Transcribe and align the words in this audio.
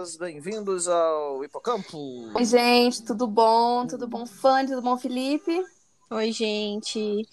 crianças, 0.00 0.16
bem-vindos 0.16 0.88
ao 0.88 1.44
Hipocampo. 1.44 2.30
Oi, 2.34 2.44
gente, 2.44 3.02
tudo 3.04 3.26
bom? 3.26 3.86
Tudo 3.86 4.08
bom, 4.08 4.24
fã? 4.24 4.64
Tudo 4.64 4.80
bom, 4.80 4.96
Felipe? 4.96 5.62
Oi, 6.10 6.32
gente. 6.32 7.28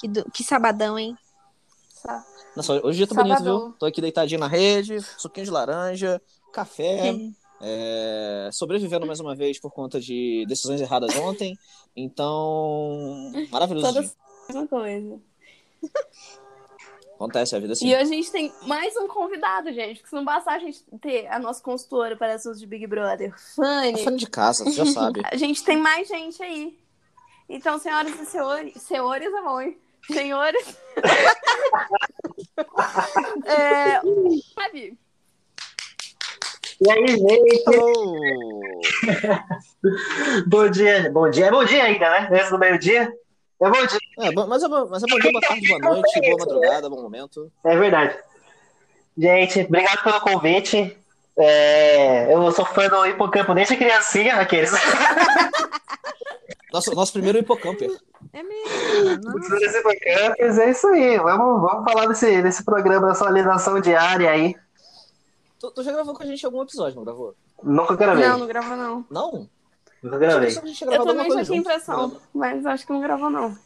Que, 0.00 0.08
do... 0.08 0.24
que 0.30 0.44
sabadão, 0.44 0.98
hein? 0.98 1.16
Sa- 1.88 2.24
Nossa, 2.54 2.74
hoje 2.74 2.86
o 2.86 2.92
dia 2.92 3.06
tá 3.08 3.14
Sabadão. 3.16 3.36
bonito, 3.44 3.68
viu? 3.70 3.76
Tô 3.78 3.86
aqui 3.86 4.00
deitadinho 4.00 4.40
na 4.40 4.46
rede, 4.46 5.00
suquinho 5.18 5.44
de 5.46 5.50
laranja, 5.50 6.22
café, 6.52 7.10
É. 7.10 8.46
é, 8.48 8.50
sobrevivendo 8.52 9.06
mais 9.06 9.18
uma 9.18 9.34
vez 9.34 9.58
por 9.58 9.72
conta 9.72 10.00
de 10.00 10.44
decisões 10.46 10.80
erradas 10.80 11.16
ontem. 11.16 11.58
Então, 11.96 13.32
maravilhoso 13.50 13.86
Todas 13.92 14.16
a 14.48 14.52
mesma 14.52 14.68
coisa. 14.68 15.20
Acontece 17.14 17.54
a 17.54 17.60
vida 17.60 17.74
assim. 17.74 17.88
E 17.88 17.94
hoje 17.94 18.02
a 18.02 18.06
gente 18.06 18.30
tem 18.30 18.52
mais 18.62 18.96
um 18.96 19.06
convidado, 19.06 19.72
gente. 19.72 19.98
Porque 19.98 20.10
se 20.10 20.14
não 20.14 20.24
bastar 20.24 20.54
a 20.54 20.58
gente 20.58 20.82
ter 21.00 21.26
a 21.28 21.38
nossa 21.38 21.62
consultora 21.62 22.16
para 22.16 22.34
assuntos 22.34 22.58
de 22.58 22.66
Big 22.66 22.86
Brother, 22.86 23.28
É 23.28 23.32
Fanny, 23.54 24.04
fã 24.04 24.16
de 24.16 24.26
casa, 24.26 24.64
você 24.64 24.72
já 24.72 24.86
sabe. 24.86 25.20
a 25.24 25.36
gente 25.36 25.62
tem 25.64 25.76
mais 25.76 26.08
gente 26.08 26.42
aí. 26.42 26.76
Então, 27.48 27.78
senhoras 27.78 28.18
e 28.18 28.26
senhores, 28.26 28.82
senhores, 28.82 29.32
amor, 29.34 29.72
senhores. 30.06 30.76
é, 33.46 34.00
sabe? 34.54 34.98
E 36.80 36.90
aí, 36.90 37.06
gente? 37.06 37.64
Bom 40.48 40.68
dia. 40.68 41.10
Bom 41.12 41.30
dia. 41.30 41.46
É 41.46 41.50
bom 41.50 41.64
dia 41.64 41.84
ainda, 41.84 42.10
né? 42.10 42.28
Antes 42.32 42.50
do 42.50 42.58
meio-dia. 42.58 43.12
É 43.60 43.70
bom 43.70 43.86
dia. 43.86 43.98
É, 44.20 44.32
mas, 44.46 44.62
é, 44.62 44.68
bom- 44.68 44.88
mas 44.90 45.02
é 45.02 45.06
bom 45.06 45.18
dia, 45.18 45.30
boa 45.32 45.40
tarde, 45.40 45.68
boa 45.68 45.78
noite, 45.80 46.20
boa 46.20 46.36
madrugada, 46.38 46.90
bom 46.90 47.02
momento. 47.02 47.50
É 47.64 47.76
verdade. 47.76 48.16
Gente, 49.16 49.60
obrigado 49.60 50.02
pelo 50.02 50.20
convite. 50.20 50.96
É, 51.36 52.32
eu 52.32 52.50
sou 52.52 52.64
fã 52.64 52.88
do 52.88 53.06
Hipocampo 53.06 53.54
desde 53.54 53.76
criancinha, 53.76 54.36
aqueles. 54.36 54.70
Nosso, 56.72 56.92
nosso 56.92 57.12
primeiro 57.12 57.38
hipocamper. 57.38 57.88
É 58.32 58.42
mesmo. 58.42 59.30
Hipocampers, 59.38 60.58
é 60.58 60.70
isso 60.70 60.88
aí. 60.88 61.18
Vamos, 61.18 61.60
vamos 61.62 61.84
falar 61.84 62.06
desse, 62.08 62.42
desse 62.42 62.64
programa 62.64 63.06
da 63.06 63.14
sua 63.14 63.28
alienação 63.28 63.80
diária 63.80 64.28
aí. 64.28 64.56
Tu, 65.60 65.70
tu 65.70 65.84
já 65.84 65.92
gravou 65.92 66.14
com 66.14 66.24
a 66.24 66.26
gente 66.26 66.44
algum 66.44 66.60
episódio, 66.62 66.96
não 66.96 67.04
gravou? 67.04 67.32
Nunca 67.62 67.94
gravei. 67.94 68.26
Não, 68.26 68.38
não 68.38 68.46
gravou, 68.48 68.76
não. 68.76 69.06
Não? 69.08 69.48
Nunca 70.04 70.18
gravei. 70.18 70.50
Eu 70.92 71.04
também 71.04 71.30
já 71.30 71.44
tinha 71.44 71.58
impressão, 71.58 72.20
mas 72.34 72.64
acho 72.66 72.86
que 72.86 72.92
não 72.92 73.00
gravou, 73.00 73.30
não. 73.30 73.56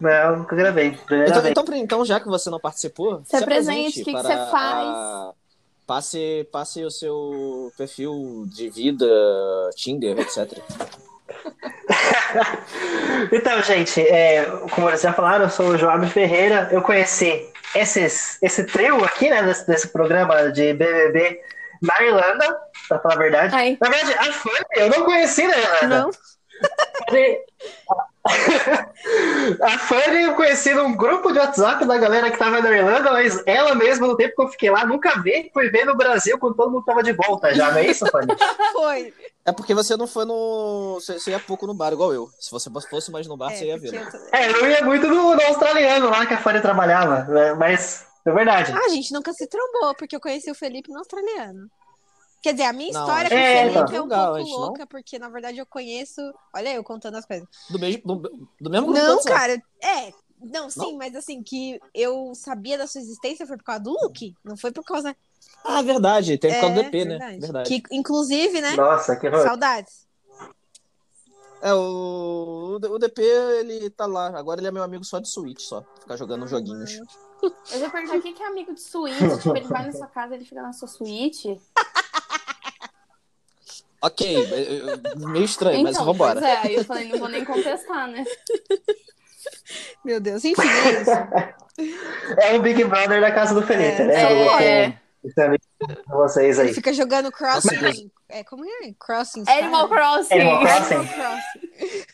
Não, 0.00 0.36
nunca 0.38 0.54
gravei. 0.56 0.96
Então, 1.04 1.46
então, 1.48 1.64
então, 1.74 2.04
já 2.04 2.20
que 2.20 2.28
você 2.28 2.48
não 2.48 2.60
participou, 2.60 3.20
Se 3.24 3.36
se 3.36 3.42
apresente, 3.42 4.02
o 4.02 4.04
que 4.04 4.04
que 4.04 4.12
para 4.12 4.22
você 4.22 4.50
faz? 4.50 4.88
a- 4.88 5.32
Passe, 5.86 6.48
passe 6.52 6.84
o 6.84 6.90
seu 6.92 7.72
perfil 7.76 8.44
de 8.46 8.70
vida, 8.70 9.04
Tinder, 9.74 10.16
etc. 10.20 10.58
Então, 13.32 13.60
gente, 13.62 14.00
é, 14.00 14.44
como 14.74 14.86
vocês 14.88 15.02
já 15.02 15.12
falaram, 15.12 15.44
eu 15.46 15.50
sou 15.50 15.68
o 15.70 15.76
Joab 15.78 16.06
Ferreira. 16.08 16.68
Eu 16.70 16.82
conheci 16.82 17.48
esses, 17.74 18.40
esse 18.42 18.64
trio 18.64 19.04
aqui, 19.04 19.28
né, 19.28 19.42
desse, 19.42 19.66
desse 19.66 19.88
programa 19.88 20.50
de 20.52 20.72
BBB 20.72 21.40
na 21.82 22.02
Irlanda, 22.02 22.58
pra 22.88 22.98
falar 22.98 23.14
a 23.14 23.18
verdade. 23.18 23.54
Ai. 23.54 23.78
Na 23.80 23.88
verdade, 23.88 24.14
a 24.18 24.32
Fanny 24.32 24.64
eu 24.76 24.90
não 24.90 25.04
conheci 25.04 25.46
na 25.46 25.56
Irlanda. 25.56 25.88
Não? 25.88 26.10
A 29.62 29.78
Fanny 29.78 30.22
eu 30.24 30.34
conheci 30.34 30.74
num 30.74 30.94
grupo 30.94 31.32
de 31.32 31.38
WhatsApp 31.38 31.84
da 31.86 31.96
galera 31.96 32.30
que 32.30 32.36
tava 32.38 32.60
na 32.60 32.70
Irlanda, 32.70 33.10
mas 33.12 33.42
ela 33.46 33.74
mesma, 33.74 34.06
no 34.06 34.16
tempo 34.16 34.34
que 34.36 34.42
eu 34.42 34.48
fiquei 34.48 34.70
lá, 34.70 34.84
nunca 34.84 35.20
vi, 35.22 35.50
fui 35.52 35.70
ver 35.70 35.84
no 35.86 35.96
Brasil 35.96 36.38
quando 36.38 36.54
todo 36.54 36.70
mundo 36.70 36.84
tava 36.84 37.02
de 37.02 37.12
volta 37.12 37.54
já, 37.54 37.70
não 37.70 37.78
é 37.78 37.86
isso, 37.86 38.06
Fanny? 38.06 38.34
Foi. 38.72 39.14
É 39.46 39.52
porque 39.52 39.74
você 39.74 39.96
não 39.96 40.06
foi 40.06 40.26
no. 40.26 41.00
Você, 41.00 41.30
ia 41.30 41.40
pouco 41.40 41.66
no 41.66 41.72
bar, 41.72 41.92
igual 41.94 42.12
eu. 42.12 42.28
Se 42.38 42.50
você 42.50 42.68
fosse 42.90 43.10
mais 43.10 43.26
no 43.26 43.38
bar, 43.38 43.50
É, 43.50 43.56
você 43.56 43.64
ia 43.64 43.78
ver. 43.78 43.94
eu 43.94 44.10
tô- 44.10 44.18
É, 44.32 44.50
eu 44.50 44.70
ia 44.70 44.84
muito 44.84 45.08
no, 45.08 45.34
no 45.34 45.42
australiano 45.42 46.10
lá 46.10 46.26
que 46.26 46.34
a 46.34 46.38
Fanny 46.38 46.60
trabalhava, 46.60 47.22
né, 47.24 47.54
mas 47.54 48.04
é 48.26 48.32
verdade. 48.32 48.72
Ah, 48.72 48.86
a 48.86 48.88
gente 48.88 49.12
nunca 49.12 49.32
se 49.32 49.46
trombou, 49.46 49.94
porque 49.94 50.14
eu 50.16 50.20
conheci 50.20 50.50
o 50.50 50.54
Felipe 50.54 50.90
no 50.90 50.98
australiano. 50.98 51.70
Quer 52.42 52.52
dizer, 52.52 52.64
a 52.64 52.72
minha 52.72 52.92
Não, 52.92 53.00
história 53.02 53.30
com 53.30 53.36
o 53.36 53.38
que 53.38 53.44
Felipe 53.44 53.92
não. 53.92 53.98
é 53.98 54.00
um 54.00 54.04
Legal, 54.04 54.24
pouco 54.34 54.38
gente, 54.38 54.50
não? 54.50 54.58
louca, 54.58 54.86
porque 54.86 55.18
na 55.18 55.28
verdade 55.28 55.58
eu 55.58 55.66
conheço. 55.66 56.20
Olha 56.54 56.72
eu 56.74 56.82
contando 56.82 57.16
as 57.16 57.26
coisas. 57.26 57.46
Do, 57.68 57.78
mesmo, 57.78 58.02
do, 58.16 58.48
do 58.60 58.70
mesmo 58.70 58.86
grupo 58.86 59.00
do 59.00 59.06
Não, 59.06 59.22
cara, 59.22 59.62
é. 59.82 60.12
Não, 60.42 60.70
sim, 60.70 60.96
mas 60.96 61.14
assim, 61.14 61.42
que 61.42 61.78
eu 61.94 62.32
sabia 62.34 62.78
da 62.78 62.86
sua 62.86 63.02
existência 63.02 63.46
foi 63.46 63.58
por 63.58 63.64
causa 63.64 63.82
do 63.82 63.90
Luke. 63.90 64.34
Não 64.42 64.56
foi 64.56 64.72
por 64.72 64.82
causa. 64.84 65.14
Ah, 65.62 65.82
verdade. 65.82 66.38
Tem 66.38 66.54
por 66.54 66.60
causa 66.60 66.74
do 66.76 66.80
É, 66.80 66.84
DP, 66.84 67.04
né? 67.04 67.18
verdade. 67.18 67.40
Verdade. 67.40 67.68
Que, 67.68 67.82
inclusive, 67.94 68.60
né? 68.62 68.74
Nossa, 68.74 69.16
que 69.16 69.28
horror. 69.28 69.42
Saudades. 69.42 70.08
É, 71.62 71.74
o, 71.74 72.78
o 72.82 72.98
DP, 72.98 73.22
ele 73.22 73.90
tá 73.90 74.06
lá. 74.06 74.28
Agora 74.38 74.60
ele 74.60 74.68
é 74.68 74.70
meu 74.70 74.82
amigo 74.82 75.04
só 75.04 75.18
de 75.18 75.28
Switch, 75.28 75.60
só. 75.60 75.84
Ficar 76.00 76.16
jogando 76.16 76.46
joguinhos. 76.46 76.98
Eu 77.42 77.80
já 77.80 77.90
perguntar 77.90 78.16
o 78.16 78.22
que 78.22 78.42
é 78.42 78.46
amigo 78.46 78.74
de 78.74 78.80
suíte. 78.80 79.38
tipo, 79.38 79.56
ele 79.56 79.66
vai 79.66 79.86
na 79.86 79.92
sua 79.92 80.06
casa, 80.06 80.34
ele 80.34 80.44
fica 80.44 80.62
na 80.62 80.72
sua 80.72 80.88
suíte. 80.88 81.60
Ok, 84.02 84.26
é, 84.26 84.92
é, 84.92 85.14
meio 85.26 85.44
estranho, 85.44 85.82
mas 85.82 85.94
então, 85.94 86.06
vambora. 86.06 86.40
pois 86.40 86.50
é, 86.50 86.78
eu 86.78 86.84
falei, 86.86 87.08
não 87.08 87.18
vou 87.18 87.28
nem 87.28 87.44
contestar, 87.44 88.08
né? 88.08 88.24
Meu 90.02 90.18
Deus, 90.18 90.42
enfim, 90.42 90.62
é 90.62 91.02
isso. 91.02 91.10
É 92.38 92.54
o 92.56 92.62
Big 92.62 92.82
Brother 92.84 93.20
da 93.20 93.30
casa 93.30 93.54
do 93.54 93.60
Felipe, 93.62 94.00
É, 94.00 94.06
né? 94.06 94.64
é. 94.64 95.00
Eu 95.22 95.34
também 95.34 95.58
com 96.06 96.16
vocês 96.16 96.58
aí. 96.58 96.68
Ele 96.68 96.74
fica 96.74 96.94
jogando 96.94 97.30
crossing. 97.30 98.10
É, 98.30 98.44
como 98.44 98.64
é? 98.64 98.92
Crossing. 98.98 99.44
Animal 99.46 99.88
Crossing. 99.88 100.34
Animal 100.34 100.60
Crossing. 100.60 100.94
Animal 100.94 101.14
Crossing. 101.14 102.06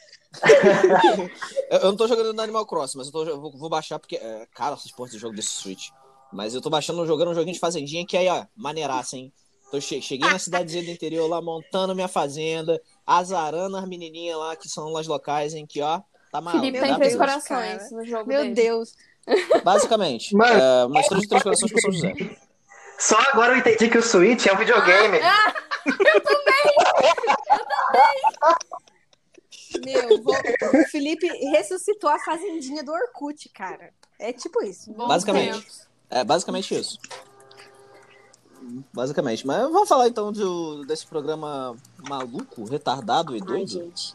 Eu, 1.71 1.81
não 1.85 1.97
tô 1.97 2.07
jogando 2.07 2.33
no 2.33 2.43
Animal 2.43 2.67
Crossing, 2.67 2.99
mas 2.99 3.07
eu, 3.09 3.13
tô, 3.13 3.25
eu 3.25 3.41
vou, 3.41 3.53
vou 3.57 3.69
baixar 3.69 3.99
porque. 3.99 4.17
É, 4.17 4.47
cara, 4.55 4.75
essas 4.75 4.91
porras 4.93 5.13
de 5.13 5.19
jogo 5.19 5.35
desse 5.35 5.51
Switch. 5.51 5.89
Mas 6.33 6.55
eu 6.55 6.61
tô 6.61 6.69
baixando, 6.69 7.07
jogando 7.07 7.31
um 7.31 7.35
joguinho 7.35 7.55
de 7.55 7.61
fazendinha 7.61 8.05
que 8.07 8.17
aí, 8.17 8.29
ó, 8.29 8.45
maneiraça, 8.57 9.17
hein? 9.17 9.33
Tô 9.71 9.81
che- 9.81 10.03
cheguei 10.03 10.29
na 10.29 10.39
cidadezinha 10.39 10.85
do 10.85 10.91
interior 10.91 11.29
lá, 11.29 11.41
montando 11.41 11.95
minha 11.95 12.09
fazenda, 12.09 12.81
azarando 13.07 13.77
as 13.77 13.87
menininhas 13.89 14.37
lá, 14.39 14.57
que 14.57 14.69
são 14.69 14.91
las 14.93 15.07
locais, 15.07 15.55
hein? 15.55 15.67
Que, 15.67 15.81
ó, 15.83 16.01
tá 16.31 16.41
maluco. 16.41 16.61
Felipe 16.65 16.79
Meu 16.79 16.83
tem 16.83 16.93
dá 16.93 16.99
três 16.99 17.17
corações 17.17 17.83
cara. 17.83 17.89
no 17.93 18.05
jogo 18.05 18.29
Meu 18.29 18.43
dele. 18.43 18.55
Deus. 18.55 18.95
Basicamente. 19.65 20.35
Mano. 20.37 20.97
É, 20.97 21.01
história 21.01 21.23
de 21.23 21.29
três 21.29 21.43
corações 21.43 21.73
com 21.73 21.81
São 21.81 21.93
José. 21.93 22.15
Só 22.99 23.17
agora 23.33 23.53
eu 23.55 23.59
entendi 23.59 23.89
que 23.91 23.99
o 23.99 24.03
Switch 24.03 24.47
é 24.47 24.53
um 24.53 24.57
videogame. 24.57 25.19
Meu, 29.85 30.23
vou- 30.23 30.35
o 30.35 30.89
Felipe 30.91 31.27
ressuscitou 31.51 32.09
a 32.09 32.19
fazendinha 32.21 32.83
do 32.83 32.93
Orkut, 32.93 33.49
cara. 33.51 33.93
É 34.19 34.33
tipo 34.33 34.63
isso. 34.63 34.91
Bons 34.93 35.09
Basicamente. 35.09 35.67
É 36.09 36.25
basicamente 36.25 36.75
isso. 36.75 36.99
Basicamente. 38.93 39.47
Mas 39.47 39.63
vamos 39.71 39.89
falar 39.89 40.09
então 40.09 40.33
do, 40.33 40.85
desse 40.87 41.07
programa 41.07 41.77
maluco, 42.09 42.65
retardado 42.65 43.37
e 43.37 43.41
Ai, 43.41 43.47
doido. 43.47 43.69
gente. 43.71 44.15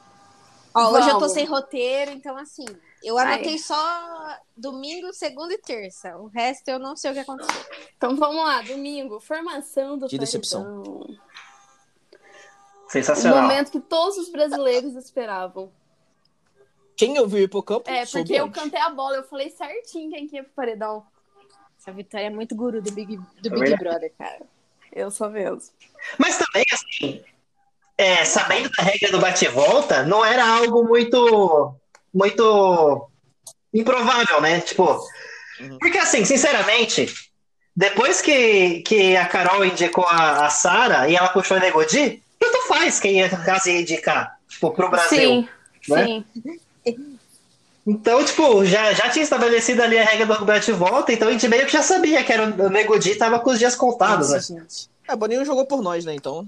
Ó, 0.73 0.91
hoje 0.91 1.09
eu 1.09 1.19
tô 1.19 1.27
sem 1.27 1.45
roteiro, 1.45 2.11
então 2.11 2.37
assim, 2.37 2.65
eu 3.03 3.17
Ai. 3.17 3.33
anotei 3.35 3.57
só 3.57 4.37
domingo, 4.55 5.13
segunda 5.13 5.53
e 5.53 5.57
terça. 5.57 6.17
O 6.17 6.27
resto 6.27 6.69
eu 6.69 6.79
não 6.79 6.95
sei 6.95 7.11
o 7.11 7.13
que 7.13 7.19
aconteceu. 7.19 7.65
Então 7.97 8.15
vamos 8.15 8.43
lá, 8.43 8.61
domingo, 8.61 9.19
formação 9.19 9.97
do 9.97 10.07
Que 10.07 10.17
decepção. 10.17 10.63
paredão. 10.63 11.17
O 12.85 12.89
Sensacional. 12.91 13.41
momento 13.43 13.71
que 13.71 13.79
todos 13.79 14.17
os 14.17 14.29
brasileiros 14.29 14.95
esperavam. 14.95 15.71
Quem 16.95 17.17
ouviu 17.19 17.39
o 17.39 17.43
Hipocampo? 17.43 17.89
É, 17.89 18.05
soube 18.05 18.27
porque 18.27 18.41
eu 18.41 18.51
cantei 18.51 18.79
a 18.79 18.89
bola, 18.89 19.17
eu 19.17 19.23
falei 19.23 19.49
certinho 19.49 20.11
quem 20.11 20.27
que 20.27 20.35
ia 20.35 20.43
pro 20.43 20.53
paredão. 20.53 21.05
Essa 21.79 21.91
vitória 21.91 22.27
é 22.27 22.29
muito 22.29 22.55
guru 22.55 22.81
do 22.81 22.91
Big, 22.91 23.17
do 23.17 23.49
Big 23.49 23.55
verdade. 23.59 23.83
Brother, 23.83 24.13
cara. 24.17 24.41
Eu 24.91 25.09
sou 25.09 25.29
mesmo. 25.29 25.73
Mas 26.19 26.37
também, 26.37 26.63
assim, 26.71 27.23
é, 28.01 28.25
sabendo 28.25 28.69
da 28.75 28.83
regra 28.83 29.11
do 29.11 29.19
bate-volta, 29.19 30.03
não 30.03 30.25
era 30.25 30.43
algo 30.43 30.83
muito, 30.83 31.75
muito 32.11 33.07
improvável, 33.71 34.41
né? 34.41 34.59
Tipo, 34.61 34.99
Uhum. 35.59 35.77
porque 35.79 35.99
assim, 35.99 36.25
sinceramente, 36.25 37.13
depois 37.75 38.19
que, 38.19 38.79
que 38.81 39.15
a 39.15 39.27
Carol 39.27 39.63
indicou 39.63 40.03
a, 40.05 40.47
a 40.47 40.49
Sara 40.49 41.07
e 41.07 41.15
ela 41.15 41.29
puxou 41.29 41.57
a 41.57 41.59
Negodi, 41.59 42.23
tanto 42.39 42.67
faz 42.67 42.99
quem 42.99 43.19
ia 43.19 43.29
caso 43.29 43.69
ia 43.69 43.81
indicar, 43.81 44.39
tipo, 44.49 44.71
pro 44.71 44.89
Brasil. 44.89 45.19
Sim, 45.19 45.49
né? 45.89 46.23
sim. 46.83 47.17
Então, 47.85 48.25
tipo, 48.25 48.65
já, 48.65 48.93
já 48.93 49.09
tinha 49.09 49.23
estabelecido 49.23 49.83
ali 49.83 49.99
a 49.99 50.03
regra 50.03 50.25
do 50.25 50.45
bate-volta, 50.45 51.13
então 51.13 51.27
a 51.27 51.31
gente 51.31 51.47
meio 51.47 51.67
que 51.67 51.73
já 51.73 51.83
sabia 51.83 52.23
que 52.23 52.33
era 52.33 52.45
o 52.45 52.69
Negodi 52.69 53.13
tava 53.13 53.39
com 53.39 53.51
os 53.51 53.59
dias 53.59 53.75
contados, 53.75 54.29
né? 54.29 54.35
Nossa, 54.37 54.53
gente. 54.53 54.89
É, 55.07 55.15
Boninho 55.15 55.45
jogou 55.45 55.65
por 55.67 55.83
nós, 55.83 56.03
né? 56.03 56.15
Então. 56.15 56.47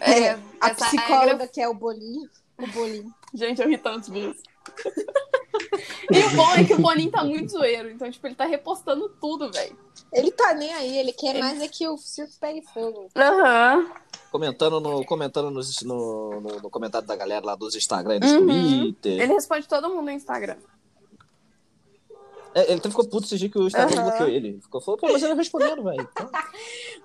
É, 0.00 0.30
A 0.60 0.70
essa 0.70 0.86
psicóloga 0.86 1.26
regra- 1.32 1.48
que 1.48 1.60
é 1.60 1.68
o 1.68 1.74
bolinho. 1.74 2.28
O 2.58 2.66
bolinho. 2.68 3.12
Gente, 3.34 3.60
eu 3.62 3.68
ri 3.68 3.78
tanto 3.78 4.10
disso. 4.10 4.42
E 6.12 6.18
o 6.18 6.30
bom 6.36 6.50
é 6.54 6.64
que 6.64 6.74
o 6.74 6.78
Boninho 6.80 7.10
tá 7.10 7.22
muito 7.24 7.52
zoeiro. 7.52 7.88
Então, 7.90 8.10
tipo, 8.10 8.26
ele 8.26 8.34
tá 8.34 8.44
repostando 8.44 9.08
tudo, 9.20 9.50
velho. 9.50 9.76
Ele 10.12 10.30
tá 10.32 10.52
nem 10.54 10.72
aí, 10.74 10.98
ele 10.98 11.12
quer 11.12 11.38
mais 11.38 11.60
é 11.60 11.68
que 11.68 11.86
o 11.88 11.96
circo 11.96 12.32
pegue 12.40 12.62
fogo. 12.74 13.08
Aham. 13.16 13.88
Comentando 14.30 14.80
no, 14.80 15.04
comentando 15.04 15.50
nos- 15.50 15.82
no, 15.82 16.40
no, 16.40 16.60
no 16.62 16.70
comentário 16.70 17.06
da 17.06 17.14
galera 17.14 17.44
lá 17.46 17.54
dos 17.54 17.74
Instagram 17.76 18.16
e 18.16 18.20
dos 18.20 18.32
Uhum. 18.32 18.46
Twitter. 18.46 19.20
Ele 19.20 19.32
responde 19.34 19.68
todo 19.68 19.88
mundo 19.88 20.02
no 20.02 20.10
Instagram. 20.10 20.56
É, 22.54 22.70
ele 22.70 22.80
até 22.80 22.88
ficou 22.88 23.06
puto 23.08 23.26
esse 23.26 23.38
dia 23.38 23.48
que 23.48 23.58
o 23.58 23.66
Instagram 23.66 23.96
Aham. 24.00 24.08
bloqueou 24.08 24.28
ele. 24.28 24.60
Ficou, 24.60 24.80
falou, 24.80 24.98
pô, 24.98 25.12
mas 25.12 25.22
ele 25.22 25.34
respondendo, 25.34 25.84
velho. 25.84 26.08
Então, 26.10 26.30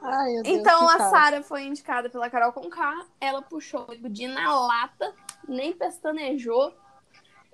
Ai, 0.01 0.33
Deus, 0.41 0.47
Então 0.47 0.89
a. 0.89 1.09
Sara 1.09 1.43
foi 1.43 1.63
indicada 1.63 2.09
pela 2.09 2.29
Carol 2.29 2.51
Conká, 2.51 3.05
ela 3.21 3.41
puxou 3.43 3.85
o 3.89 3.97
Budi 3.99 4.27
na 4.27 4.59
lata, 4.59 5.13
nem 5.47 5.71
pestanejou, 5.73 6.73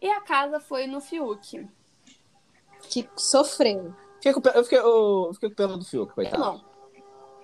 e 0.01 0.09
a 0.09 0.21
casa 0.21 0.59
foi 0.59 0.88
no 0.88 1.01
Fiuk. 1.01 1.67
Que 2.83 3.07
sofreu. 3.17 3.93
fiquei 4.15 4.33
com, 4.33 4.41
eu, 4.49 4.63
fiquei, 4.63 4.79
eu 4.79 5.31
fiquei 5.33 5.49
com 5.49 5.55
pena 5.55 5.77
do 5.77 5.83
Fiuk, 5.85 6.13
coitado. 6.13 6.41
Não, 6.41 6.61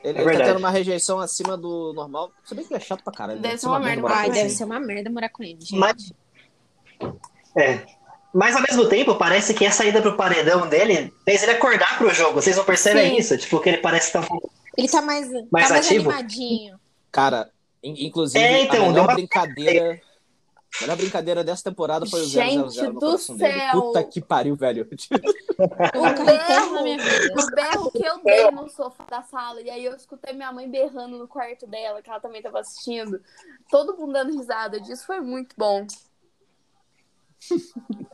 Ele, 0.03 0.17
É 0.17 0.21
ele 0.21 0.37
tá 0.37 0.43
tendo 0.45 0.59
uma 0.59 0.69
rejeição 0.69 1.19
acima 1.19 1.57
do 1.57 1.91
normal. 1.93 2.31
Se 2.45 2.55
bem 2.55 2.65
que 2.65 2.73
ele 2.73 2.81
é 2.81 2.85
chato 2.85 3.03
pra 3.03 3.11
caralho. 3.13 3.39
Deve 3.41 3.53
né? 3.55 3.57
ser 3.59 3.67
uma 3.67 3.79
merda 3.79 4.01
morar 4.01 4.15
Ai, 4.17 4.25
com 4.27 4.31
deve 4.33 4.45
ele. 4.47 4.49
ser 4.55 4.63
uma 4.63 4.79
merda 4.79 5.09
morar 5.09 5.29
com 5.29 5.43
ele, 5.43 5.59
gente. 5.59 5.75
Mas- 5.75 6.13
É. 7.55 7.96
Mas 8.33 8.55
ao 8.55 8.61
mesmo 8.61 8.87
tempo, 8.89 9.15
parece 9.15 9.53
que 9.53 9.65
a 9.65 9.71
saída 9.71 10.01
pro 10.01 10.15
paredão 10.17 10.67
dele 10.67 11.13
fez 11.25 11.41
ele 11.43 11.53
acordar 11.53 11.97
pro 11.97 12.13
jogo. 12.13 12.33
Vocês 12.41 12.55
não 12.57 12.63
percebem 12.65 13.11
Sim. 13.11 13.17
isso? 13.17 13.37
Tipo, 13.37 13.59
que 13.59 13.69
ele 13.69 13.77
parece 13.79 14.15
um 14.17 14.21
pouco. 14.23 14.51
Ele 14.77 14.87
tá 14.87 15.01
mais, 15.01 15.27
Mais 15.51 15.67
tá 15.67 15.73
mais 15.73 15.85
ativo? 15.87 16.09
animadinho. 16.09 16.79
Cara, 17.11 17.49
in- 17.83 18.05
inclusive, 18.05 18.43
É, 18.43 18.61
então, 18.63 18.85
a 18.85 18.89
melhor 18.89 19.05
uma- 19.05 19.13
brincadeira. 19.13 19.99
A 20.77 20.81
melhor 20.81 20.97
brincadeira 20.97 21.43
dessa 21.43 21.63
temporada 21.63 22.05
foi 22.05 22.21
o 22.21 22.25
Gente 22.25 22.71
000 22.75 22.87
no 22.87 22.93
do 22.93 22.99
coração 22.99 23.37
dele. 23.37 23.53
céu! 23.59 23.81
Puta 23.81 24.03
que 24.03 24.21
pariu, 24.21 24.55
velho. 24.55 24.87
Na 25.57 25.57
minha 26.83 26.97
vida. 26.97 27.33
o 27.41 27.55
berro 27.55 27.91
que 27.91 28.05
eu 28.05 28.19
dei 28.23 28.51
no 28.51 28.69
sofá 28.69 29.03
da 29.09 29.23
sala, 29.23 29.61
e 29.61 29.69
aí 29.71 29.83
eu 29.85 29.95
escutei 29.95 30.33
minha 30.33 30.51
mãe 30.51 30.69
berrando 30.69 31.17
no 31.17 31.27
quarto 31.27 31.65
dela, 31.65 32.01
que 32.01 32.09
ela 32.09 32.19
também 32.19 32.41
tava 32.41 32.59
assistindo. 32.59 33.19
Todo 33.71 33.97
mundo 33.97 34.13
dando 34.13 34.37
risada 34.37 34.79
disso, 34.79 35.05
foi 35.07 35.19
muito 35.21 35.55
bom. 35.57 35.87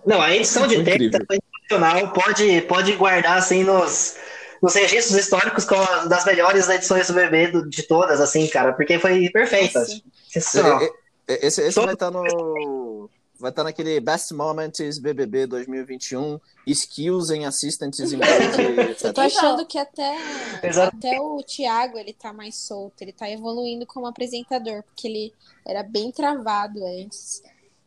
Não, 0.06 0.22
a 0.22 0.36
edição 0.36 0.68
de 0.68 0.76
Foi 0.76 0.84
texto 0.84 1.26
foi 1.26 1.38
sensacional. 1.62 2.12
Pode, 2.14 2.62
pode 2.64 2.92
guardar 2.96 3.38
assim 3.38 3.64
nos, 3.64 4.16
nos 4.62 4.74
registros 4.76 5.18
históricos 5.18 5.66
como 5.66 5.82
uma 5.82 6.06
das 6.08 6.26
melhores 6.26 6.68
edições 6.70 7.08
do 7.08 7.14
do- 7.52 7.70
de 7.70 7.84
todas, 7.84 8.20
assim, 8.20 8.48
cara, 8.48 8.74
porque 8.74 9.00
foi 9.00 9.30
perfeita. 9.30 9.80
Nossa. 9.80 10.02
Sensacional. 10.30 10.82
E- 10.82 10.86
e- 10.86 11.48
Esse, 11.48 11.62
esse 11.62 11.74
Todo- 11.76 11.86
vai 11.86 11.94
estar 11.94 12.12
no. 12.12 13.10
Vai 13.40 13.50
estar 13.50 13.64
naquele 13.64 14.00
Best 14.00 14.32
Moments 14.34 15.00
BBB 15.00 15.48
2021, 15.48 16.40
Skills 16.66 17.30
em 17.30 17.46
Assistants 17.46 18.00
em 18.00 18.20
Eu 19.04 19.14
tô 19.14 19.20
achando 19.20 19.66
que 19.66 19.78
até, 19.78 20.16
Exato. 20.64 20.96
até 20.96 21.20
o 21.20 21.42
Thiago, 21.44 21.98
ele 21.98 22.14
tá 22.14 22.32
mais 22.32 22.56
solto. 22.56 23.02
Ele 23.02 23.12
tá 23.12 23.30
evoluindo 23.30 23.86
como 23.86 24.06
apresentador, 24.06 24.84
porque 24.84 25.08
ele 25.08 25.34
era 25.68 25.84
bem 25.84 26.10
travado 26.12 26.86
antes. 26.86 27.42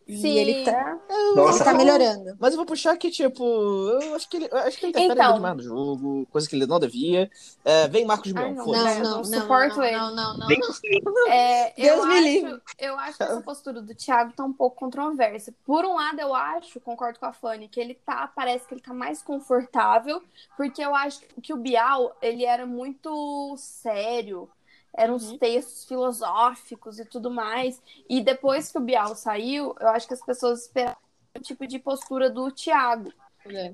E 0.07 0.17
Sim. 0.19 0.39
ele 0.39 0.65
tá, 0.65 0.99
Nossa, 1.35 1.59
ele 1.59 1.65
tá 1.65 1.75
melhorando. 1.75 2.37
Mas 2.39 2.53
eu 2.53 2.57
vou 2.59 2.67
puxar 2.67 2.97
que, 2.97 3.11
tipo, 3.11 3.45
eu 3.45 4.15
acho 4.15 4.29
que 4.29 4.37
ele, 4.37 4.49
eu 4.51 4.57
acho 4.59 4.79
que 4.79 4.87
ele 4.87 4.91
interfere 4.91 5.19
Então. 5.19 5.35
demais 5.35 5.57
no 5.57 5.63
jogo, 5.65 6.27
coisa 6.31 6.49
que 6.49 6.55
ele 6.55 6.65
não 6.67 6.79
devia. 6.79 7.29
É, 7.65 7.89
vem 7.89 8.05
Marcos 8.05 8.33
Mion, 8.33 8.55
não, 8.55 8.65
foda-se. 8.65 8.85
Não, 8.85 8.93
eu 8.93 9.03
não, 9.03 9.11
não 9.23 9.31
não, 9.31 9.41
suporto 9.41 9.77
não, 9.79 9.85
ele. 9.85 9.97
não, 9.97 10.15
não, 10.15 10.39
não, 10.39 10.49
não. 10.49 11.29
É, 11.33 11.73
Deus 11.77 11.99
eu, 11.99 12.07
me 12.07 12.15
acho, 12.15 12.23
livre. 12.23 12.63
eu 12.79 12.99
acho 12.99 13.17
que 13.17 13.23
essa 13.25 13.41
postura 13.41 13.83
do 13.83 13.95
Thiago 13.95 14.33
tá 14.33 14.45
um 14.45 14.53
pouco 14.53 14.77
controversa. 14.77 15.53
Por 15.65 15.85
um 15.85 15.97
lado, 15.97 16.21
eu 16.21 16.33
acho, 16.35 16.81
concordo 16.81 17.19
com 17.19 17.27
a 17.27 17.33
Fanny, 17.33 17.69
que 17.69 17.81
ele 17.81 17.95
tá, 17.95 18.31
parece 18.35 18.67
que 18.67 18.75
ele 18.75 18.81
tá 18.81 18.95
mais 18.95 19.23
confortável, 19.23 20.23
porque 20.57 20.83
eu 20.83 20.95
acho 20.95 21.21
que 21.43 21.53
o 21.53 21.57
Bial, 21.57 22.17
ele 22.23 22.45
era 22.45 22.65
muito 22.65 23.57
sério, 23.59 24.49
eram 24.97 25.15
uns 25.15 25.33
textos 25.39 25.85
filosóficos 25.85 26.99
e 26.99 27.05
tudo 27.05 27.31
mais. 27.31 27.81
E 28.09 28.21
depois 28.21 28.71
que 28.73 28.79
o 28.79 28.81
Bial 28.81 29.15
saiu, 29.15 29.75
eu 29.81 29.89
acho 29.89 30.07
que 30.09 30.15
as 30.15 30.25
pessoas 30.25 30.63
esperavam 30.63 30.97
o 31.37 31.41
tipo 31.41 31.67
de 31.67 31.79
postura 31.79 32.31
do 32.31 32.51
Thiago. 32.51 33.13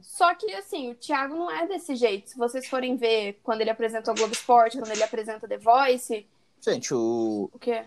Só 0.03 0.35
que, 0.35 0.53
assim, 0.53 0.91
o 0.91 0.95
Thiago 0.95 1.35
não 1.35 1.51
é 1.51 1.67
desse 1.67 1.95
jeito. 1.97 2.29
Se 2.31 2.37
vocês 2.37 2.69
forem 2.69 2.97
ver 2.97 3.41
quando 3.43 3.63
ele 3.63 3.71
apresenta 3.71 4.11
o 4.11 4.15
Globo 4.15 4.33
Esporte, 4.35 4.77
quando 4.77 4.91
ele 4.91 5.03
apresenta 5.03 5.49
The 5.49 5.57
Voice, 5.57 6.27
Gente, 6.61 6.93
o, 6.93 7.49
o 7.53 7.59
quê? 7.59 7.83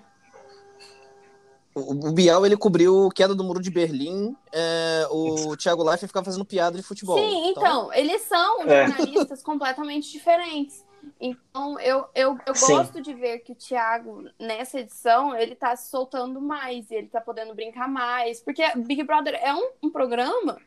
o, 1.75 2.09
o 2.09 2.11
Bial, 2.11 2.45
ele 2.45 2.57
cobriu 2.57 3.09
queda 3.13 3.35
do 3.35 3.43
Muro 3.43 3.61
de 3.61 3.69
Berlim, 3.69 4.35
é, 4.51 5.05
o 5.11 5.55
Thiago 5.57 5.83
Leifert 5.83 6.07
ficava 6.07 6.25
fazendo 6.25 6.43
piada 6.45 6.75
de 6.77 6.83
futebol. 6.83 7.17
Sim, 7.17 7.49
então, 7.49 7.93
eles 7.93 8.21
são 8.23 8.63
É. 8.63 8.87
jornalistas 8.87 9.43
completamente 9.43 10.11
diferentes. 10.11 10.83
Então, 11.19 11.79
eu, 11.79 12.05
eu, 12.13 12.37
eu 12.45 12.53
Sim. 12.55 12.73
gosto 12.75 13.01
de 13.01 13.13
ver 13.13 13.39
que 13.39 13.53
o 13.53 13.55
Thiago, 13.55 14.25
nessa 14.39 14.79
edição, 14.81 15.35
ele 15.35 15.55
tá 15.55 15.75
se 15.75 15.89
soltando 15.89 16.41
mais, 16.41 16.91
ele 16.91 17.07
tá 17.07 17.21
podendo 17.21 17.55
brincar 17.55 17.87
mais. 17.87 18.41
Porque 18.41 18.61
Big 18.77 19.03
Brother 19.03 19.33
é 19.35 19.53
um, 19.53 19.69
um 19.83 19.89
programa 19.89 20.57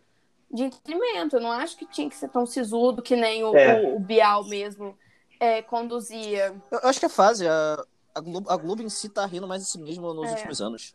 de 0.51 0.65
entretenimento. 0.65 1.37
Eu 1.37 1.41
não 1.43 1.53
acho 1.53 1.77
que 1.77 1.85
tinha 1.87 2.09
que 2.09 2.17
ser 2.17 2.29
tão 2.31 2.47
sisudo 2.47 3.03
que 3.03 3.15
nem 3.15 3.45
o, 3.45 3.55
É. 3.57 3.83
o, 3.83 3.97
o 3.97 4.01
Bial 4.01 4.45
mesmo 4.45 4.97
é, 5.39 5.61
conduzia. 5.61 6.55
Eu 6.71 6.79
eu 6.83 6.89
acho 6.89 6.99
que 6.99 7.07
é 7.07 7.11
fase. 7.11 7.47
A, 7.47 7.85
a, 8.15 8.21
Globo, 8.21 8.51
a 8.51 8.57
Globo 8.57 8.83
em 8.83 8.89
si 8.89 9.09
tá 9.11 9.27
rindo 9.27 9.47
mais 9.47 9.63
de 9.63 9.69
si 9.69 9.79
mesmo 9.79 10.15
nos 10.15 10.29
É. 10.29 10.33
últimos 10.33 10.63
anos. 10.63 10.95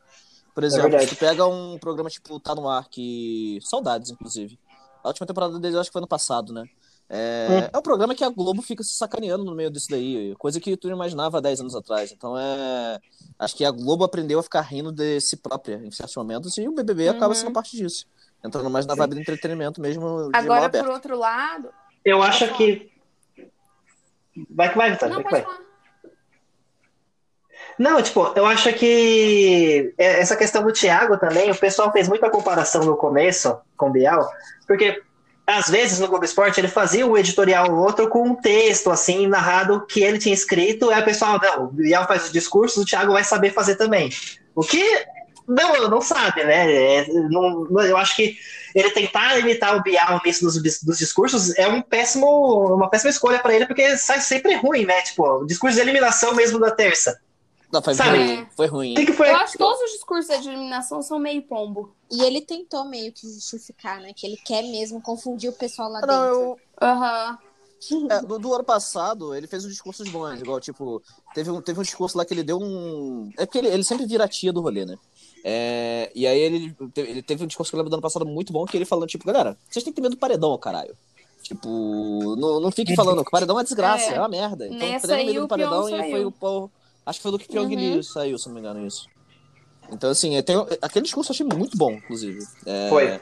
Por 0.56 0.64
exemplo, 0.64 0.90
verdade. 0.90 1.10
se 1.10 1.16
tu 1.16 1.20
pega 1.20 1.46
um 1.48 1.78
programa 1.80 2.10
tipo 2.10 2.40
Tá 2.40 2.54
No 2.56 2.68
Ar, 2.68 2.88
que. 2.90 3.60
Saudades, 3.62 4.10
inclusive. 4.10 4.60
A 5.04 5.10
última 5.10 5.28
temporada 5.28 5.60
deles 5.60 5.76
eu 5.76 5.82
acho 5.82 5.90
que 5.90 5.94
foi 5.94 6.00
ano 6.00 6.08
passado, 6.08 6.52
né? 6.54 6.66
É, 7.16 7.70
é 7.72 7.78
um 7.78 7.82
programa 7.82 8.16
que 8.16 8.24
a 8.24 8.30
Globo 8.30 8.62
fica 8.64 8.84
se 8.84 8.96
sacaneando 8.96 9.44
no 9.44 9.54
meio 9.54 9.70
disso 9.70 9.88
daí, 9.92 10.34
coisa 10.40 10.60
que 10.60 10.76
tu 10.76 10.88
não 10.88 10.96
imaginava 10.96 11.38
há 11.38 11.42
10 11.42 11.60
anos 11.60 11.76
atrás. 11.76 12.12
Então 12.12 12.36
é. 12.38 13.00
Acho 13.38 13.56
que 13.56 13.64
a 13.64 13.70
Globo 13.72 14.04
aprendeu 14.04 14.40
a 14.40 14.44
ficar 14.44 14.62
rindo 14.62 14.92
de 14.92 15.20
si 15.22 15.38
própria 15.38 15.76
em 15.76 15.92
certos 15.92 16.16
momentos 16.16 16.58
e 16.58 16.68
o 16.68 16.74
BBB 16.74 17.10
acaba 17.10 17.28
Uhum. 17.28 17.34
sendo 17.36 17.54
parte 17.54 17.78
disso. 17.78 18.06
Entrando 18.44 18.70
mais 18.70 18.86
na 18.88 18.96
vibe 18.96 19.16
do 19.16 19.22
entretenimento 19.22 19.80
mesmo 19.80 20.30
Agora, 20.34 20.70
por 20.70 20.90
outro 20.90 21.18
lado. 21.18 21.70
Eu 22.04 22.22
acho 22.24 22.52
que. 22.56 22.92
Vai 24.50 24.70
que 24.72 24.78
vai, 24.78 24.92
Vitória. 24.92 25.16
Não, 25.16 25.22
vai 25.24 25.26
que 25.26 25.32
vai. 25.32 25.42
falar. 25.44 25.64
Não, 27.78 28.02
tipo, 28.02 28.32
eu 28.36 28.46
acho 28.46 28.72
que 28.74 29.94
é- 29.98 30.20
essa 30.20 30.36
questão 30.36 30.64
do 30.64 30.72
Thiago 30.72 31.18
também, 31.18 31.50
o 31.52 31.56
pessoal 31.58 31.92
fez 31.92 32.08
muita 32.08 32.30
comparação 32.30 32.84
no 32.84 32.96
começo 32.98 33.58
com 33.78 33.90
o 33.90 33.92
Bial, 33.92 34.28
porque 34.68 35.02
às 35.46 35.70
vezes 35.70 36.00
no 36.00 36.08
Globo 36.08 36.24
Esporte 36.24 36.60
ele 36.60 36.68
fazia 36.68 37.06
um 37.06 37.18
editorial 37.18 37.70
ou 37.72 37.80
outro 37.80 38.08
com 38.08 38.24
um 38.30 38.36
texto 38.36 38.90
assim, 38.90 39.28
narrado 39.28 39.86
que 39.86 40.02
ele 40.02 40.18
tinha 40.18 40.34
escrito, 40.34 40.90
aí 40.90 41.02
o 41.02 41.06
pessoal, 41.06 41.40
não, 41.42 41.66
o 41.66 41.68
Bial 41.68 42.08
faz 42.08 42.26
os 42.26 42.32
discursos, 42.32 42.84
o 42.84 42.86
Thiago 42.86 43.14
vai 43.14 43.24
saber 43.24 43.52
fazer 43.52 43.76
também. 43.76 44.10
O 44.56 44.62
que 44.64 44.84
não, 45.48 45.90
não 45.90 46.02
sabe, 46.02 46.44
né? 46.44 46.72
É, 46.72 47.08
não- 47.30 47.68
eu 47.82 47.98
acho 47.98 48.16
que 48.16 48.38
ele 48.74 48.90
tentar 48.92 49.38
imitar 49.40 49.76
o 49.76 49.84
Bial 49.84 50.22
nisso 50.26 50.46
dos, 50.46 50.82
dos 50.82 50.98
discursos 50.98 51.58
é 51.58 51.68
um 51.68 51.82
péssimo, 51.82 52.26
uma 52.76 52.90
péssima 52.90 53.10
escolha 53.10 53.40
pra 53.40 53.54
ele, 53.54 53.66
porque 53.66 53.98
sai 53.98 54.22
sempre 54.22 54.56
ruim, 54.56 54.86
né? 54.86 55.02
Tipo, 55.02 55.42
o 55.42 55.46
discurso 55.46 55.76
de 55.76 55.82
eliminação 55.82 56.34
mesmo 56.34 56.60
da 56.60 56.72
terça. 56.72 57.20
Não, 57.74 57.82
foi 57.82 57.96
Sabe? 57.96 58.18
ruim. 58.18 58.48
Foi 58.56 58.68
ruim. 58.68 58.94
Que, 58.94 59.06
que 59.08 59.14
foi? 59.14 59.30
Eu 59.32 59.36
acho 59.38 59.54
que 59.54 59.58
todos 59.58 59.82
os 59.82 59.92
discursos 59.94 60.42
de 60.44 60.48
eliminação 60.48 61.02
são 61.02 61.18
meio 61.18 61.42
pombo. 61.42 61.92
E 62.12 62.22
ele 62.22 62.40
tentou 62.40 62.86
meio 62.86 63.12
que 63.12 63.28
justificar, 63.28 64.00
né? 64.00 64.14
Que 64.16 64.28
ele 64.28 64.38
quer 64.38 64.62
mesmo 64.62 65.02
confundir 65.02 65.50
o 65.50 65.54
pessoal 65.54 65.90
lá 65.90 66.00
Não, 66.02 66.08
dentro. 66.08 66.40
eu, 66.40 66.60
Aham. 66.88 67.38
É, 68.10 68.22
do, 68.22 68.40
do 68.40 68.54
ano 68.54 68.64
passado, 68.64 69.36
ele 69.36 69.46
fez 69.48 69.66
uns 69.66 69.72
discursos 69.72 70.08
bons, 70.10 70.40
igual, 70.40 70.58
tipo, 70.62 71.02
teve 71.34 71.52
um, 71.52 71.62
teve 71.62 71.80
um 71.80 71.84
discurso 71.84 72.18
lá 72.18 72.24
que 72.24 72.34
ele 72.34 72.44
deu 72.44 72.58
um. 72.58 73.30
É 73.38 73.46
porque 73.46 73.58
ele, 73.58 73.68
ele 73.68 73.84
sempre 73.84 74.06
vira 74.06 74.24
a 74.24 74.28
tia 74.28 74.54
do 74.54 74.62
rolê, 74.62 74.86
né? 74.86 74.96
É, 75.44 76.10
e 76.16 76.26
aí 76.26 76.40
ele, 76.40 76.74
ele 76.96 77.22
teve 77.22 77.44
um 77.44 77.48
discurso 77.48 77.70
que 77.72 77.76
eu 77.76 77.80
lembro 77.80 77.90
do 77.90 77.96
ano 77.96 78.02
passado 78.02 78.26
muito 78.26 78.54
bom, 78.54 78.66
que 78.66 78.78
ele 78.78 78.86
falando, 78.86 79.10
tipo, 79.10 79.26
galera, 79.26 79.58
vocês 79.70 79.84
têm 79.84 79.92
que 79.92 79.98
ter 79.98 80.02
medo 80.02 80.16
do 80.16 80.20
paredão, 80.20 80.58
caralho. 80.58 80.96
Tipo, 81.42 82.36
não, 82.38 82.62
não 82.62 82.72
fique 82.72 82.96
falando 82.96 83.26
que 83.26 83.30
paredão 83.32 83.60
é 83.60 83.64
desgraça, 83.64 84.12
É. 84.12 84.16
é, 84.16 84.20
uma 84.20 84.30
merda. 84.30 84.66
Então, 84.66 84.78
Nessa 84.78 85.16
aí 85.16 85.26
medo 85.26 85.40
o 85.40 85.42
do 85.42 85.48
paredão 85.50 85.90
e 85.90 86.10
foi 86.12 86.24
o 86.26 86.32
Paul. 86.32 86.72
Acho 87.06 87.20
que 87.20 87.24
foi 87.24 87.32
do 87.32 87.40
que 87.40 87.48
Pyong 87.48 87.76
Uhum. 87.76 88.04
Saiu, 88.04 88.38
se 88.38 88.48
não 88.48 88.54
me 88.54 88.60
engano, 88.62 88.86
isso. 88.86 89.08
Então, 89.92 90.10
assim, 90.10 90.36
é, 90.36 90.42
tem, 90.42 90.56
aquele 90.82 91.04
discurso 91.04 91.32
eu 91.32 91.34
achei 91.34 91.46
muito 91.46 91.78
bom, 91.78 91.92
inclusive. 91.92 92.40
É, 92.66 92.90
Foi. 92.90 93.22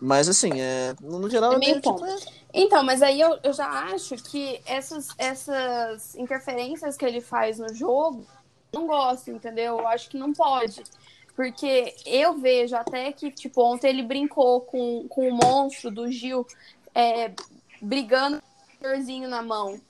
Mas, 0.00 0.28
assim, 0.28 0.60
é, 0.60 0.94
no, 1.00 1.18
no 1.18 1.28
geral, 1.28 1.52
É 1.54 1.58
meio 1.58 1.74
tipo, 1.74 1.94
ponto. 1.94 2.06
Então, 2.54 2.82
mas 2.82 3.02
aí 3.02 3.20
eu, 3.20 3.38
eu 3.42 3.52
já 3.52 3.68
acho 3.68 4.16
que 4.16 4.60
essas, 4.64 5.08
essas 5.18 6.14
interferências 6.14 6.96
que 6.96 7.04
ele 7.04 7.20
faz 7.20 7.58
no 7.58 7.74
jogo, 7.74 8.26
eu 8.72 8.80
não 8.80 8.86
gosto, 8.86 9.30
entendeu? 9.30 9.78
Eu 9.78 9.88
acho 9.88 10.08
que 10.08 10.16
não 10.16 10.32
pode. 10.32 10.82
Porque 11.34 11.94
eu 12.06 12.38
vejo 12.38 12.74
até 12.74 13.12
que, 13.12 13.30
tipo, 13.30 13.62
ontem 13.62 13.88
ele 13.88 14.02
brincou 14.02 14.60
com, 14.62 15.06
com 15.08 15.28
o 15.28 15.32
monstro 15.32 15.90
do 15.90 16.10
Gil, 16.10 16.46
é, 16.94 17.32
brigando 17.80 18.42
com 18.80 18.86
o 18.88 19.28
na 19.28 19.42
mão. 19.42 19.80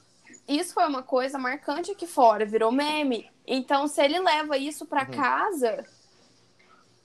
Isso 0.49 0.73
foi 0.73 0.87
uma 0.87 1.03
coisa 1.03 1.39
marcante 1.39 1.91
aqui 1.91 2.07
fora, 2.07 2.47
virou 2.47 2.73
meme. 2.73 3.31
Então, 3.47 3.87
se 3.87 4.03
ele 4.03 4.19
leva 4.19 4.57
isso 4.57 4.87
pra 4.87 5.03
Uhum. 5.03 5.11
casa, 5.11 5.85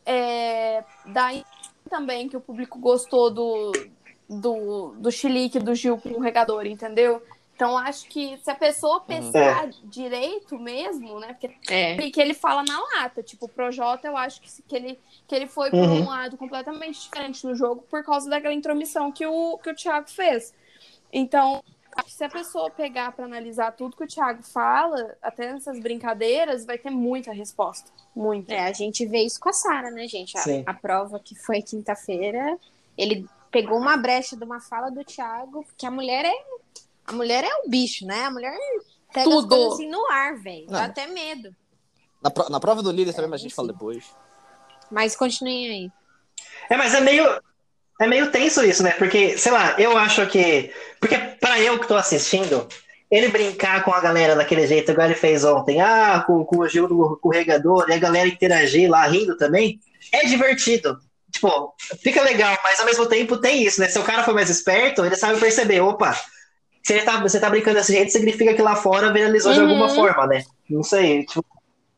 é, 0.06 0.84
dá 1.06 1.30
também 1.90 2.28
que 2.30 2.38
o 2.38 2.42
público 2.42 2.80
gostou 2.80 3.30
do, 3.30 3.72
do, 4.30 4.96
do 4.98 5.12
chilique 5.12 5.60
do 5.60 5.76
Gil 5.76 5.98
com 5.98 6.10
o 6.10 6.20
regador, 6.22 6.66
entendeu? 6.66 7.22
Então, 7.56 7.78
acho 7.78 8.08
que 8.08 8.36
se 8.38 8.50
a 8.50 8.56
pessoa 8.56 9.02
pescar 9.02 9.70
direito 9.84 10.58
mesmo, 10.58 11.20
né? 11.20 11.34
Porque 11.40 11.56
É. 11.72 12.10
que 12.10 12.20
ele 12.20 12.34
fala 12.34 12.64
na 12.64 12.80
lata. 12.80 13.22
Tipo, 13.22 13.46
o 13.46 13.50
Projota, 13.50 14.08
eu 14.08 14.18
acho 14.18 14.42
que, 14.42 14.50
que, 14.64 14.76
ele, 14.76 15.00
que 15.28 15.36
ele 15.36 15.48
foi 15.48 15.70
por 15.70 15.80
Uhum. 15.80 16.02
um 16.02 16.06
lado 16.10 16.36
completamente 16.36 17.00
diferente 17.02 17.46
no 17.46 17.54
jogo 17.56 17.84
por 17.90 18.04
causa 18.04 18.28
daquela 18.30 18.54
intromissão 18.54 19.12
que 19.12 19.26
o, 19.26 19.58
que 19.60 19.70
o 19.70 19.76
Thiago 19.76 20.10
fez. 20.10 20.54
Então, 21.12 21.64
se 22.08 22.24
a 22.24 22.30
pessoa 22.30 22.70
pegar 22.70 23.12
pra 23.12 23.26
analisar 23.26 23.72
tudo 23.74 23.96
que 23.96 24.04
o 24.04 24.08
Thiago 24.08 24.44
fala, 24.44 25.16
até 25.22 25.52
nessas 25.54 25.80
brincadeiras, 25.80 26.66
vai 26.66 26.78
ter 26.78 26.90
muita 26.90 27.32
resposta. 27.32 27.92
Muita. 28.16 28.54
É, 28.54 28.68
a 28.68 28.74
gente 28.74 29.06
vê 29.06 29.20
isso 29.24 29.40
com 29.40 29.50
a 29.50 29.54
Sara, 29.54 29.90
né, 29.92 30.08
gente? 30.08 30.38
A, 30.38 30.42
Sim. 30.42 30.64
a 30.66 30.74
prova 30.74 31.20
que 31.20 31.36
foi 31.36 31.62
quinta-feira, 31.62 32.58
ele 32.98 33.28
pegou 33.52 33.78
uma 33.78 33.96
brecha 33.98 34.36
de 34.36 34.44
uma 34.44 34.60
fala 34.60 34.90
do 34.90 35.04
Thiago, 35.04 35.64
porque 35.66 35.86
a 35.86 35.92
mulher 35.92 36.26
é. 36.26 36.34
A 37.06 37.12
mulher 37.12 37.44
é 37.44 37.50
um 37.66 37.70
bicho, 37.70 38.06
né? 38.06 38.24
A 38.26 38.32
mulher 38.32 38.58
pega 39.14 39.28
as 39.30 39.36
Tudo. 39.36 39.50
coisas 39.50 39.74
assim 39.74 39.90
no 39.90 40.06
ar, 40.10 40.36
velho. 40.38 40.68
Dá 40.68 40.80
Não. 40.80 40.86
até 40.86 41.06
medo. 41.08 41.54
Na, 42.22 42.32
pro- 42.32 42.50
na 42.50 42.60
prova 42.60 42.82
do 42.82 42.92
líder 42.92 43.14
também, 43.14 43.30
mas 43.30 43.42
a 43.42 43.44
gente 43.44 43.54
fala 43.54 43.68
depois. 43.74 44.16
Mas 44.90 45.14
continuem 45.16 45.68
aí. 45.70 45.92
É, 46.70 46.78
mas 46.78 46.94
é 46.94 47.02
meio. 47.02 47.26
É 48.04 48.08
meio 48.08 48.30
tenso 48.32 48.64
isso, 48.64 48.84
né? 48.84 48.92
Porque, 48.92 49.38
sei 49.38 49.52
lá, 49.52 49.76
eu 49.78 49.98
acho 49.98 50.26
que. 50.28 50.72
Porque 51.00 51.18
pra 51.40 51.60
eu 51.60 51.80
que 51.80 51.88
tô 51.88 51.96
assistindo, 51.96 52.68
ele 53.10 53.30
brincar 53.30 53.84
com 53.84 53.94
a 53.94 54.02
galera 54.02 54.36
daquele 54.36 54.68
jeito, 54.68 54.92
igual 54.92 55.08
ele 55.08 55.16
fez 55.16 55.44
ontem, 55.46 55.80
ah, 55.82 56.24
com, 56.26 56.44
com 56.44 56.60
o 56.60 56.68
Gil 56.68 56.88
do 56.88 57.18
corregador, 57.22 57.86
e 57.90 57.94
a 57.94 57.98
galera 58.00 58.28
interagir 58.28 58.90
lá 58.90 59.06
rindo 59.08 59.38
também, 59.38 59.80
é 60.12 60.26
divertido. 60.26 60.98
Tipo, 61.32 61.74
fica 62.02 62.22
legal, 62.22 62.58
mas 62.64 62.80
ao 62.80 62.86
mesmo 62.86 63.06
tempo 63.08 63.38
tem 63.38 63.64
isso, 63.64 63.80
né? 63.80 63.88
Se 63.88 63.98
o 63.98 64.04
cara 64.04 64.24
for 64.24 64.34
mais 64.34 64.50
esperto, 64.50 65.04
ele 65.06 65.16
sabe 65.16 65.40
perceber, 65.40 65.82
opa, 65.82 66.14
se 66.84 66.94
ele 66.94 67.04
tá, 67.04 67.20
você 67.22 67.40
tá 67.40 67.50
brincando 67.50 67.78
desse 67.78 67.94
jeito, 67.94 68.12
significa 68.12 68.54
que 68.54 68.62
lá 68.62 68.76
fora 68.76 69.12
viralizou 69.14 69.54
de 69.54 69.60
Uhum. 69.60 69.68
alguma 69.70 69.90
forma, 69.90 70.28
né? 70.28 70.44
Não 70.70 70.84
sei, 70.84 71.26
tipo, 71.26 71.46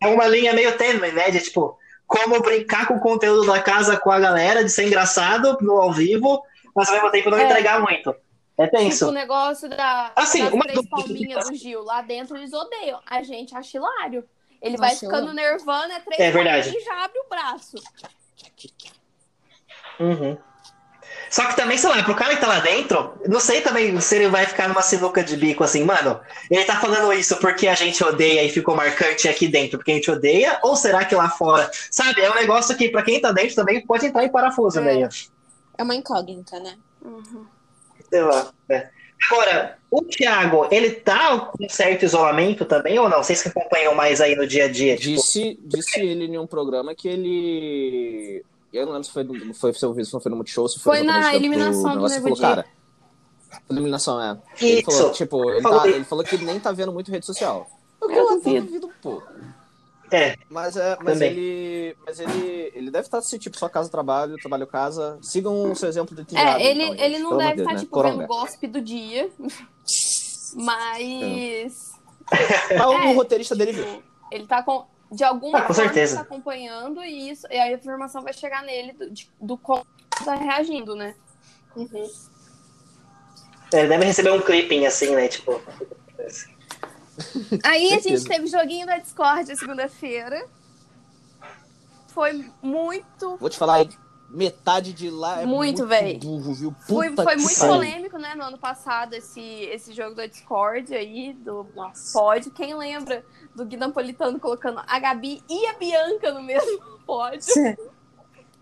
é 0.02 0.08
uma 0.08 0.28
linha 0.28 0.54
meio 0.54 0.72
tênue, 0.78 1.12
né? 1.12 1.32
De 1.32 1.40
tipo, 1.42 1.78
como 2.08 2.42
brincar 2.42 2.88
com 2.88 2.96
o 2.96 3.00
conteúdo 3.00 3.46
da 3.48 3.62
casa 3.62 3.98
com 3.98 4.12
a 4.12 4.20
galera, 4.20 4.64
de 4.64 4.70
ser 4.70 4.86
engraçado 4.88 5.58
no 5.62 5.74
ao 5.74 5.92
vivo, 5.92 6.44
mas 6.76 6.88
ao 6.88 6.96
mesmo 6.96 7.12
tempo 7.12 7.30
não 7.30 7.38
É. 7.38 7.44
entregar 7.46 7.80
muito. 7.82 8.16
É 8.58 8.66
Tipo, 8.66 8.78
o 8.78 8.80
tenso. 8.80 9.12
negócio 9.12 9.68
da, 9.70 10.12
Assim, 10.16 10.44
das 10.44 10.54
uma 10.54 10.64
três 10.64 10.88
palminhas 10.88 11.50
do 11.50 11.56
Gil. 11.56 11.84
Lá 11.84 12.02
dentro 12.02 12.38
eles 12.38 12.54
odeiam. 12.54 13.02
A 13.06 13.22
gente 13.22 13.54
acha 13.56 13.78
hilário. 13.78 14.24
Ele 14.62 14.78
vai 14.78 14.92
Nossa, 14.92 15.06
eu 15.06 15.10
ficando 15.10 15.26
amo. 15.28 15.36
nervando, 15.36 15.92
é 15.92 16.00
três 16.00 16.20
É 16.22 16.32
verdade. 16.32 16.74
e 16.76 16.80
já 16.82 17.04
abre 17.04 17.20
o 17.20 17.28
braço. 17.30 17.76
Uhum. 20.00 20.38
Só 21.29 21.46
que 21.46 21.55
também, 21.55 21.77
sei 21.77 21.89
lá, 21.89 22.01
pro 22.03 22.15
cara 22.15 22.36
que 22.36 22.41
tá 22.41 22.48
lá 22.48 22.60
dentro, 22.60 23.13
não 23.27 23.39
sei 23.39 23.62
também 23.62 24.00
se 24.00 24.15
ele 24.15 24.27
vai 24.27 24.46
ficar 24.46 24.67
numa 24.70 24.82
sinuca 24.82 25.24
de 25.24 25.36
bico 25.36 25.63
assim, 25.63 25.84
mano. 25.84 26.20
Ele 26.50 26.63
tá 26.63 26.79
falando 26.79 27.12
isso 27.13 27.38
porque 27.38 27.67
a 27.67 27.75
gente 27.75 28.03
odeia 28.03 28.44
e 28.44 28.50
ficou 28.50 28.75
marcante 28.75 29.27
aqui 29.27 29.48
dentro 29.48 29.77
porque 29.77 29.91
a 29.91 29.96
gente 29.96 30.12
odeia, 30.12 30.60
ou 30.63 30.75
será 30.75 31.03
que 31.05 31.15
lá 31.15 31.29
fora? 31.29 31.70
Sabe, 31.91 32.22
é 32.22 32.32
um 32.32 32.36
negócio 32.36 32.75
que 32.77 32.89
pra 32.89 33.01
quem 33.01 33.20
tá 33.20 33.32
dentro 33.32 33.55
também 33.55 33.86
pode 33.86 34.05
entrar 34.05 34.24
em 34.24 34.29
parafuso 34.29 34.79
É. 34.79 34.82
meio. 34.82 35.10
É 35.77 35.84
uma 35.84 35.96
incógnita, 35.96 36.60
né? 36.60 36.75
Uhum. 37.03 37.46
Sei 38.10 38.22
lá. 38.22 38.51
né? 38.70 38.89
Agora, 39.32 39.77
o 39.89 40.01
Thiago, 40.03 40.67
ele 40.70 40.91
tá 40.91 41.39
com 41.39 41.67
certo 41.70 42.03
isolamento 42.03 42.65
também 42.65 43.00
ou 43.00 43.10
não? 43.10 43.24
Vocês 43.24 43.41
que 43.41 43.50
acompanham 43.50 43.96
mais 43.96 44.22
aí 44.22 44.36
no 44.36 44.46
dia 44.46 44.65
a 44.65 44.67
dia? 44.67 44.96
Tipo, 44.96 45.15
Disse, 45.15 45.60
disse 45.63 46.00
ele 46.00 46.25
em 46.25 46.38
um 46.38 46.46
programa 46.46 46.94
que 46.94 47.08
ele. 47.08 48.44
Eu 48.75 48.86
não 48.86 48.94
lembro 48.94 49.05
se 49.08 49.12
foi, 49.13 49.24
no- 49.24 49.53
foi 49.53 49.74
seu 49.74 49.94
vídeo, 49.94 50.05
se 50.08 50.13
não 50.13 50.20
foi 50.22 50.29
no 50.29 50.36
Multishow, 50.38 50.67
se 50.67 50.79
foi, 50.79 50.98
Foi 50.98 51.05
na 51.05 51.29
do- 51.32 51.36
eliminação 51.36 51.98
do 51.98 52.08
Di. 52.36 52.41
cara. 52.41 52.65
Eliminação, 53.70 54.22
é. 54.22 54.38
Ele 54.60 54.79
Isso. 54.82 54.91
falou, 54.91 55.12
tipo, 55.12 55.50
ele, 55.51 55.62
Falou 55.62 55.77
tá- 55.77 55.84
dele. 55.86 55.96
ele 55.98 56.05
falou 56.05 56.24
que 56.25 56.38
nem 56.38 56.60
tá 56.60 56.72
vendo 56.72 56.91
muito 56.91 57.10
rede 57.10 57.25
social. 57.25 57.67
Eu, 58.01 58.12
Eu 58.12 58.17
eu 58.17 58.41
duvido. 58.41 58.88
um 58.88 58.91
pouco. 59.01 59.27
É, 60.12 60.36
Mas, 60.50 60.77
é, 60.77 60.96
mas 61.01 61.13
Também. 61.13 61.32
ele. 61.32 61.98
Mas 62.05 62.20
ele. 62.20 62.72
Ele 62.75 62.91
deve 62.91 63.08
estar 63.08 63.17
assim, 63.17 63.38
tipo, 63.39 63.58
só 63.58 63.67
casa, 63.67 63.89
trabalho, 63.89 64.36
trabalho, 64.38 64.67
casa. 64.67 65.17
Sigam 65.22 65.72
o 65.72 65.75
seu 65.75 65.89
exemplo 65.89 66.15
de 66.15 66.24
Tiago. 66.25 66.60
É, 66.60 66.63
ele, 66.63 66.84
então, 66.84 66.96
ele 67.05 67.13
gente. 67.15 67.24
não 67.24 67.38
deve 67.38 67.53
de 67.55 67.62
estar, 67.62 67.70
Deus, 67.72 67.74
né? 67.74 67.79
tipo, 67.79 67.91
Coronga. 67.91 68.17
vendo 68.17 68.27
gossip 68.27 68.67
do 68.67 68.82
dia. 68.82 69.29
Mas. 70.53 71.91
Mas 72.77 72.88
o 72.88 72.94
É, 72.94 73.13
roteirista 73.13 73.55
dele 73.55 73.72
viu. 73.72 73.86
tipo, 73.86 74.03
ele 74.32 74.46
tá 74.48 74.62
com. 74.63 74.86
De 75.12 75.24
alguma 75.24 75.60
Ah, 75.60 75.62
com 75.62 75.74
forma 75.74 75.84
certeza. 75.94 76.16
ele 76.16 76.24
tá 76.24 76.34
acompanhando 76.34 77.04
e, 77.04 77.30
isso, 77.30 77.48
e 77.50 77.58
a 77.58 77.72
informação 77.72 78.24
vai 78.24 78.34
chegar 78.34 78.64
nele 78.64 78.94
do, 78.94 79.10
de- 79.10 79.30
do 79.40 79.58
como 79.58 79.86
tá 80.24 80.36
reagindo, 80.36 80.96
né? 80.96 81.16
Uhum. 81.76 82.10
ele 83.74 83.88
deve 83.88 84.06
receber 84.06 84.32
um 84.32 84.42
clipping 84.42 84.86
assim, 84.86 85.16
né? 85.16 85.28
Tipo. 85.28 85.62
Aí 87.64 87.94
a 87.94 88.00
gente 88.00 88.24
teve 88.26 88.48
joguinho 88.48 88.86
da 88.88 88.98
Discord 88.98 89.56
segunda-feira. 89.56 90.48
Foi 92.08 92.50
muito. 92.62 93.38
Vou 93.38 93.50
te 93.50 93.58
falar 93.58 93.76
aí, 93.76 93.90
metade 94.36 94.94
de 94.94 95.10
lá 95.10 95.42
é 95.42 95.46
Muito, 95.46 95.86
muito, 95.88 96.27
burro, 96.27 96.54
viu? 96.54 96.75
Foi, 96.88 97.10
Puta 97.10 97.24
foi 97.24 97.36
que 97.36 97.42
muito 97.42 97.60
pariu. 97.60 97.74
polêmico, 97.74 98.18
né, 98.18 98.36
no 98.36 98.44
ano 98.44 98.58
passado, 98.58 99.13
esse, 99.13 99.42
esse 99.42 99.94
jogo 99.94 100.13
da 100.13 100.25
Discord 100.27 100.94
aí, 100.94 101.34
do 101.34 101.65
Nossa. 101.75 102.18
pod. 102.18 102.50
Quem 102.51 102.75
lembra 102.75 103.25
do 103.56 103.65
Gui 103.65 103.77
Napolitano 103.77 104.39
colocando 104.39 104.82
a 104.86 105.00
Gabi 105.00 105.42
e 105.50 105.68
a 105.68 105.74
Bianca 105.74 106.34
no 106.34 106.44
mesmo 106.44 106.82
pod? 107.06 107.46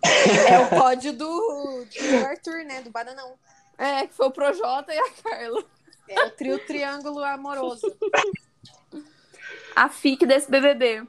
É 0.04 0.60
o 0.60 0.70
pódio 0.70 1.14
do, 1.14 1.26
do 1.26 2.26
Arthur, 2.26 2.66
né? 2.66 2.82
Do 2.82 2.92
Bananão. 2.92 3.34
É, 3.78 4.06
que 4.06 4.14
foi 4.14 4.28
o 4.28 4.32
Projota 4.32 4.94
e 4.94 4.98
a 4.98 5.12
Carla. 5.24 5.64
É 6.08 6.26
o 6.26 6.30
trio 6.32 6.60
triângulo 6.60 7.24
amoroso. 7.24 7.88
A 9.76 9.90
FIC 9.90 10.26
desse 10.26 10.52
BBB. 10.52 11.08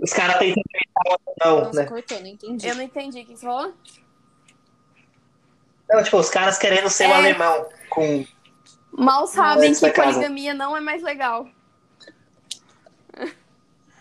Os 0.00 0.12
caras 0.12 0.36
o 0.36 1.10
outro, 1.10 1.34
não, 1.44 1.60
Nossa, 1.64 1.82
né? 1.82 1.88
cortou, 1.88 2.20
não 2.20 2.26
entendi. 2.26 2.66
Eu 2.66 2.74
não 2.74 2.82
entendi 2.82 3.20
o 3.20 3.26
que 3.26 3.36
você 3.36 3.44
falou. 3.46 3.74
Não, 5.88 6.02
tipo, 6.02 6.16
os 6.18 6.30
caras 6.30 6.58
querendo 6.58 6.88
ser 6.88 7.08
o 7.08 7.12
É. 7.12 7.14
alemão 7.14 7.66
com. 7.90 8.24
Mal 8.92 9.26
sabem 9.26 9.68
Antes 9.70 9.80
que 9.80 9.90
poligamia 9.90 10.54
não 10.54 10.76
é 10.76 10.80
mais 10.80 11.02
legal. 11.02 11.46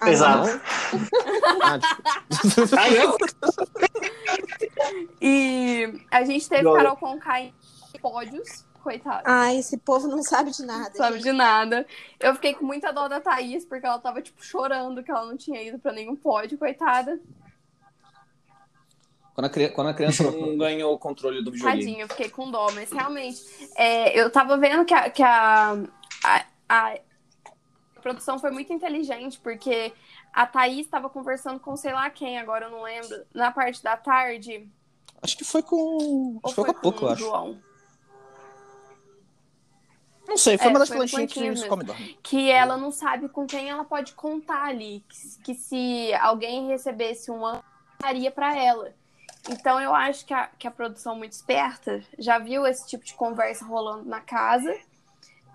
Ah, 0.01 0.09
Exato. 0.09 0.47
Não? 0.47 0.61
Ah, 1.61 1.77
desculpa. 2.29 2.77
Ai, 2.79 2.97
eu? 2.97 3.17
E 5.21 6.01
a 6.09 6.23
gente 6.23 6.47
teve. 6.47 6.63
Carol 6.63 6.95
Conká 6.95 7.41
em 7.41 7.53
pódios. 8.01 8.65
Coitada. 8.89 9.21
Ah, 9.23 9.53
esse 9.53 9.77
povo 9.77 10.07
não 10.07 10.23
sabe 10.23 10.49
de 10.49 10.65
nada. 10.65 10.95
sabe 10.95 11.17
gente. 11.17 11.23
de 11.25 11.31
nada. 11.31 11.85
Eu 12.19 12.33
fiquei 12.33 12.55
com 12.55 12.65
muita 12.65 12.91
dó 12.91 13.07
da 13.07 13.21
Thaís, 13.21 13.63
porque 13.63 13.85
ela 13.85 13.99
tava, 13.99 14.19
tipo, 14.19 14.43
chorando 14.43 15.03
que 15.03 15.11
ela 15.11 15.25
não 15.25 15.37
tinha 15.37 15.61
ido 15.61 15.77
pra 15.77 15.91
nenhum 15.91 16.15
pódio, 16.15 16.57
coitada. 16.57 17.19
Quando 19.35 19.45
a, 19.45 19.49
cri- 19.49 19.69
quando 19.69 19.87
a 19.89 19.93
criança 19.93 20.23
não 20.31 20.57
ganhou 20.57 20.91
o 20.93 20.97
controle 20.97 21.43
do 21.43 21.51
videogame. 21.51 21.81
Tadinha, 21.83 22.03
eu 22.03 22.07
fiquei 22.09 22.29
com 22.29 22.49
dó, 22.49 22.67
mas 22.73 22.91
realmente, 22.91 23.39
é, 23.75 24.19
eu 24.19 24.31
tava 24.31 24.57
vendo 24.57 24.83
que 24.85 24.93
a, 24.93 25.09
que 25.11 25.21
a, 25.21 25.77
a, 26.25 26.45
a 26.67 26.95
produção 28.01 28.39
foi 28.39 28.49
muito 28.49 28.73
inteligente, 28.73 29.39
porque 29.41 29.93
a 30.33 30.47
Thaís 30.47 30.87
tava 30.87 31.09
conversando 31.11 31.59
com 31.59 31.75
sei 31.77 31.93
lá 31.93 32.09
quem, 32.09 32.39
agora 32.39 32.65
eu 32.65 32.71
não 32.71 32.81
lembro, 32.81 33.23
na 33.33 33.51
parte 33.51 33.83
da 33.83 33.95
tarde. 33.95 34.67
Acho 35.21 35.37
que 35.37 35.43
foi 35.45 35.61
com. 35.61 36.39
Acho 36.43 36.55
que 36.55 36.61
foi 36.61 36.65
com 36.65 36.71
a 36.71 36.81
pouco, 36.81 37.03
eu 37.03 37.07
o 37.07 37.11
acho. 37.11 37.21
João? 37.23 37.68
Não 40.29 40.37
sei, 40.37 40.57
foi 40.57 40.67
É, 40.67 40.69
uma 40.69 40.79
das 40.79 40.89
plantinhas 40.89 41.31
que 41.31 41.39
plantinhas 41.39 41.59
se 41.59 41.65
mesmo. 41.65 41.69
come 41.69 41.83
e 41.83 41.85
dorme. 41.87 42.19
que 42.23 42.49
ela 42.51 42.77
não 42.77 42.91
sabe 42.91 43.27
com 43.29 43.45
quem 43.47 43.69
ela 43.69 43.83
pode 43.83 44.13
contar 44.13 44.63
ali. 44.65 45.03
Que, 45.09 45.41
que 45.43 45.55
se 45.55 46.13
alguém 46.15 46.67
recebesse 46.67 47.29
um 47.31 47.45
ano, 47.45 47.63
daria 47.99 48.31
pra 48.31 48.55
ela. 48.57 48.93
Então 49.49 49.79
eu 49.81 49.93
acho 49.95 50.25
que 50.25 50.33
a, 50.33 50.47
que 50.59 50.67
a 50.67 50.71
produção 50.71 51.15
muito 51.15 51.31
esperta 51.31 52.03
já 52.17 52.37
viu 52.37 52.67
esse 52.67 52.87
tipo 52.87 53.03
de 53.03 53.13
conversa 53.13 53.65
rolando 53.65 54.05
na 54.07 54.19
casa 54.19 54.75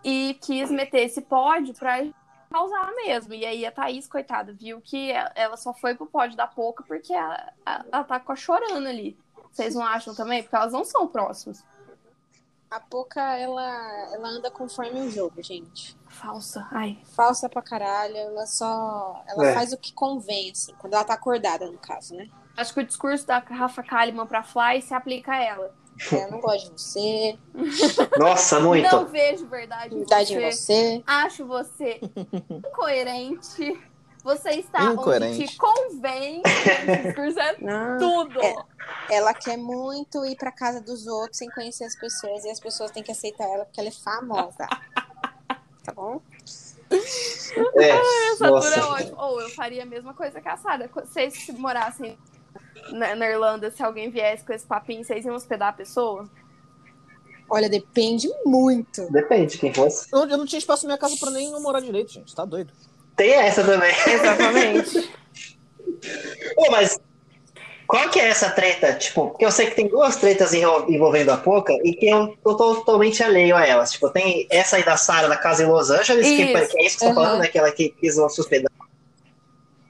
e 0.02 0.38
quis 0.42 0.70
meter 0.70 1.00
esse 1.04 1.20
pódio 1.22 1.74
pra 1.74 2.04
causar 2.50 2.92
mesmo. 2.96 3.34
E 3.34 3.44
aí 3.44 3.64
a 3.66 3.70
Thaís, 3.70 4.06
coitada, 4.06 4.52
viu 4.52 4.80
que 4.80 5.10
ela- 5.34 5.56
só 5.56 5.72
foi 5.72 5.94
pro 5.94 6.06
pódio 6.06 6.36
da 6.36 6.46
Pouca 6.46 6.82
porque 6.86 7.12
ela, 7.12 7.52
ela 7.92 8.04
tá 8.04 8.20
chorando 8.36 8.86
ali. 8.88 9.16
Vocês 9.52 9.74
não 9.74 9.84
acham 9.84 10.14
também? 10.14 10.42
Porque 10.42 10.56
elas 10.56 10.72
não 10.72 10.84
são 10.84 11.06
próximas. 11.06 11.64
A 12.70 12.80
Poca, 12.80 13.20
ela, 13.38 14.12
ela 14.12 14.28
anda 14.28 14.50
conforme 14.50 15.00
o 15.00 15.10
jogo, 15.10 15.40
gente. 15.42 15.96
Falsa. 16.08 16.66
Ai. 16.72 16.98
Falsa 17.14 17.48
pra 17.48 17.62
caralho, 17.62 18.16
ela 18.16 18.46
só. 18.46 19.22
Ela 19.28 19.48
É. 19.50 19.54
faz 19.54 19.72
o 19.72 19.78
que 19.78 19.92
convém, 19.92 20.50
assim, 20.50 20.74
quando 20.78 20.94
ela 20.94 21.04
tá 21.04 21.14
acordada, 21.14 21.66
no 21.70 21.78
caso, 21.78 22.14
né? 22.16 22.28
Acho 22.56 22.74
que 22.74 22.80
o 22.80 22.86
discurso 22.86 23.26
da 23.26 23.38
Rafa 23.38 23.82
Kalimann 23.82 24.26
pra 24.26 24.42
Fly 24.42 24.82
se 24.82 24.92
aplica 24.94 25.32
a 25.32 25.42
ela. 25.42 25.74
É, 26.12 26.24
eu 26.24 26.30
não 26.32 26.40
gosto 26.40 26.74
de 26.74 26.80
você, 26.82 27.38
Nossa, 28.18 28.58
muito. 28.58 28.90
Não 28.90 29.06
vejo 29.06 29.46
verdade 29.46 29.94
em 29.94 29.98
verdade 29.98 30.34
você. 30.34 30.42
em 30.42 30.50
você. 30.50 31.02
Acho 31.06 31.46
você 31.46 32.00
incoerente. 32.50 33.80
Você 34.24 34.50
está 34.52 34.84
Incoerente. 34.86 35.42
onde 35.42 35.48
te 35.48 35.56
convém. 35.58 36.42
Esse 36.44 37.02
discurso 37.02 37.38
é 37.38 37.56
Não. 37.60 37.98
tudo. 37.98 38.40
É. 38.40 38.54
ela 39.10 39.34
quer 39.34 39.56
muito 39.58 40.24
ir 40.24 40.34
pra 40.36 40.50
casa 40.50 40.80
dos 40.80 41.06
outros 41.06 41.36
sem 41.38 41.50
conhecer 41.50 41.84
as 41.84 41.94
pessoas 41.94 42.42
e 42.44 42.50
as 42.50 42.58
pessoas 42.58 42.90
têm 42.90 43.02
que 43.02 43.12
aceitar 43.12 43.44
ela 43.44 43.66
porque 43.66 43.78
ela 43.80 43.90
é 43.90 43.92
famosa. 43.92 44.66
Tá 45.84 45.92
bom? 45.94 46.20
É, 47.76 48.30
Essa 48.32 48.48
altura 48.48 48.74
é 48.74 48.78
nossa. 48.78 48.92
ótimo. 48.92 49.16
Ou 49.20 49.40
eu 49.42 49.48
faria 49.50 49.82
a 49.82 49.86
mesma 49.86 50.14
coisa 50.14 50.40
que 50.40 50.48
a 50.48 50.56
Sara. 50.56 50.88
Vocês 50.94 51.34
se 51.34 51.52
morassem 51.52 52.18
na, 52.92 53.14
na 53.14 53.28
Irlanda, 53.28 53.70
se 53.70 53.82
alguém 53.82 54.10
viesse 54.10 54.44
com 54.44 54.52
esse 54.52 54.66
papinho, 54.66 55.04
vocês 55.04 55.24
iam 55.24 55.34
hospedar 55.34 55.68
a 55.68 55.72
pessoa? 55.72 56.28
Olha, 57.50 57.68
depende 57.68 58.28
muito. 58.46 59.10
Depende 59.12 59.52
de 59.52 59.58
quem 59.58 59.72
fosse. 59.74 60.08
Eu, 60.12 60.20
eu 60.28 60.38
não 60.38 60.46
tinha 60.46 60.58
espaço 60.58 60.84
na 60.84 60.88
minha 60.94 60.98
casa 60.98 61.14
pra 61.20 61.30
nem 61.30 61.50
morar 61.60 61.80
direito, 61.80 62.10
gente. 62.12 62.34
Tá 62.34 62.44
doido. 62.44 62.72
Tem 63.16 63.32
essa 63.32 63.62
também. 63.64 63.92
Exatamente. 64.08 65.10
Pô, 66.54 66.70
mas 66.70 67.00
qual 67.86 68.08
que 68.10 68.18
é 68.18 68.28
essa 68.28 68.50
treta? 68.50 68.94
Tipo, 68.94 69.28
porque 69.30 69.44
eu 69.44 69.50
sei 69.52 69.66
que 69.66 69.76
tem 69.76 69.88
duas 69.88 70.16
tretas 70.16 70.52
envol- 70.52 70.88
envolvendo 70.90 71.30
a 71.30 71.36
Poca 71.36 71.72
e 71.84 71.94
que 71.94 72.06
eu 72.06 72.36
tô 72.42 72.56
totalmente 72.56 73.22
alheio 73.22 73.56
a 73.56 73.66
elas. 73.66 73.92
Tipo, 73.92 74.10
tem 74.10 74.46
essa 74.50 74.76
aí 74.76 74.84
da 74.84 74.96
Sarah 74.96 75.28
da 75.28 75.36
casa 75.36 75.62
em 75.62 75.66
Los 75.66 75.90
Angeles, 75.90 76.26
que, 76.26 76.42
Isso. 76.42 76.68
que 76.72 76.78
é 76.82 76.86
isso 76.86 76.98
que 76.98 77.04
você 77.04 77.06
tá 77.06 77.06
Aham. 77.06 77.14
falando, 77.14 77.40
né? 77.40 77.48
Que 77.48 77.58
ela 77.58 77.70
que 77.72 77.90
quis 77.90 78.16
uma 78.18 78.26
hospedar. 78.26 78.70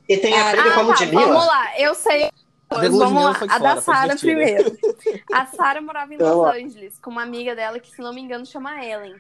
E 0.09 0.16
tem 0.19 0.35
a 0.35 0.49
Ah, 0.49 0.50
briga 0.52 0.64
com 0.64 0.69
a 0.69 0.73
Ah, 0.73 0.76
tá, 0.76 0.83
Ludmilla. 1.04 1.26
vamos 1.26 1.47
lá. 1.47 1.78
Eu 1.81 1.95
sei. 1.95 2.31
Vamos 2.71 3.25
lá. 3.25 3.40
A 3.49 3.59
da 3.59 3.81
Sara 3.81 4.16
primeiro. 4.16 4.76
A 5.33 5.47
Sara 5.47 5.81
morava 5.81 6.12
em 6.12 6.19
Los. 6.19 6.54
Angeles 6.54 6.99
com 7.00 7.11
uma 7.11 7.23
amiga 7.23 7.54
dela 7.54 7.78
que, 7.81 7.90
se 7.90 8.02
não 8.02 8.12
me 8.12 8.21
engano, 8.21 8.45
chama 8.45 8.85
Ellen. 8.85 9.14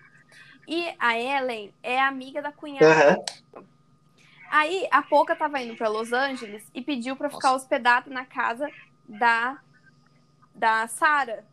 E 0.66 0.88
a 0.98 1.18
Ellen 1.18 1.72
é 1.82 2.00
amiga 2.00 2.42
da 2.42 2.50
cunhada. 2.52 2.86
Aham. 2.86 3.16
Aí 4.56 4.86
a 4.88 5.02
Poca 5.02 5.34
tava 5.34 5.60
indo 5.60 5.74
pra 5.76 5.88
Los 5.88 6.12
Angeles 6.12 6.64
e 6.72 6.80
pediu 6.80 7.16
pra 7.16 7.28
ficar 7.28 7.54
hospedada 7.54 8.08
na 8.08 8.24
casa 8.24 8.70
da 9.08 9.58
da 10.54 10.86
Sara, 10.86 11.44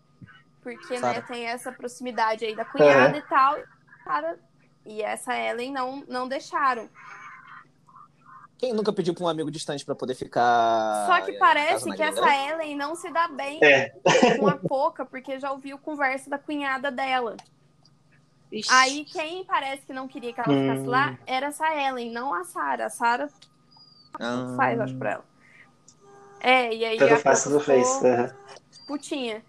porque 0.62 0.94
né, 0.94 1.00
Sara. 1.00 1.22
tem 1.24 1.48
essa 1.48 1.72
proximidade 1.72 2.46
aí 2.46 2.56
da 2.56 2.64
cunhada 2.64 3.18
e 3.18 3.22
tal. 3.24 3.58
Sara 4.04 4.38
e 4.86 5.02
essa 5.02 5.36
Ellen 5.36 5.72
não 5.72 6.04
não 6.08 6.28
deixaram. 6.28 6.88
Quem 8.60 8.72
nunca 8.72 8.94
pediu 8.94 9.16
pra 9.16 9.24
um 9.24 9.28
amigo 9.28 9.50
distante 9.50 9.84
pra 9.84 9.96
poder 9.96 10.14
ficar. 10.14 11.08
Só 11.08 11.22
que 11.22 11.34
parece 11.40 11.92
que 11.92 12.04
essa 12.04 12.22
grande? 12.22 12.50
Ellen 12.52 12.76
não 12.76 12.94
se 12.94 13.10
dá 13.12 13.28
bem 13.28 13.60
É. 13.64 13.90
com 14.40 14.48
a 14.48 14.56
Poca, 14.58 15.04
porque 15.04 15.40
já 15.40 15.52
ouviu 15.52 15.80
conversa 15.80 16.30
da 16.30 16.38
cunhada 16.38 16.92
dela. 16.92 17.36
Ixi. 18.52 18.70
Aí 18.72 19.06
quem 19.06 19.46
parece 19.46 19.84
que 19.84 19.94
não 19.94 20.08
queria 20.08 20.34
que 20.34 20.40
ela 20.42 20.50
ficasse 20.50 20.82
Hum. 20.82 20.90
lá 20.90 21.18
era 21.26 21.48
essa 21.48 21.66
Ellen, 21.76 22.12
não 22.12 22.34
a 22.34 22.44
Sara. 22.44 22.88
A 22.88 22.90
Sara 22.90 23.30
Ah. 24.20 24.54
faz, 24.58 24.80
acho, 24.80 24.96
pra 24.98 25.12
ela. 25.12 25.26
É, 26.40 26.74
e 26.74 26.84
aí 26.84 27.00
a 27.02 27.18
faz, 27.20 27.44
tudo 27.44 27.60
fez. 27.60 27.88
putinha. 28.88 29.44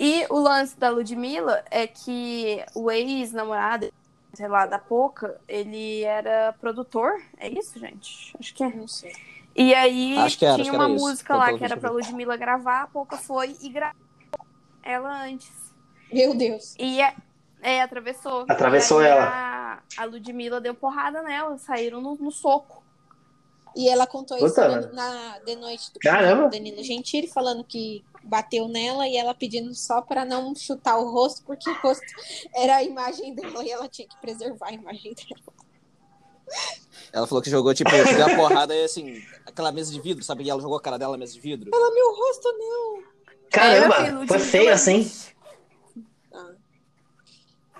E 0.00 0.26
o 0.30 0.38
lance 0.38 0.78
da 0.78 0.88
Ludmilla 0.90 1.62
é 1.70 1.86
que 1.86 2.64
o 2.74 2.90
ex-namorado, 2.90 3.92
sei 4.32 4.48
lá, 4.48 4.64
da 4.66 4.78
Poca, 4.78 5.40
ele 5.46 6.02
era 6.04 6.54
produtor. 6.60 7.20
É 7.36 7.48
isso, 7.48 7.78
gente? 7.78 8.32
Acho 8.38 8.54
que 8.54 8.64
é. 8.64 8.68
Não 8.70 8.88
sei. 8.88 9.12
E 9.54 9.74
aí 9.74 10.16
Acho 10.18 10.38
que 10.38 10.46
era, 10.46 10.62
tinha 10.62 10.72
uma 10.72 10.84
era 10.84 10.94
isso, 10.94 11.04
música 11.04 11.34
pelo 11.34 11.38
lá 11.40 11.58
que 11.58 11.64
era 11.64 11.76
pra 11.76 11.90
Ludmilla 11.90 12.36
gravar, 12.36 12.82
a 12.82 12.86
Poca 12.86 13.16
foi 13.16 13.56
e 13.60 13.68
gravou 13.68 13.96
ela 14.82 15.24
antes. 15.24 15.50
Meu 16.12 16.34
Deus. 16.34 16.74
E 16.78 17.00
é, 17.62 17.80
atravessou. 17.82 18.44
Atravessou 18.48 19.00
ela. 19.02 19.24
A, 19.24 20.02
a 20.02 20.04
Ludmilla 20.04 20.60
deu 20.60 20.74
porrada 20.74 21.22
nela, 21.22 21.58
saíram 21.58 22.00
no, 22.00 22.14
no 22.16 22.30
soco. 22.30 22.82
E 23.76 23.88
ela 23.88 24.06
contou 24.06 24.36
isso 24.36 24.48
Puta, 24.48 24.68
mano. 24.68 24.92
na 24.92 25.38
de 25.40 25.54
noite 25.54 25.92
do 25.92 26.00
Caramba. 26.00 26.48
Danilo 26.48 26.82
Gentili, 26.82 27.28
falando 27.28 27.62
que 27.62 28.04
bateu 28.24 28.66
nela 28.66 29.06
e 29.06 29.16
ela 29.16 29.34
pedindo 29.34 29.72
só 29.74 30.00
pra 30.02 30.24
não 30.24 30.54
chutar 30.54 30.96
o 30.98 31.10
rosto, 31.10 31.42
porque 31.44 31.68
o 31.70 31.74
rosto 31.80 32.04
era 32.54 32.76
a 32.76 32.82
imagem 32.82 33.34
dela 33.34 33.62
e 33.64 33.70
ela 33.70 33.88
tinha 33.88 34.08
que 34.08 34.16
preservar 34.20 34.68
a 34.68 34.72
imagem 34.72 35.14
dela. 35.14 35.54
Ela 37.12 37.26
falou 37.26 37.42
que 37.42 37.50
jogou, 37.50 37.72
tipo, 37.74 37.90
deu 37.90 38.26
a 38.26 38.36
porrada 38.36 38.74
e 38.74 38.84
assim, 38.84 39.22
aquela 39.46 39.70
mesa 39.70 39.92
de 39.92 40.00
vidro, 40.00 40.24
sabe? 40.24 40.44
E 40.44 40.50
ela 40.50 40.60
jogou 40.60 40.76
a 40.76 40.80
cara 40.82 40.98
dela 40.98 41.12
na 41.12 41.18
mesa 41.18 41.34
de 41.34 41.40
vidro. 41.40 41.70
Ela, 41.72 41.94
meu 41.94 42.14
rosto 42.14 42.48
não. 42.58 43.02
Caramba, 43.50 44.24
É, 44.24 44.26
foi 44.26 44.38
feio 44.38 44.72
assim. 44.72 45.10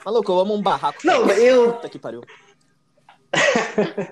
Maluco, 0.04 0.32
eu 0.32 0.38
amo 0.40 0.54
um 0.54 0.62
barraco. 0.62 0.98
Não, 1.04 1.28
eu. 1.30 1.72
Puta 1.74 1.88
que 1.88 1.98
pariu. 1.98 2.22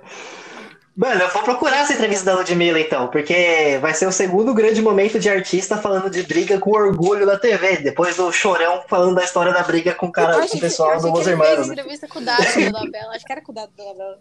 Mano, 0.96 1.20
eu 1.20 1.28
vou 1.28 1.42
procurar 1.42 1.80
essa 1.80 1.92
entrevista 1.92 2.24
da 2.24 2.38
Ludmilla 2.38 2.80
então, 2.80 3.08
porque 3.08 3.78
vai 3.82 3.92
ser 3.92 4.06
o 4.06 4.12
segundo 4.12 4.54
grande 4.54 4.80
momento 4.80 5.18
de 5.18 5.28
artista 5.28 5.76
falando 5.76 6.08
de 6.08 6.22
briga 6.22 6.58
com 6.58 6.70
orgulho 6.70 7.26
na 7.26 7.38
TV, 7.38 7.76
depois 7.78 8.16
do 8.16 8.32
chorão 8.32 8.82
falando 8.88 9.14
da 9.14 9.22
história 9.22 9.52
da 9.52 9.62
briga 9.62 9.94
com 9.94 10.06
o 10.06 10.12
cara, 10.12 10.32
eu 10.32 10.38
com 10.40 10.46
o 10.46 10.50
que- 10.50 10.58
pessoal 10.58 10.94
eu 10.94 11.00
do 11.02 11.12
que 11.12 11.18
Los 11.18 11.26
ele 11.26 11.36
fez 11.36 11.48
Hermanos. 11.50 11.66
né? 11.68 11.72
entrevista 11.74 12.08
com 12.08 12.18
o 12.18 12.24
Dado 12.24 12.42
da 12.72 12.78
Labela. 12.80 13.14
Acho 13.14 13.24
que 13.26 13.32
era 13.32 13.42
com 13.42 13.52
o 13.52 13.54
Dado 13.54 13.72
da 13.76 13.84
Labela. 13.84 14.18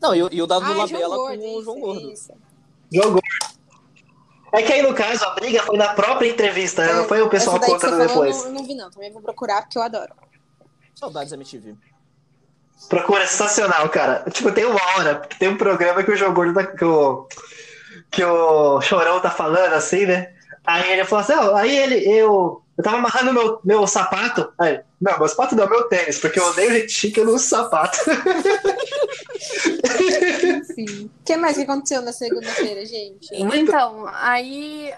Não, 0.00 0.14
e, 0.14 0.22
o- 0.22 0.28
e 0.30 0.42
o 0.42 0.46
dado 0.46 0.64
do 0.64 0.72
Ah, 0.72 0.76
Labela 0.76 1.00
João 1.00 1.10
com 1.10 1.16
Gordo, 1.26 1.44
o 1.58 1.64
João 1.64 1.80
Gordo. 1.80 2.12
isso. 2.12 2.32
Jogou. 2.92 3.20
É 4.52 4.62
que 4.62 4.72
aí 4.72 4.82
no 4.82 4.94
caso 4.94 5.24
a 5.24 5.30
briga 5.30 5.62
foi 5.62 5.78
na 5.78 5.94
própria 5.94 6.28
entrevista, 6.28 6.84
né? 6.84 6.92
não 6.92 7.04
foi 7.04 7.22
o 7.22 7.28
pessoal 7.28 7.56
É, 7.56 7.60
contando 7.60 7.96
você 7.96 8.08
falou, 8.08 8.24
depois. 8.24 8.36
Eu 8.36 8.42
não, 8.42 8.48
eu 8.48 8.54
não 8.54 8.64
vi, 8.64 8.74
não. 8.74 8.90
Também 8.90 9.10
vou 9.10 9.22
procurar, 9.22 9.62
porque 9.62 9.78
eu 9.78 9.82
adoro. 9.82 10.12
Saudades 10.94 11.32
MTV. 11.32 11.74
Procura, 12.88 13.22
é 13.22 13.26
sensacional, 13.26 13.88
cara. 13.88 14.24
Tipo, 14.30 14.52
tem 14.52 14.64
uma 14.64 14.80
hora, 14.96 15.16
tem 15.38 15.48
um 15.48 15.56
programa 15.56 16.02
que 16.02 16.10
o 16.10 16.16
João 16.16 16.34
Gordo 16.34 16.52
tá, 16.52 16.66
que 16.66 16.84
o, 16.84 17.26
que 18.10 18.22
o 18.24 18.80
Chorão 18.80 19.20
tá 19.20 19.30
falando 19.30 19.72
assim, 19.72 20.04
né? 20.04 20.34
Aí 20.64 20.92
ele 20.92 21.04
falou 21.04 21.24
assim, 21.24 21.32
ó, 21.32 21.56
aí 21.56 21.76
ele, 21.76 22.08
eu, 22.08 22.61
eu 22.76 22.82
tava 22.84 22.96
amarrando 22.96 23.32
meu, 23.32 23.60
meu 23.62 23.86
sapato. 23.86 24.52
Aí, 24.58 24.80
não, 25.00 25.18
meu 25.18 25.28
sapato 25.28 25.54
não, 25.54 25.68
meu 25.68 25.84
tênis, 25.84 26.18
porque 26.18 26.38
eu 26.38 26.46
odeio 26.46 26.72
gente 26.72 26.92
chique, 26.92 27.20
eu 27.20 27.26
não 27.26 27.34
uso 27.34 27.46
sapato. 27.46 27.98
Enfim. 30.56 31.04
O 31.04 31.24
que 31.24 31.36
mais 31.36 31.56
que 31.56 31.62
aconteceu 31.62 32.02
na 32.02 32.12
segunda-feira, 32.12 32.84
gente? 32.86 33.28
Então, 33.32 34.06
aí. 34.08 34.92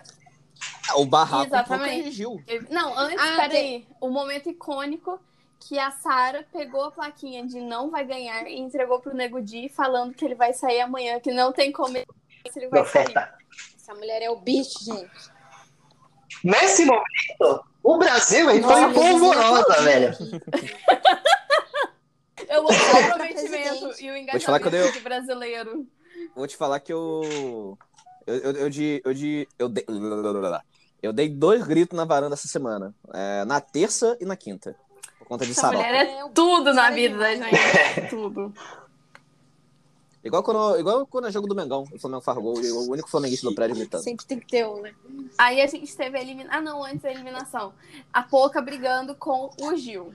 O 0.94 1.04
barraco 1.04 1.46
Exatamente. 1.46 2.02
corrigiu. 2.02 2.42
Não, 2.70 2.96
antes, 2.98 3.18
Ah, 3.18 3.36
peraí. 3.36 3.86
O 4.00 4.08
momento 4.08 4.48
icônico 4.48 5.20
que 5.60 5.78
a 5.78 5.90
Sara 5.90 6.46
pegou 6.52 6.84
a 6.84 6.90
plaquinha 6.90 7.44
de 7.46 7.60
não 7.60 7.90
vai 7.90 8.04
ganhar 8.04 8.46
e 8.46 8.58
entregou 8.58 9.00
pro 9.00 9.14
Nego 9.14 9.40
Di 9.40 9.68
falando 9.68 10.14
que 10.14 10.24
ele 10.24 10.34
vai 10.34 10.52
sair 10.52 10.80
amanhã, 10.80 11.18
que 11.20 11.32
não 11.32 11.52
tem 11.52 11.72
como 11.72 11.96
ele 11.96 12.06
vai 12.06 12.52
sair. 12.52 12.68
Profeta. 12.68 13.34
Essa 13.76 13.94
mulher 13.94 14.22
é 14.22 14.30
o 14.30 14.36
bicho, 14.36 14.84
gente. 14.84 15.33
Nesse 16.44 16.84
momento, 16.84 17.64
o 17.82 17.96
Brasil 17.96 18.50
entrou 18.50 18.70
Nossa, 18.78 18.90
em 18.90 18.92
polvorosa, 18.92 19.82
velho. 19.82 20.14
Eu 22.46 22.60
amo 22.60 22.68
o 22.68 23.02
comprometimento 23.02 23.80
presidente. 23.80 24.04
e 24.04 24.10
o 24.10 24.16
engajamento 24.16 24.76
eu 24.76 24.92
de 24.92 25.00
brasileiro. 25.00 25.86
Vou 26.36 26.46
te 26.46 26.56
falar 26.56 26.78
que 26.78 26.92
eu. 26.92 27.76
Eu, 28.26 28.34
eu, 28.36 28.52
eu, 28.52 28.70
de, 28.70 29.02
eu, 29.04 29.14
de, 29.14 29.48
eu, 29.58 29.68
dei, 29.68 29.84
eu 31.02 31.12
dei 31.12 31.28
dois 31.28 31.64
gritos 31.66 31.96
na 31.96 32.04
varanda 32.04 32.34
essa 32.34 32.46
semana. 32.46 32.94
É, 33.12 33.44
na 33.44 33.60
terça 33.60 34.16
e 34.20 34.24
na 34.24 34.36
quinta. 34.36 34.76
Por 35.18 35.26
conta 35.26 35.44
de 35.44 35.52
Essa 35.52 35.62
Saroca. 35.62 35.84
mulher 35.84 36.04
é 36.04 36.28
tudo 36.34 36.74
na 36.74 36.90
vida 36.90 37.16
da 37.16 37.34
gente. 37.34 38.08
Tudo. 38.10 38.52
Igual 40.24 40.42
quando, 40.42 40.78
igual 40.80 41.06
quando 41.06 41.26
é 41.26 41.30
jogo 41.30 41.46
do 41.46 41.54
Mengão. 41.54 41.86
O 41.92 41.98
Flamengo 41.98 42.22
faz 42.22 42.38
gol. 42.38 42.58
e 42.62 42.72
O 42.72 42.90
único 42.90 43.08
flamenguista 43.10 43.46
do 43.48 43.54
prédio 43.54 43.76
gritando. 43.76 44.02
Sempre 44.02 44.24
tem 44.24 44.40
que 44.40 44.46
ter 44.46 44.66
um, 44.66 44.80
né? 44.80 44.94
Aí 45.36 45.60
a 45.60 45.66
gente 45.66 45.94
teve 45.94 46.16
a 46.16 46.20
eliminação. 46.22 46.58
Ah, 46.58 46.62
não, 46.62 46.82
antes 46.82 47.02
da 47.02 47.10
eliminação. 47.10 47.74
A 48.12 48.22
Poca 48.22 48.62
brigando 48.62 49.14
com 49.14 49.50
o 49.60 49.76
Gil. 49.76 50.14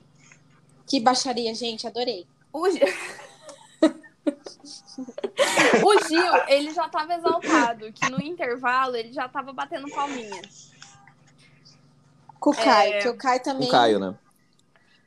Que 0.88 1.00
baixaria, 1.00 1.54
gente. 1.54 1.86
Adorei. 1.86 2.26
O 2.52 2.68
Gil. 2.72 2.82
o 5.84 6.08
Gil, 6.08 6.34
ele 6.48 6.74
já 6.74 6.88
tava 6.90 7.14
exaltado, 7.16 7.92
que 7.94 8.10
no 8.10 8.22
intervalo 8.22 8.96
ele 8.96 9.14
já 9.14 9.28
tava 9.30 9.54
batendo 9.54 9.90
palminha. 9.92 10.42
Com 12.40 12.52
o 12.52 12.56
Caio, 12.56 12.94
É. 12.96 13.00
que 13.00 13.10
o 13.10 13.18
Caio 13.18 13.40
Com 13.40 13.44
também. 13.52 13.68
o 13.68 13.72
Caio, 13.72 14.00
né? 14.00 14.16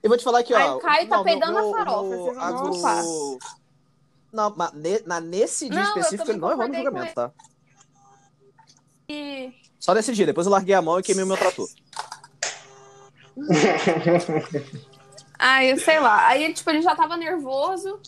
Eu 0.02 0.08
vou 0.08 0.18
te 0.18 0.24
falar 0.24 0.40
aqui, 0.40 0.52
ó. 0.52 0.56
Aí 0.58 0.70
o 0.70 0.78
Caio 0.80 1.08
tá 1.08 1.16
não, 1.16 1.24
peidando 1.24 1.52
no- 1.60 1.70
na 1.70 1.78
farofa, 1.78 2.16
no- 2.16 2.22
vocês 2.24 2.36
não 2.36 2.42
a 2.44 2.52
do- 2.52 2.80
falar. 2.80 3.02
Não, 4.32 4.54
mas 4.56 4.72
na, 5.04 5.20
nesse 5.20 5.68
dia 5.68 5.78
Não, 5.78 5.88
específico 5.88 6.30
ele 6.30 6.38
não 6.40 6.50
errou 6.50 6.66
no 6.66 6.74
julgamento, 6.74 7.14
tá? 7.14 7.30
E 9.08 9.52
Só 9.78 9.94
nesse 9.94 10.12
dia. 10.14 10.24
Depois 10.26 10.46
eu 10.46 10.52
larguei 10.52 10.74
a 10.74 10.80
mão 10.82 10.98
e 10.98 11.02
queimei 11.02 11.24
o 11.24 11.26
meu 11.26 11.36
trator. 11.36 11.68
Ah, 15.44 15.64
eu 15.64 15.76
sei 15.76 15.98
lá. 15.98 16.28
Aí, 16.28 16.44
ele, 16.44 16.54
tipo, 16.54 16.70
ele 16.70 16.82
já 16.82 16.94
tava 16.94 17.16
nervoso. 17.16 17.98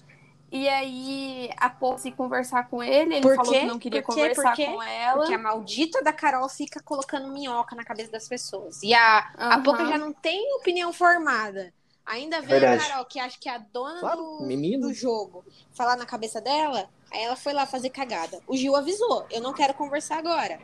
E 0.53 0.69
aí, 0.69 1.51
a 1.57 1.69
Pô 1.69 1.99
se 1.99 2.13
conversar 2.13 2.69
com 2.69 2.81
ele, 2.81 3.15
ele 3.15 3.23
Por 3.23 3.35
falou 3.35 3.53
quê? 3.53 3.61
que 3.63 3.67
não 3.67 3.79
queria 3.81 4.03
Por 4.03 4.15
conversar 4.15 4.55
Por 4.55 4.65
com 4.65 4.81
ela. 4.85 5.19
Porque 5.19 5.35
a 5.35 5.39
maldita 5.39 6.01
da 6.01 6.13
Carol 6.13 6.49
fica 6.49 6.81
colocando 6.81 7.27
minhoca 7.33 7.75
na 7.75 7.85
cabeça 7.85 8.13
das 8.13 8.29
pessoas. 8.29 8.81
E 8.85 8.95
a, 8.95 9.33
a 9.37 9.55
Aham. 9.57 9.63
Boca 9.65 9.85
já 9.85 9.99
não 9.99 10.13
tem 10.13 10.55
opinião 10.55 10.93
formada. 10.93 11.75
Ainda 12.07 12.41
vem 12.41 12.51
Verdade. 12.51 12.83
a 12.83 12.89
Carol, 12.89 13.05
que 13.07 13.19
acha 13.19 13.39
que 13.41 13.49
é 13.49 13.55
a 13.55 13.59
dona 13.59 14.01
Claro, 14.01 14.23
do, 14.23 14.81
do 14.81 14.93
jogo, 14.93 15.45
falar 15.77 15.97
na 15.97 16.05
cabeça 16.07 16.41
dela. 16.41 16.89
Aí 17.13 17.23
ela 17.23 17.37
foi 17.37 17.53
lá 17.53 17.67
fazer 17.67 17.91
cagada. 17.91 18.41
O 18.47 18.57
Gil 18.57 18.77
avisou: 18.77 19.27
eu 19.31 19.41
não 19.41 19.55
quero 19.55 19.75
conversar 19.75 20.19
agora. 20.19 20.59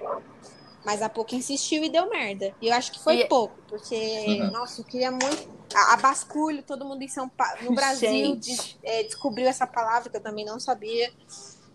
Mas 0.84 1.02
a 1.02 1.08
pouco 1.08 1.34
insistiu 1.34 1.84
e 1.84 1.90
deu 1.90 2.08
merda. 2.08 2.54
E 2.60 2.68
eu 2.68 2.74
acho 2.74 2.90
que 2.92 3.02
foi 3.02 3.16
E- 3.18 3.28
pouco, 3.28 3.62
porque, 3.68 3.94
Uhum. 3.94 4.50
nossa, 4.50 4.80
eu 4.80 4.84
queria 4.86 5.10
muito. 5.10 5.60
A, 5.74 5.94
a 5.94 5.96
basculho, 5.98 6.62
todo 6.64 6.84
mundo 6.84 7.02
em 7.02 7.08
São 7.08 7.28
Paulo, 7.28 7.62
no 7.64 7.74
Brasil, 7.74 8.36
de- 8.36 8.78
é, 8.82 9.02
descobriu 9.04 9.46
essa 9.46 9.66
palavra 9.66 10.10
que 10.10 10.16
eu 10.16 10.22
também 10.22 10.44
não 10.44 10.58
sabia. 10.58 11.10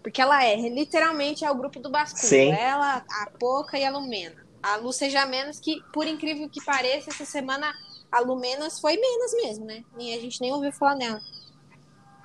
Porque 0.03 0.21
ela 0.21 0.43
é, 0.43 0.55
literalmente, 0.69 1.43
é 1.45 1.49
o 1.51 1.55
grupo 1.55 1.79
do 1.79 1.89
basculho. 1.89 2.29
Sim. 2.29 2.51
Ela, 2.53 2.97
a 2.97 3.29
Poca 3.39 3.77
e 3.77 3.85
a 3.85 3.89
Lumena. 3.91 4.35
A 4.61 4.75
Lu 4.77 4.91
seja 4.91 5.25
menos, 5.25 5.59
que, 5.59 5.77
por 5.93 6.05
incrível 6.07 6.49
que 6.49 6.63
pareça, 6.63 7.09
essa 7.11 7.25
semana 7.25 7.71
a 8.11 8.21
Lumenas 8.21 8.79
foi 8.79 8.97
menos 8.97 9.33
mesmo, 9.33 9.65
né? 9.65 9.83
E 9.97 10.13
a 10.13 10.19
gente 10.19 10.39
nem 10.41 10.53
ouviu 10.53 10.71
falar 10.71 10.95
nela. 10.95 11.19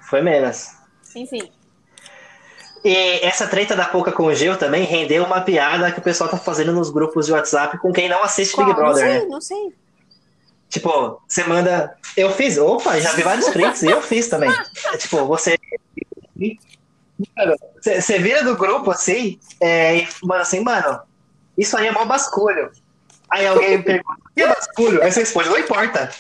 Foi 0.09 0.21
menos. 0.23 0.75
Enfim. 1.15 1.51
E 2.85 3.25
essa 3.25 3.47
treta 3.47 3.77
da 3.77 3.85
Poca 3.85 4.11
com 4.11 4.25
o 4.25 4.35
Gil 4.35 4.57
também 4.57 4.85
rendeu 4.85 5.25
uma 5.25 5.43
piada 5.43 5.93
que 5.93 5.99
o 5.99 6.03
pessoal 6.03 6.31
tá 6.31 6.39
fazendo 6.39 6.73
nos 6.73 6.91
grupos 6.91 7.27
de 7.27 7.33
WhatsApp 7.33 7.79
com 7.79 7.93
quem 7.93 8.09
não 8.09 8.23
assiste 8.23 8.57
Big 8.57 8.73
Qual? 8.73 8.77
Não 8.77 8.85
Brother, 8.85 9.11
sei, 9.11 9.21
né? 9.21 9.27
não 9.27 9.41
sei. 9.41 9.75
Tipo, 10.69 11.21
você 11.29 11.45
manda. 11.45 11.97
Eu 12.17 12.31
fiz. 12.31 12.57
Opa, 12.57 12.99
já 13.01 13.13
vi 13.13 13.23
vários 13.23 13.49
prints 13.49 13.83
e 13.83 13.87
eu 13.87 14.01
fiz 14.01 14.29
também. 14.29 14.51
É, 14.87 14.97
tipo, 14.97 15.27
você. 15.27 15.59
Você 16.37 18.01
você 18.01 18.19
vira 18.19 18.43
do 18.43 18.57
grupo 18.57 18.91
assim, 18.91 19.39
é, 19.61 19.99
e 19.99 20.09
manda 20.23 20.41
assim, 20.41 20.61
mano, 20.61 21.01
isso 21.59 21.77
aí 21.77 21.87
é 21.87 21.93
mó 21.93 22.05
basculho. 22.07 22.71
Aí 23.33 23.47
alguém 23.47 23.79
me 23.79 23.83
pergunta, 23.85 24.21
o 24.29 24.35
que 24.35 24.43
é 24.43 24.49
basculho? 24.49 25.03
Aí 25.03 25.13
você 25.13 25.21
responde, 25.21 25.49
não 25.49 25.59
importa. 25.59 26.11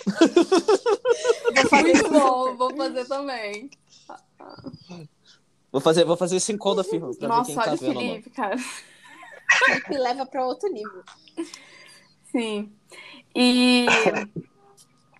Muito 1.82 2.10
bom, 2.10 2.56
vou 2.56 2.76
fazer 2.76 3.04
também. 3.06 3.70
Vou 5.72 5.80
fazer, 5.80 6.04
vou 6.04 6.16
fazer 6.16 6.36
esse 6.36 6.52
encontro 6.52 6.84
firme 6.84 7.16
pra 7.16 7.28
ver 7.28 7.34
Nossa, 7.34 7.46
quem 7.46 7.54
tá 7.54 7.62
olha 7.62 7.74
o. 7.74 7.78
Felipe, 7.78 8.30
cara. 8.30 8.56
Me 9.88 9.98
leva 9.98 10.26
pra 10.26 10.44
outro 10.44 10.68
nível. 10.68 11.02
Sim. 12.30 12.72
E 13.34 13.86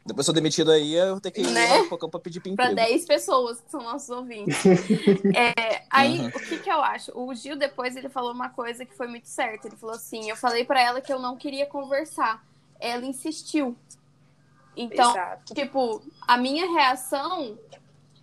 Depois 0.05 0.25
sou 0.25 0.35
demitido 0.35 0.71
aí, 0.71 0.95
eu 0.95 1.13
vou 1.13 1.21
ter 1.21 1.31
que 1.31 1.43
ir 1.43 1.47
Né? 1.51 1.69
lá 1.69 1.79
no 1.79 1.89
Pocão 1.89 2.09
pra 2.09 2.19
pedir 2.19 2.41
pra 2.41 2.53
para 2.55 2.71
emprego. 2.73 2.89
10 2.89 3.05
pessoas 3.07 3.61
que 3.61 3.71
são 3.71 3.83
nossos 3.83 4.09
ouvintes. 4.09 4.57
É, 5.37 5.83
aí, 5.91 6.21
Uhum. 6.21 6.29
o 6.29 6.33
que 6.33 6.59
que 6.59 6.71
eu 6.71 6.83
acho? 6.83 7.13
O 7.15 7.35
Gil, 7.35 7.57
depois, 7.57 7.95
ele 7.97 8.09
falou 8.09 8.33
uma 8.33 8.49
coisa 8.49 8.85
que 8.87 8.95
foi 8.97 9.07
muito 9.07 9.29
certa. 9.29 9.69
Ele 9.69 9.77
falou 9.77 9.95
assim, 9.95 10.29
eu 10.31 10.37
falei 10.37 10.65
pra 10.65 10.81
ela 10.81 11.01
que 11.01 11.13
eu 11.13 11.19
não 11.19 11.37
queria 11.37 11.67
conversar. 11.67 12.43
Ela 12.81 13.05
insistiu. 13.05 13.77
Então, 14.77 15.11
Exato. 15.11 15.55
tipo, 15.55 16.03
a 16.27 16.37
minha 16.39 16.71
reação 16.73 17.59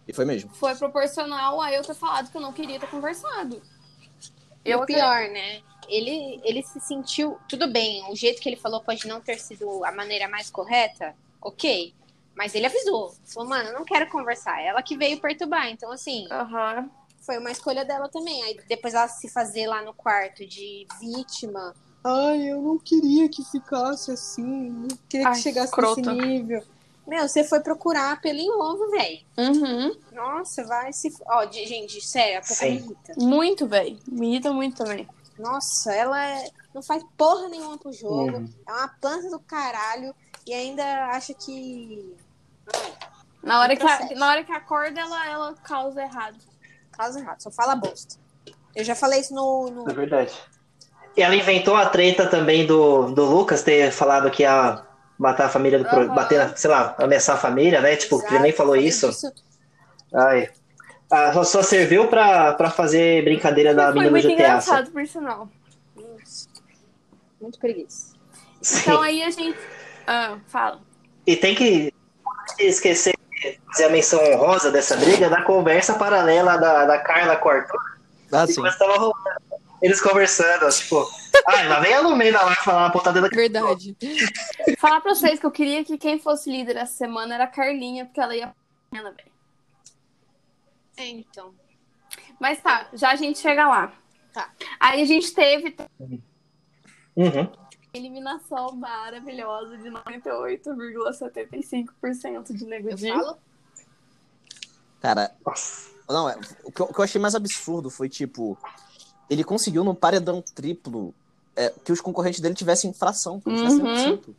E 0.08 0.14
foi 0.14 0.26
mesmo. 0.26 0.50
foi 0.56 0.74
proporcional 0.76 1.62
a 1.62 1.72
eu 1.72 1.84
ter 1.84 1.94
falado 1.94 2.32
que 2.32 2.38
eu 2.38 2.42
não 2.42 2.52
queria 2.54 2.80
ter 2.80 2.90
conversado. 2.90 3.62
E 4.66 4.72
Eu 4.72 4.80
o 4.80 4.86
pior, 4.86 5.30
né? 5.30 5.62
Ele, 5.88 6.42
ele 6.44 6.64
se 6.64 6.80
sentiu. 6.80 7.38
Tudo 7.48 7.72
bem, 7.72 8.04
o 8.12 8.16
jeito 8.16 8.42
que 8.42 8.50
ele 8.50 8.56
falou 8.56 8.82
pode 8.82 9.08
não 9.08 9.22
ter 9.22 9.38
sido 9.40 9.86
a 9.86 9.92
maneira 9.92 10.28
mais 10.28 10.50
correta, 10.50 11.16
ok. 11.42 11.94
Mas 12.36 12.54
ele 12.54 12.68
avisou. 12.68 13.16
Falou, 13.26 13.50
mano, 13.50 13.70
eu 13.70 13.74
não 13.74 13.84
quero 13.84 14.10
conversar. 14.10 14.62
Ela 14.62 14.82
que 14.84 14.96
veio 14.96 15.20
perturbar. 15.20 15.68
Então, 15.70 15.92
assim, 15.92 16.28
Aham. 16.32 16.90
foi 17.20 17.38
uma 17.40 17.50
escolha 17.52 17.84
dela 17.84 18.08
também. 18.10 18.44
Aí 18.44 18.60
depois 18.70 18.94
ela 18.94 19.08
se 19.08 19.28
fazer 19.30 19.66
lá 19.68 19.82
no 19.82 19.94
quarto 19.94 20.46
de 20.46 20.86
vítima. 21.00 21.74
Ai, 22.04 22.52
eu 22.52 22.62
não 22.62 22.78
queria 22.78 23.28
que 23.28 23.44
ficasse 23.44 24.12
assim. 24.12 24.70
Não 24.70 24.88
queria 25.10 25.28
Ai, 25.30 25.34
que 25.34 25.42
chegasse 25.42 25.68
escrota. 25.68 26.14
nesse 26.14 26.28
nível. 26.28 26.64
Meu, 27.08 27.28
você 27.28 27.44
foi 27.44 27.60
procurar 27.62 28.22
pelo 28.22 28.38
em 28.38 28.52
ovo, 28.52 28.92
velho. 28.92 29.20
Uhum. 29.38 29.96
Nossa, 30.12 30.64
vai 30.66 30.92
se. 30.94 31.12
Ó, 31.26 31.46
de- 31.46 31.66
gente, 31.66 32.00
sério, 32.06 32.40
a 32.40 32.42
pouco 32.42 32.64
me 32.64 32.70
irrita. 32.76 33.14
Muito, 33.18 33.66
velho. 33.68 33.98
Me 34.08 34.28
irrita 34.30 34.52
muito 34.54 34.78
também. 34.78 35.08
Nossa, 35.40 35.94
ela 35.94 36.22
é- 36.24 36.50
não 36.74 36.82
faz 36.84 37.04
porra 37.18 37.48
nenhuma 37.48 37.78
pro 37.78 37.92
jogo. 37.94 38.38
Uhum. 38.38 38.54
É 38.68 38.72
uma 38.74 38.88
planta 38.90 39.30
do 39.30 39.40
caralho. 39.40 40.14
E 40.48 40.54
ainda 40.54 41.08
acha 41.08 41.34
que. 41.34 42.16
Na 43.44 43.60
hora, 43.60 43.76
que 43.76 43.86
a, 43.86 44.16
na 44.16 44.30
hora 44.30 44.44
que 44.44 44.52
acorda, 44.52 45.00
ela, 45.00 45.28
ela 45.30 45.54
causa 45.56 46.02
errado. 46.02 46.38
Causa 46.92 47.20
errado, 47.20 47.42
só 47.42 47.52
fala 47.52 47.76
bosta. 47.76 48.16
Eu 48.76 48.84
já 48.84 48.96
falei 48.96 49.20
isso 49.20 49.34
no. 49.36 49.70
no- 49.70 49.90
É 49.90 49.94
verdade. 49.94 50.34
E 51.16 51.22
ela 51.22 51.36
inventou 51.36 51.76
a 51.76 51.90
treta 51.90 52.28
também 52.28 52.66
do, 52.66 53.12
do 53.12 53.26
Lucas 53.26 53.62
ter 53.64 53.92
falado 53.92 54.30
que 54.32 54.44
ia 54.44 54.84
matar 55.18 55.48
a 55.48 55.50
família 55.50 55.80
do 55.80 55.86
pro- 55.86 56.02
Aham. 56.04 56.14
bater, 56.16 56.58
sei 56.58 56.70
lá, 56.70 56.96
ameaçar 56.98 57.36
a 57.36 57.40
família, 57.40 57.82
né? 57.82 57.96
Tipo, 57.96 58.20
que 58.20 58.28
ele 58.28 58.40
nem 58.40 58.50
Exato, 58.52 58.58
falou 58.58 58.76
isso. 58.76 59.10
disso. 59.10 59.34
Ai. 60.14 60.50
Ah, 61.10 61.34
só, 61.34 61.44
só 61.44 61.64
serviu 61.64 62.08
pra, 62.08 62.54
pra 62.54 62.70
fazer 62.70 63.24
brincadeira 63.24 63.74
da 63.74 63.88
menina 63.92 64.12
muito 64.12 64.28
do 64.28 64.30
GTA. 64.34 64.38
só. 64.38 64.44
engraçado, 64.74 64.92
por 64.92 65.08
sinal. 65.08 65.50
Muito 67.42 67.60
preguiça. 67.60 68.16
Sim. 68.62 68.80
Então 68.82 69.02
aí 69.02 69.24
a 69.24 69.30
gente. 69.30 69.58
Ah, 70.08 70.38
fala. 70.48 70.82
E 71.26 71.36
tem 71.36 71.54
que 71.54 71.94
esquecer 72.58 73.14
de 73.42 73.60
fazer 73.68 73.86
a 73.86 73.90
menção 73.90 74.20
honrosa 74.24 74.72
dessa 74.72 74.96
briga 74.96 75.30
da 75.30 75.44
conversa 75.44 75.96
paralela 75.96 76.58
da, 76.58 76.86
da 76.86 76.98
Carla 77.00 77.36
com 77.36 77.50
o 77.50 77.52
Arthur. 77.52 77.98
Ah, 78.32 78.48
sim. 78.48 78.62
tava 78.80 79.12
eles 79.82 80.02
conversando, 80.02 80.68
tipo, 80.70 81.06
ai, 81.48 81.68
lá 81.68 81.80
vem 81.80 81.94
a 81.94 82.00
Lumena 82.02 82.42
lá 82.42 82.56
falar 82.56 82.88
a 82.88 82.90
pontada 82.90 83.22
da 83.22 83.28
Verdade. 83.28 83.96
Falar 84.80 85.02
pra 85.02 85.14
vocês 85.14 85.40
que 85.40 85.46
eu 85.46 85.52
queria 85.52 85.84
que 85.84 85.98
quem 85.98 86.20
fosse 86.20 86.50
líder 86.50 86.78
essa 86.78 86.94
semana 86.94 87.36
era 87.36 87.44
a 87.44 87.48
Carlinha, 87.48 88.06
porque 88.06 88.20
ela 88.20 88.36
ia. 88.36 88.54
Ela, 88.94 89.12
velho. 89.12 89.32
É, 90.98 91.08
então. 91.10 91.54
Mas 92.40 92.62
tá, 92.62 92.88
já 92.94 93.12
a 93.12 93.16
gente 93.16 93.40
chega 93.40 93.68
lá. 93.68 93.92
Tá. 94.34 94.50
Aí 94.80 95.02
a 95.02 95.06
gente 95.06 95.34
teve 95.34 95.76
Uhum. 97.16 97.52
Eliminação 97.98 98.76
maravilhosa 98.76 99.78
de 99.78 99.90
98,75% 99.90 102.54
de 102.54 102.64
Eu 102.64 102.70
negodia. 102.70 103.14
falo. 103.14 103.38
Cara, 105.00 105.36
não, 106.10 106.30
é, 106.30 106.38
o, 106.64 106.72
que 106.72 106.82
eu, 106.82 106.86
o 106.86 106.94
que 106.94 107.00
eu 107.00 107.04
achei 107.04 107.22
mais 107.22 107.36
absurdo 107.36 107.90
foi, 107.90 108.10
tipo, 108.10 108.58
ele 109.30 109.44
conseguiu 109.44 109.84
num 109.84 109.94
paredão 109.94 110.42
triplo 110.42 111.14
é, 111.56 111.70
que 111.70 111.92
os 111.92 112.02
concorrentes 112.02 112.40
dele 112.40 112.56
tivessem 112.56 112.90
infração, 112.90 113.40
que 113.40 113.50
eles 113.50 113.74
tivessem 113.74 114.14
Uhum. 114.14 114.36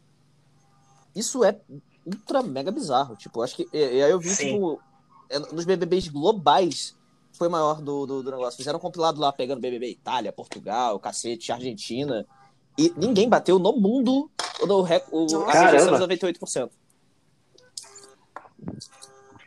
Isso 1.14 1.44
é 1.44 1.58
ultra 2.06 2.42
mega 2.42 2.70
bizarro. 2.70 3.16
Tipo, 3.16 3.42
acho 3.42 3.56
que. 3.56 3.68
E, 3.72 3.78
e 3.78 4.02
aí 4.02 4.10
eu 4.10 4.20
vi, 4.20 4.30
Sim. 4.30 4.52
tipo, 4.52 4.80
é, 5.28 5.38
nos 5.38 5.64
BBBs 5.64 6.08
globais 6.08 6.96
foi 7.32 7.48
maior 7.48 7.80
do, 7.80 8.06
do, 8.06 8.22
do 8.22 8.30
negócio. 8.30 8.56
Fizeram 8.56 8.78
um 8.78 8.82
compilado 8.82 9.20
lá 9.20 9.32
pegando 9.32 9.60
BBB 9.60 9.90
Itália, 9.90 10.32
Portugal, 10.32 10.98
cacete, 10.98 11.52
Argentina. 11.52 12.26
E 12.78 12.92
ninguém 12.96 13.28
bateu 13.28 13.58
no 13.58 13.72
mundo 13.72 14.30
o, 14.60 14.82
rec- 14.82 15.08
o, 15.10 15.26
a 15.48 15.52
rejeição 15.52 15.98
de 15.98 16.04
98%. 16.16 16.70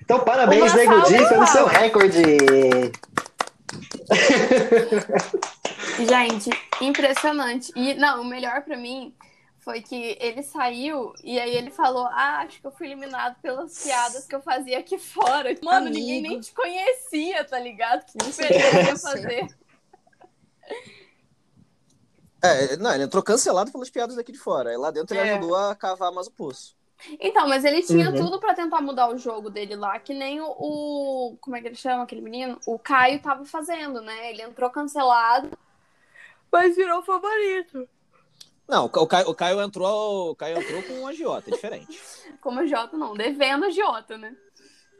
Então, 0.01 0.19
parabéns, 0.25 0.73
Nego 0.73 1.01
Di, 1.03 1.17
de 1.17 1.29
pelo 1.29 1.47
seu 1.47 1.65
recorde. 1.65 2.21
Gente, 6.05 6.49
impressionante. 6.81 7.71
E 7.75 7.93
não, 7.93 8.21
o 8.21 8.25
melhor 8.25 8.61
pra 8.63 8.75
mim 8.75 9.13
foi 9.59 9.81
que 9.81 10.17
ele 10.19 10.41
saiu 10.43 11.13
e 11.23 11.39
aí 11.39 11.55
ele 11.55 11.71
falou: 11.71 12.05
Ah, 12.07 12.39
acho 12.45 12.59
que 12.59 12.67
eu 12.67 12.71
fui 12.71 12.87
eliminado 12.87 13.35
pelas 13.41 13.83
piadas 13.83 14.25
que 14.25 14.35
eu 14.35 14.41
fazia 14.41 14.79
aqui 14.79 14.97
fora. 14.97 15.55
Mano, 15.63 15.87
Amigo. 15.87 15.95
ninguém 15.99 16.21
nem 16.21 16.39
te 16.39 16.51
conhecia, 16.53 17.43
tá 17.45 17.59
ligado? 17.59 18.05
Que 18.05 18.17
diferença 18.17 18.65
ia 18.65 18.71
conhecia. 18.71 18.97
fazer. 18.97 19.47
É, 22.43 22.75
não, 22.77 22.93
ele 22.93 23.03
entrou 23.03 23.21
cancelado 23.21 23.71
pelas 23.71 23.89
piadas 23.89 24.15
daqui 24.15 24.31
de 24.31 24.37
fora. 24.39 24.69
Aí 24.71 24.77
lá 24.77 24.89
dentro 24.91 25.15
ele 25.15 25.27
É. 25.29 25.33
ajudou 25.33 25.55
a 25.55 25.75
cavar 25.75 26.11
mais 26.11 26.27
o 26.27 26.31
poço. 26.31 26.75
Então, 27.19 27.47
mas 27.47 27.65
ele 27.65 27.81
tinha 27.81 28.09
Uhum. 28.11 28.15
tudo 28.15 28.39
pra 28.39 28.53
tentar 28.53 28.79
mudar 28.81 29.09
o 29.09 29.17
jogo 29.17 29.49
dele 29.49 29.75
lá, 29.75 29.99
que 29.99 30.13
nem 30.13 30.39
o, 30.39 30.45
o- 30.47 31.37
Como 31.41 31.55
é 31.55 31.61
que 31.61 31.67
ele 31.67 31.75
chama 31.75 32.03
aquele 32.03 32.21
menino? 32.21 32.59
O 32.65 32.77
Caio 32.77 33.19
tava 33.21 33.43
fazendo, 33.45 34.01
né? 34.01 34.29
Ele 34.31 34.41
entrou 34.43 34.69
cancelado, 34.69 35.49
mas 36.51 36.75
virou 36.75 37.01
favorito. 37.01 37.87
Não, 38.67 38.85
o 38.85 38.89
Ca- 38.89 39.01
o 39.01 39.07
Caio, 39.07 39.29
o 39.29 39.35
Caio 39.35 39.61
entrou, 39.61 40.31
o 40.31 40.35
Caio 40.35 40.57
entrou 40.59 40.81
com 40.83 40.93
um 41.01 41.07
agiota, 41.07 41.49
é 41.49 41.53
diferente. 41.53 41.99
Como 42.39 42.59
a 42.59 42.65
Jota, 42.67 42.95
não, 42.95 43.15
devendo 43.15 43.65
a 43.65 43.69
Jota, 43.71 44.17
né? 44.17 44.35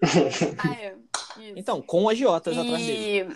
ah, 0.58 0.74
é. 0.74 0.96
Isso. 1.40 1.54
Então, 1.56 1.82
com 1.82 2.10
agiotas 2.10 2.58
atrás 2.58 2.86
dele. 2.86 3.36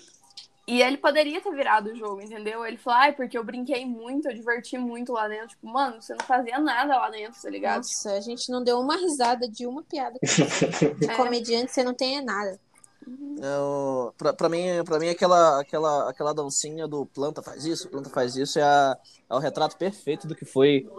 E... 0.68 0.82
ele 0.82 0.98
poderia 0.98 1.40
ter 1.42 1.52
virado 1.54 1.92
o 1.92 1.96
jogo, 1.96 2.22
entendeu? 2.22 2.66
Ele 2.66 2.78
falou, 2.78 3.00
ai, 3.00 3.14
porque 3.14 3.38
eu 3.38 3.44
brinquei 3.44 3.86
muito, 3.86 4.28
eu 4.28 4.34
diverti 4.34 4.78
muito 4.78 5.14
lá 5.14 5.28
dentro. 5.28 5.50
Tipo, 5.50 5.68
mano, 5.68 6.02
você 6.02 6.14
não 6.14 6.26
fazia 6.26 6.58
nada 6.60 6.98
lá 6.98 7.10
dentro, 7.10 7.40
tá 7.42 7.50
ligado? 7.50 7.78
Nossa, 7.84 8.14
a 8.14 8.22
gente 8.22 8.50
não 8.52 8.64
deu 8.64 8.80
uma 8.80 8.96
risada 8.96 9.48
de 9.48 9.66
uma 9.68 9.84
piada. 9.84 10.18
De 11.00 11.10
É. 11.10 11.16
comediante, 11.16 11.72
você 11.72 11.84
não 11.84 11.94
tem 11.94 12.18
é 12.18 12.22
nada. 12.22 12.60
Não, 13.08 14.12
pra, 14.18 14.34
pra 14.34 14.50
mim, 14.50 14.66
pra 14.84 14.98
mim 14.98 15.10
aquela, 15.10 15.62
aquela, 15.62 16.10
aquela 16.10 16.34
dancinha 16.34 16.88
do 16.88 17.06
planta 17.06 17.42
faz 17.44 17.64
isso, 17.64 17.88
planta 17.90 18.10
faz 18.10 18.36
isso 18.36 18.58
é, 18.58 18.64
a- 18.64 18.98
é 19.30 19.36
o 19.36 19.38
retrato 19.38 19.78
perfeito 19.78 20.28
do 20.28 20.34
que 20.36 20.44
foi 20.46 20.90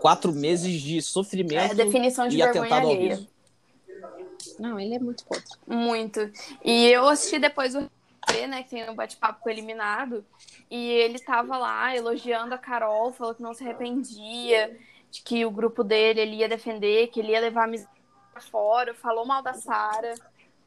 quatro 0.00 0.32
meses 0.32 0.80
de 0.80 0.98
É 0.98 1.00
sofrimento 1.00 1.74
definição 1.74 2.28
de 2.28 2.36
e 2.36 2.42
atentado 2.42 2.86
ao 2.86 2.92
alheia. 2.92 3.16
vivo. 3.16 3.28
Não, 4.60 4.78
ele 4.78 4.94
é 4.94 4.98
muito 5.00 5.24
podre. 5.24 5.42
Muito. 5.66 6.30
E 6.64 6.86
eu 6.86 7.08
assisti 7.08 7.38
depois 7.38 7.74
o 7.74 7.90
né, 8.48 8.62
que 8.62 8.70
tem 8.70 8.88
um 8.88 8.94
bate-papo 8.94 9.40
com 9.40 9.48
o 9.48 9.52
eliminado, 9.52 10.24
e 10.70 10.90
ele 10.90 11.18
tava 11.18 11.56
lá 11.56 11.94
elogiando 11.96 12.54
a 12.54 12.58
Carol, 12.58 13.12
falou 13.12 13.34
que 13.34 13.42
não 13.42 13.54
se 13.54 13.64
arrependia, 13.64 14.76
de 15.10 15.22
que 15.22 15.44
o 15.44 15.50
grupo 15.50 15.82
dele 15.84 16.20
ele 16.20 16.36
ia 16.36 16.48
defender, 16.48 17.08
que 17.08 17.20
ele 17.20 17.32
ia 17.32 17.40
levar 17.40 17.62
a 17.62 17.64
amizade 17.64 17.90
pra 18.32 18.40
fora, 18.42 18.94
falou 18.94 19.24
mal 19.24 19.42
da 19.42 19.54
Sara. 19.54 20.14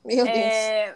Meu 0.04 0.24
Deus. 0.24 0.38
É, 0.38 0.96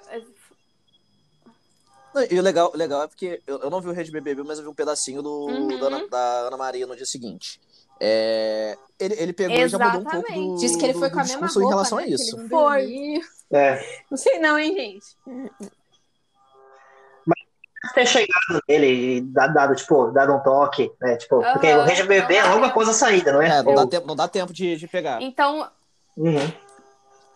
Não, 2.15 2.23
E 2.29 2.39
o 2.39 2.41
legal, 2.41 2.71
o 2.73 2.77
legal 2.77 3.03
é 3.03 3.07
porque 3.07 3.41
eu, 3.45 3.59
eu 3.59 3.69
não 3.69 3.81
vi 3.81 3.89
o 3.89 3.93
Rede 3.93 4.11
BBB, 4.11 4.43
mas 4.43 4.57
eu 4.57 4.63
vi 4.63 4.69
um 4.69 4.73
pedacinho 4.73 5.21
do, 5.21 5.45
Uhum. 5.45 5.79
da, 5.79 5.87
Ana, 5.87 6.07
da 6.07 6.39
Ana 6.47 6.57
Maria 6.57 6.87
no 6.87 6.95
dia 6.95 7.05
seguinte. 7.05 7.59
É, 7.99 8.77
ele, 8.99 9.15
ele 9.17 9.33
pegou 9.33 9.55
e 9.55 9.67
já 9.67 9.77
mudou 9.77 10.01
um 10.01 10.03
pouco 10.03 10.17
do, 10.17 10.33
Exatamente. 10.33 10.59
Diz 10.59 10.75
que 10.75 10.83
ele 10.83 10.93
foi 10.93 11.09
do 11.09 11.13
com 11.13 11.19
a 11.19 11.23
mesma 11.23 11.47
roupa, 11.47 11.61
em 11.61 11.67
relação 11.69 11.97
né, 11.99 12.03
a 12.03 12.07
isso. 12.07 12.49
Foi. 12.49 13.21
É. 13.51 14.03
Não 14.09 14.17
sei 14.17 14.39
não, 14.39 14.57
hein, 14.57 14.73
gente. 14.75 15.05
Ter 17.93 18.05
chegado 18.05 18.61
nele 18.67 19.17
e 19.17 19.21
dado, 19.21 19.53
dado, 19.53 19.75
tipo, 19.75 20.11
dado 20.11 20.33
um 20.33 20.39
toque, 20.39 20.91
né? 21.01 21.17
Tipo, 21.17 21.41
porque 21.41 21.67
Aham, 21.67 21.81
o 21.81 21.85
Rede 21.85 22.03
BBB 22.03 22.35
é 22.35 22.43
logo 22.45 22.65
após 22.65 22.87
a 22.87 22.93
saída, 22.93 23.33
não 23.33 23.41
é? 23.41 23.59
É, 23.59 23.63
não, 23.63 23.75
dá 23.75 23.87
tempo, 23.87 24.07
não 24.07 24.15
dá 24.15 24.27
tempo 24.27 24.53
de, 24.53 24.75
de 24.77 24.87
pegar. 24.87 25.21
Então, 25.21 25.69
Uhum. 26.15 26.51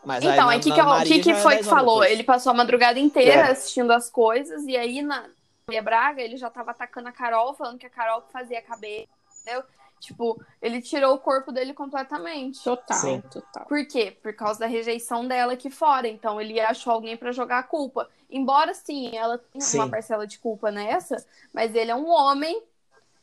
Mas 0.06 0.24
então, 0.24 0.48
aí, 0.48 0.60
que, 0.60 0.70
na- 0.70 0.76
que, 0.76 0.82
eu- 0.82 0.86
o 0.86 0.90
Maria 0.90 1.14
que, 1.16 1.20
que 1.22 1.32
é 1.32 1.36
foi 1.36 1.56
10 1.56 1.66
que 1.66 1.70
falou? 1.70 1.96
depois. 1.96 2.12
Ele 2.12 2.24
passou 2.24 2.52
a 2.52 2.56
madrugada 2.56 2.98
inteira 3.00 3.48
É. 3.48 3.52
assistindo 3.52 3.92
as 3.92 4.10
coisas, 4.10 4.64
e 4.66 4.78
aí 4.78 5.02
na 5.02 5.26
Maria 5.68 5.82
Braga 5.82 6.22
ele 6.22 6.38
já 6.38 6.50
tava 6.50 6.72
atacando 6.72 7.10
a 7.10 7.12
Carol, 7.12 7.54
falando 7.56 7.78
que 7.78 7.86
a 7.86 7.90
Carol 7.90 8.22
que 8.22 8.32
fazia 8.32 8.60
a 8.60 8.62
cabeça, 8.62 9.08
entendeu? 9.42 9.64
Tipo, 10.00 10.40
ele 10.62 10.82
tirou 10.82 11.16
o 11.16 11.20
corpo 11.20 11.52
dele 11.52 11.74
completamente. 11.74 12.64
Total, 12.64 12.98
Sim. 12.98 13.22
total. 13.22 13.66
Por 13.66 13.86
quê? 13.88 14.16
Por 14.22 14.34
causa 14.34 14.60
da 14.60 14.68
rejeição 14.68 15.28
dela 15.28 15.54
aqui 15.54 15.70
fora. 15.70 16.08
Então 16.08 16.40
ele 16.40 16.60
achou 16.60 16.94
alguém 16.94 17.18
pra 17.18 17.32
jogar 17.32 17.60
a 17.60 17.64
culpa. 17.64 18.08
Embora 18.30 18.74
sim, 18.74 19.16
ela 19.16 19.38
tenha 19.38 19.64
Sim. 19.64 19.80
uma 19.80 19.90
parcela 19.90 20.28
de 20.28 20.38
culpa 20.38 20.70
nessa, 20.70 21.26
mas 21.54 21.74
ele 21.74 21.90
é 21.92 21.96
um 21.96 22.10
homem 22.10 22.62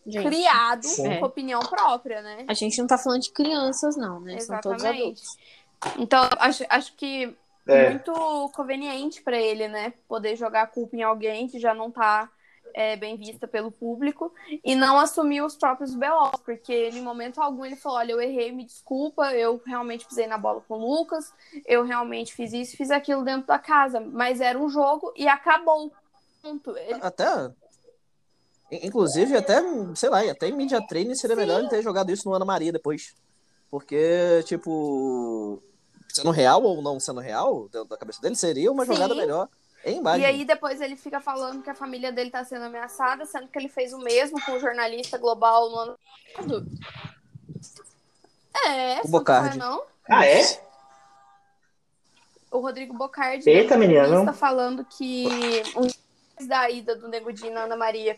Gente, 0.06 0.28
criado 0.28 0.84
Sim. 0.84 1.20
com 1.20 1.26
opinião 1.26 1.60
própria, 1.60 2.20
né? 2.20 2.44
a 2.48 2.54
gente 2.54 2.78
não 2.78 2.86
tá 2.86 2.98
falando 2.98 3.22
de 3.22 3.30
crianças, 3.30 3.96
não, 3.96 4.20
né? 4.20 4.38
São 4.40 4.60
todos 4.60 4.82
Exatamente. 4.82 5.02
adultos. 5.02 5.38
Então, 5.98 6.28
acho, 6.38 6.64
acho 6.68 6.94
que 6.94 7.36
É. 7.66 7.90
muito 7.90 8.12
conveniente 8.54 9.22
pra 9.22 9.38
ele, 9.38 9.68
né? 9.68 9.94
Poder 10.08 10.36
jogar 10.36 10.62
a 10.62 10.66
culpa 10.66 10.96
em 10.96 11.02
alguém 11.02 11.48
que 11.48 11.58
já 11.58 11.72
não 11.72 11.90
tá 11.90 12.28
é, 12.74 12.96
bem 12.96 13.16
vista 13.16 13.46
pelo 13.46 13.70
público 13.70 14.34
e 14.64 14.74
não 14.74 14.98
assumir 14.98 15.40
os 15.42 15.54
próprios 15.56 15.94
BO, 15.94 16.38
porque 16.44 16.72
ele, 16.72 16.98
em 16.98 17.02
momento 17.02 17.40
algum, 17.40 17.64
ele 17.64 17.76
falou: 17.76 17.98
Olha, 17.98 18.12
eu 18.12 18.20
errei, 18.20 18.50
me 18.52 18.64
desculpa, 18.64 19.32
eu 19.32 19.62
realmente 19.64 20.04
pisei 20.06 20.26
na 20.26 20.36
bola 20.36 20.60
com 20.66 20.74
o 20.74 20.78
Lucas, 20.98 21.32
eu 21.64 21.84
realmente 21.84 22.34
fiz 22.34 22.52
isso, 22.52 22.76
fiz 22.76 22.90
aquilo 22.90 23.22
dentro 23.24 23.46
da 23.46 23.58
casa, 23.58 24.00
mas 24.00 24.40
era 24.40 24.58
um 24.58 24.68
jogo 24.68 25.12
e 25.16 25.26
acabou. 25.28 25.92
Ponto. 26.42 26.76
Ele- 26.76 26.98
Até. 27.00 27.24
in- 28.70 28.86
Inclusive, 28.88 29.36
até, 29.36 29.62
sei 29.94 30.08
lá, 30.10 30.20
até 30.30 30.48
em 30.48 30.52
Media 30.52 30.84
Training 30.86 31.14
seria 31.14 31.36
melhor 31.36 31.60
ele 31.60 31.68
ter 31.68 31.80
jogado 31.82 32.10
isso 32.10 32.28
no 32.28 32.34
Ana 32.34 32.44
Maria 32.44 32.72
depois. 32.72 33.14
Porque, 33.70 34.42
tipo. 34.44 35.62
Sendo 36.12 36.30
real 36.30 36.62
ou 36.62 36.80
não 36.82 37.00
sendo 37.00 37.18
real, 37.20 37.68
da 37.88 37.96
cabeça 37.96 38.20
dele, 38.20 38.36
seria 38.36 38.70
uma 38.70 38.84
Sim. 38.84 38.92
jogada 38.94 39.14
melhor 39.16 39.48
imagem. 39.92 40.22
E 40.22 40.26
aí 40.26 40.44
depois 40.44 40.80
ele 40.80 40.96
fica 40.96 41.20
falando 41.20 41.62
que 41.62 41.70
a 41.70 41.74
família 41.74 42.10
dele 42.12 42.30
tá 42.30 42.44
sendo 42.44 42.64
ameaçada, 42.64 43.24
sendo 43.26 43.48
que 43.48 43.58
ele 43.58 43.68
fez 43.68 43.92
o 43.92 43.98
mesmo 43.98 44.40
com 44.44 44.52
o 44.52 44.60
jornalista 44.60 45.18
global 45.18 45.70
no 45.70 45.76
ano 45.78 45.98
passado. 46.34 46.66
É, 48.66 49.00
O 49.00 49.02
você 49.02 49.04
não 49.04 49.10
Bocardi. 49.10 49.46
sabe, 49.48 49.58
não? 49.58 49.82
Ah, 50.08 50.26
é? 50.26 50.42
o 52.50 52.58
Rodrigo 52.60 52.94
Bocardi 52.94 53.50
Eita, 53.50 53.74
uma 53.74 53.80
menina, 53.80 54.32
falando 54.32 54.84
que 54.84 55.26
um 55.76 55.86
dia 55.86 56.48
da 56.48 56.70
ida 56.70 56.94
do 56.94 57.08
Nego 57.08 57.32
Di 57.32 57.50
na 57.50 57.62
Ana 57.62 57.76
Maria 57.76 58.16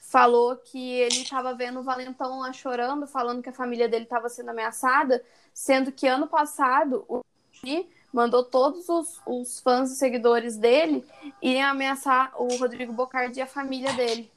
falou 0.00 0.56
que 0.56 0.92
ele 1.00 1.16
estava 1.22 1.52
vendo 1.54 1.80
o 1.80 1.82
Valentão 1.82 2.38
lá 2.40 2.52
chorando, 2.52 3.06
falando 3.06 3.42
que 3.42 3.48
a 3.50 3.52
família 3.52 3.88
dele 3.88 4.04
estava 4.04 4.28
sendo 4.28 4.50
ameaçada, 4.50 5.22
sendo 5.52 5.92
que 5.92 6.06
ano 6.06 6.26
passado 6.26 7.04
o 7.08 7.20
Di 7.62 7.86
mandou 8.14 8.44
todos 8.44 8.88
os, 8.88 9.20
os 9.26 9.58
fãs 9.58 9.90
e 9.90 9.96
seguidores 9.96 10.56
dele 10.56 11.04
irem 11.42 11.64
ameaçar 11.64 12.32
o 12.40 12.46
Rodrigo 12.56 12.92
Bocardi 12.92 13.40
e 13.40 13.42
a 13.42 13.46
família 13.46 13.92
dele. 13.92 14.30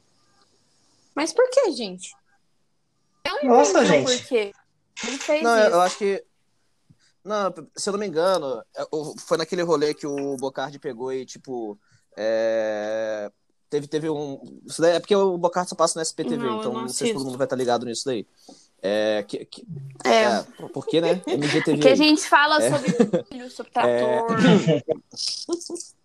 Mas 1.14 1.32
por 1.32 1.48
que, 1.48 1.70
gente? 1.70 2.14
Nossa, 3.44 3.74
Não, 3.74 3.84
gente. 3.84 4.18
Por 4.18 4.26
quê? 4.26 4.52
Ele 5.06 5.18
fez 5.18 5.42
Não, 5.44 5.56
eu, 5.56 5.66
isso. 5.66 5.74
eu 5.76 5.80
acho 5.80 5.98
que. 5.98 6.24
Não, 7.24 7.54
se 7.76 7.88
eu 7.88 7.92
não 7.92 8.00
me 8.00 8.06
engano, 8.06 8.62
é, 8.74 8.84
foi 9.18 9.38
naquele 9.38 9.62
rolê 9.62 9.94
que 9.94 10.06
o 10.06 10.36
Bocardi 10.36 10.78
pegou 10.78 11.12
e, 11.12 11.24
tipo. 11.24 11.78
é, 12.16 13.30
Teve, 13.70 13.86
teve 13.86 14.08
um. 14.08 14.40
Isso 14.66 14.80
daí 14.80 14.96
é 14.96 15.00
porque 15.00 15.14
o 15.14 15.36
Bocardi 15.36 15.68
só 15.68 15.76
passa 15.76 15.98
no 15.98 16.02
SPTV, 16.02 16.38
Não, 16.38 16.46
eu 16.46 16.58
então 16.58 16.72
não 16.72 16.80
não, 16.82 16.88
sei 16.88 17.08
se 17.08 17.12
todo 17.12 17.26
mundo 17.26 17.36
vai 17.36 17.44
estar 17.44 17.56
ligado 17.56 17.84
nisso 17.84 18.04
daí. 18.06 18.26
É. 18.82 19.22
Que, 19.26 19.44
que- 19.44 19.66
É. 20.04 20.24
é, 20.24 20.44
porque, 20.72 21.00
né? 21.00 21.20
MGTV. 21.26 21.72
Porque 21.78 21.88
a 21.88 21.94
gente 21.96 22.22
fala 22.28 22.62
É. 22.62 22.70
sobre 22.70 23.24
filho, 23.24 23.50
sobre 23.50 23.72
trator. 23.72 24.26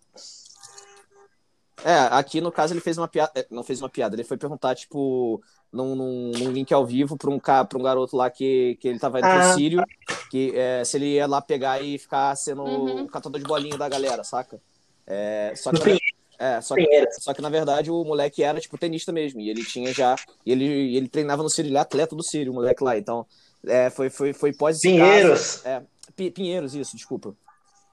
É, 1.84 1.98
aqui 2.12 2.40
no 2.40 2.50
caso 2.50 2.72
ele 2.72 2.80
fez 2.80 2.96
uma 2.96 3.06
piada. 3.08 3.30
é, 3.34 3.46
Não 3.50 3.62
fez 3.62 3.82
uma 3.82 3.88
piada, 3.90 4.14
ele 4.16 4.24
foi 4.24 4.38
perguntar, 4.38 4.74
tipo, 4.74 5.42
num, 5.70 5.94
num, 5.94 6.30
num 6.30 6.50
link 6.50 6.72
ao 6.72 6.86
vivo 6.86 7.14
pra 7.16 7.28
um, 7.30 7.38
ca- 7.38 7.64
pra 7.64 7.78
um 7.78 7.82
garoto 7.82 8.16
lá 8.16 8.30
que, 8.30 8.78
que 8.80 8.88
ele 8.88 8.98
tava 8.98 9.18
indo 9.18 9.26
Ah. 9.26 9.38
pro 9.48 9.54
Sírio, 9.54 9.84
que 10.30 10.52
é, 10.56 10.82
se 10.84 10.96
ele 10.96 11.14
ia 11.14 11.26
lá 11.26 11.42
pegar 11.42 11.82
e 11.82 11.98
ficar 11.98 12.34
sendo 12.36 12.62
Uhum. 12.64 13.06
catador 13.06 13.38
de 13.38 13.46
bolinha 13.46 13.76
da 13.76 13.86
galera, 13.88 14.24
saca? 14.24 14.58
É, 15.06 15.52
só 15.56 15.70
que. 15.72 15.98
É, 16.38 16.60
só, 16.60 16.74
que, 16.74 17.10
só 17.20 17.32
que 17.34 17.42
na 17.42 17.48
verdade 17.48 17.90
o 17.90 18.04
moleque 18.04 18.42
era, 18.42 18.60
tipo, 18.60 18.76
tenista 18.78 19.12
mesmo, 19.12 19.40
e 19.40 19.48
ele 19.50 19.64
tinha 19.64 19.92
já. 19.92 20.16
Ele, 20.44 20.96
ele 20.96 21.08
treinava 21.08 21.42
no 21.42 21.50
Sírio, 21.50 21.68
ele 21.70 21.76
é 21.76 21.80
atleta 21.80 22.14
do 22.16 22.22
Sírio, 22.22 22.52
o 22.52 22.54
moleque 22.54 22.82
lá, 22.82 22.96
então. 22.98 23.26
É, 23.66 23.88
foi, 23.90 24.10
foi, 24.10 24.32
foi 24.32 24.52
pós 24.52 24.80
Pinheiros. 24.80 25.56
caso. 25.62 25.68
É, 25.68 25.82
Pi- 26.14 26.30
Pinheiros, 26.30 26.74
isso, 26.74 26.96
desculpa. 26.96 27.34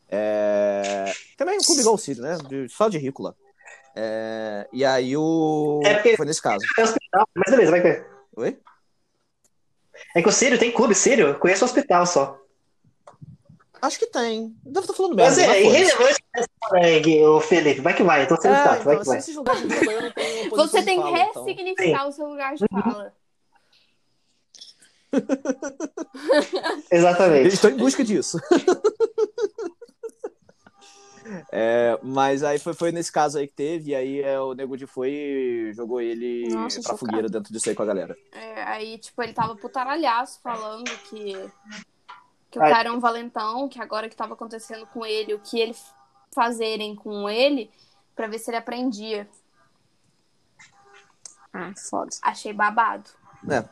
É, 0.10 1.06
também 1.38 1.58
um 1.58 1.62
clube 1.64 1.80
igual 1.82 1.96
o 1.96 1.98
Sírio, 1.98 2.22
né? 2.22 2.38
De- 2.50 2.68
Só 2.68 2.90
de 2.90 2.98
rico 2.98 3.24
lá. 3.24 3.34
É, 3.96 4.68
e 4.74 4.84
aí 4.84 5.16
o. 5.16 5.80
É 5.86 5.94
porque- 5.96 6.18
Foi 6.18 6.26
nesse 6.26 6.42
caso. 6.42 6.66
É 6.78 6.84
hospital, 6.84 7.28
mas 7.36 7.52
beleza, 7.52 7.72
vai 7.72 7.82
ver. 7.82 8.06
Oi? 8.36 8.58
É 10.16 10.22
que 10.22 10.28
o 10.28 10.32
Sírio 10.32 10.58
tem 10.60 10.72
clube, 10.72 10.96
Sírio, 10.96 11.28
eu 11.28 11.40
conheço 11.40 11.64
o 11.64 11.68
hospital 11.68 12.06
só. 12.06 12.41
Acho 13.82 13.98
que 13.98 14.06
tem. 14.08 14.56
Devo 14.64 14.82
estar 14.82 14.94
falando 14.94 15.16
merda. 15.16 15.36
Mas 15.36 15.40
é 15.40 15.64
irrelevante 15.64 16.22
ô 17.26 17.42
Felipe. 17.42 17.82
Vai 17.82 17.96
que 17.96 18.04
vai, 18.04 18.24
eu 18.24 18.28
tô 18.28 18.36
sendo 18.40 18.54
É, 18.54 18.64
chato, 18.64 18.84
vai 18.84 18.96
então, 18.96 19.04
que 19.04 19.10
vai. 19.10 19.20
de 19.20 20.14
tenho 20.14 20.50
posição 20.50 20.68
Você 20.68 20.80
de 20.80 20.86
tem 20.86 21.02
que 21.02 21.08
então. 21.10 21.44
ressignificar 21.44 22.08
o 22.08 22.12
seu 22.12 22.28
lugar 22.28 22.56
de 22.56 22.66
fala. 22.72 23.14
Exatamente. 26.92 27.54
Estão 27.54 27.72
em 27.72 27.78
busca 27.78 28.04
disso. 28.04 28.40
É, 31.52 31.98
mas 32.04 32.44
aí 32.44 32.60
foi, 32.60 32.74
foi 32.74 32.92
nesse 32.92 33.12
caso 33.12 33.38
aí 33.38 33.48
que 33.48 33.54
teve, 33.54 33.92
e 33.92 33.96
aí 33.96 34.22
é, 34.22 34.40
o 34.40 34.54
Nego 34.54 34.76
de 34.76 34.86
foi 34.86 35.12
e 35.12 35.74
jogou 35.74 36.02
ele 36.02 36.50
Nossa, 36.50 36.82
pra 36.82 36.84
chocado. 36.92 36.98
fogueira 37.00 37.30
dentro 37.30 37.54
disso 37.54 37.70
aí 37.70 37.76
com 37.76 37.84
a 37.84 37.86
galera. 37.86 38.18
É, 38.34 38.64
aí, 38.64 38.98
tipo, 38.98 39.22
ele 39.24 39.32
tava 39.32 39.56
putaralhaço 39.56 40.42
falando 40.42 40.90
que, 41.10 41.34
que 42.52 42.60
o 42.60 42.62
Ai. 42.64 42.70
cara 42.72 42.90
é 42.90 42.92
um 42.92 43.00
valentão, 43.00 43.68
que 43.70 43.82
agora 43.82 44.10
que 44.10 44.16
tava 44.16 44.34
acontecendo 44.34 44.86
com 44.88 45.06
ele, 45.06 45.34
o 45.34 45.40
que 45.40 45.60
eles 45.60 45.82
fazerem 46.36 46.96
com 46.96 47.30
ele, 47.30 47.72
pra 48.16 48.28
ver 48.28 48.38
se 48.40 48.50
ele 48.52 48.58
aprendia. 48.58 49.28
Ah, 51.54 51.74
foda. 51.90 52.12
Achei 52.22 52.54
babado. 52.54 53.10
É. 53.50 53.64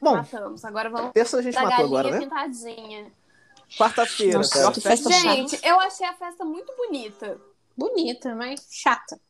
Bom, 0.00 0.16
Matamos. 0.16 0.64
Agora 0.64 0.90
vamos 0.90 1.12
terça 1.12 1.38
a 1.38 1.42
gente 1.42 1.54
da 1.54 1.62
matou 1.62 1.76
galinha 1.90 1.98
agora, 2.00 2.10
né? 2.10 2.18
pintadinha. 2.20 3.12
Quarta-feira, 3.76 4.40
que 4.72 4.80
festa 4.80 5.10
Gente, 5.10 5.60
eu 5.62 5.78
achei 5.80 6.06
a 6.06 6.14
festa 6.14 6.44
muito 6.44 6.74
bonita. 6.74 7.38
Bonita, 7.76 8.34
mas 8.34 8.66
chata. 8.70 9.20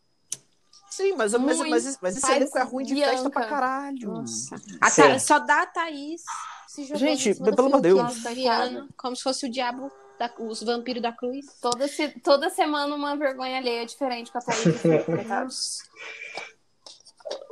Sim, 0.91 1.15
mas, 1.17 1.33
mas, 1.33 1.59
Muito. 1.59 1.71
mas, 1.71 1.99
mas 2.01 2.17
esse 2.17 2.33
elenco 2.33 2.59
é 2.59 2.63
ruim 2.63 2.85
de 2.85 2.95
Bianca. 2.95 3.13
festa 3.13 3.31
pra 3.31 3.47
caralho. 3.47 4.09
Nossa. 4.13 4.57
A 4.81 4.91
Sim. 4.91 5.03
Tha- 5.03 5.19
só 5.19 5.39
dá 5.39 5.63
a 5.63 5.67
Thaís 5.67 6.25
se 6.69 6.85
jogando 6.85 6.99
Gente, 7.01 7.31
em 7.31 7.35
cima 7.35 7.51
do 7.51 7.57
pelo 7.57 7.69
amor 7.69 7.81
de 7.81 7.89
Deus. 7.89 8.89
Como 8.97 9.17
se 9.17 9.23
fosse 9.23 9.47
o 9.47 9.51
diabo, 9.51 9.91
da- 10.19 10.33
os 10.39 10.63
vampiros 10.63 11.03
da 11.03 11.13
cruz. 11.13 11.47
Toda, 11.61 11.89
se- 11.89 12.11
toda 12.23 12.51
semana 12.51 12.95
uma 12.95 13.17
vergonha 13.17 13.57
alheia 13.59 13.85
diferente 13.87 14.31
com 14.31 14.39
a 14.39 14.41
Thaís. 14.41 15.05
coitados. 15.05 15.79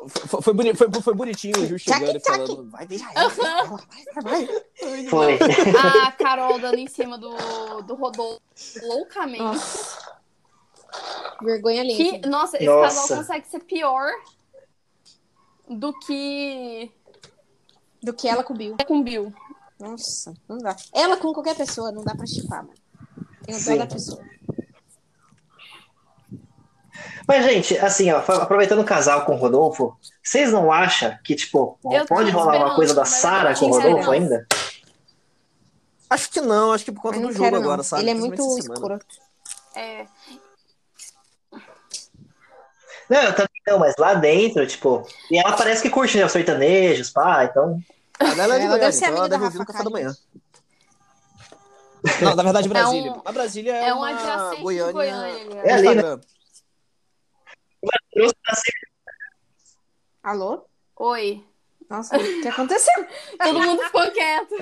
Foi, 0.09 0.40
foi, 0.40 0.55
boni- 0.55 0.74
foi, 0.74 0.88
foi 1.02 1.14
bonitinho 1.14 1.59
o 1.61 1.66
Gil 1.66 1.79
chegando 1.79 2.16
e 2.16 2.20
falando, 2.20 2.70
vai 2.70 2.87
ela, 3.14 3.29
vai, 3.29 4.22
vai, 4.22 4.46
vai. 4.46 5.07
Foi. 5.11 5.38
A 6.07 6.12
Carol 6.12 6.59
dando 6.59 6.79
em 6.79 6.87
cima 6.87 7.18
do, 7.18 7.83
do 7.83 7.94
Rodolfo 7.94 8.40
loucamente. 8.83 9.42
Nossa. 9.42 10.16
Vergonha. 11.42 11.83
Que, 11.85 12.18
nossa, 12.26 12.57
esse 12.57 12.64
Nossa. 12.64 13.00
casal 13.00 13.18
consegue 13.18 13.46
ser 13.48 13.61
pior 13.64 14.11
do 15.68 15.92
que 15.98 16.90
Do 18.02 18.12
que 18.12 18.28
ela 18.28 18.44
com 18.44 18.54
o 18.54 18.56
Bill. 18.56 18.76
com 18.87 18.98
o 19.00 19.02
Bill. 19.04 19.32
Nossa, 19.78 20.35
não 20.48 20.59
dá. 20.59 20.74
Ela 20.92 21.16
com 21.16 21.32
qualquer 21.32 21.56
pessoa, 21.56 21.92
não 21.92 22.02
dá 22.02 22.14
pra 22.14 22.26
chipar, 22.26 22.62
mano. 22.64 22.74
Tem 23.44 23.54
o 23.54 23.59
dó 23.59 23.64
Sim. 23.64 23.78
da 23.78 23.87
pessoa. 23.87 24.22
Mas, 27.28 27.44
gente, 27.44 27.76
assim, 27.78 28.11
ó, 28.12 28.18
aproveitando 28.18 28.80
o 28.80 28.85
casal 28.85 29.24
com 29.24 29.35
o 29.35 29.38
Rodolfo, 29.38 29.96
vocês 30.22 30.52
não 30.52 30.70
acham 30.70 31.16
que, 31.24 31.35
tipo, 31.35 31.78
Eu 31.90 32.06
pode 32.06 32.30
rolar 32.30 32.56
uma 32.56 32.74
coisa 32.76 32.94
da 32.94 33.02
eu 33.02 33.59
com 33.59 33.66
o 33.66 33.68
não 33.68 33.80
Rodolfo 33.80 34.11
ainda? 34.12 34.46
Acho 36.09 36.30
que 36.30 36.40
não, 36.40 36.72
acho 36.72 36.85
que 36.85 36.92
por 36.92 37.02
conta 37.02 37.16
do 37.18 37.24
não 37.24 37.32
jogo 37.32 37.44
quero, 37.44 37.56
agora, 37.56 37.76
não. 37.78 37.85
sabe? 37.85 38.02
Ele 38.02 38.11
é 38.11 38.14
muito 38.14 38.59
escroto. 38.59 39.04
É, 39.74 40.06
Não, 43.09 43.22
eu 43.22 43.35
também 43.35 43.56
não, 43.66 43.79
mas 43.79 43.94
lá 43.98 44.14
dentro, 44.14 44.66
tipo. 44.66 45.07
E 45.31 45.38
ela 45.38 45.57
parece 45.57 45.83
que 45.83 45.90
curte, 45.90 46.16
né, 46.16 46.24
os 46.24 46.33
sertanejos, 46.33 47.11
pá, 47.11 47.44
então. 47.44 47.81
Ah, 48.18 48.26
Ela 48.31 48.33
é 48.33 48.35
de 48.37 48.42
Ela 48.46 48.57
Goiânia, 48.57 48.79
deve 48.79 48.92
ser 48.92 49.05
então 49.07 49.16
ela 49.16 49.26
amiga 49.26 49.29
da 49.29 49.37
deve 49.37 49.44
ouvir 49.44 49.59
no 49.59 49.61
Rafa 49.64 49.72
café 49.72 49.85
da 49.85 49.90
manhã. 49.90 50.16
Não, 52.22 52.37
na 52.37 52.42
verdade, 52.44 52.68
Brasília. 52.68 53.12
um- 53.12 53.22
A 53.24 53.33
Brasília 53.33 53.74
é, 53.74 53.88
é 53.88 53.94
um 53.94 53.98
uma 53.98 54.09
adjacente 54.11 54.62
Goiânia... 54.62 54.92
Goiânia. 54.92 55.61
É 55.64 55.72
ali, 55.72 55.94
né? 55.94 56.02
Alô? 60.22 60.64
Oi. 60.96 61.44
Nossa, 61.90 62.16
o 62.16 62.40
que 62.40 62.48
aconteceu? 62.48 63.07
Todo 63.42 63.61
mundo 63.61 63.83
ficou 63.85 64.11
quieto. 64.12 64.55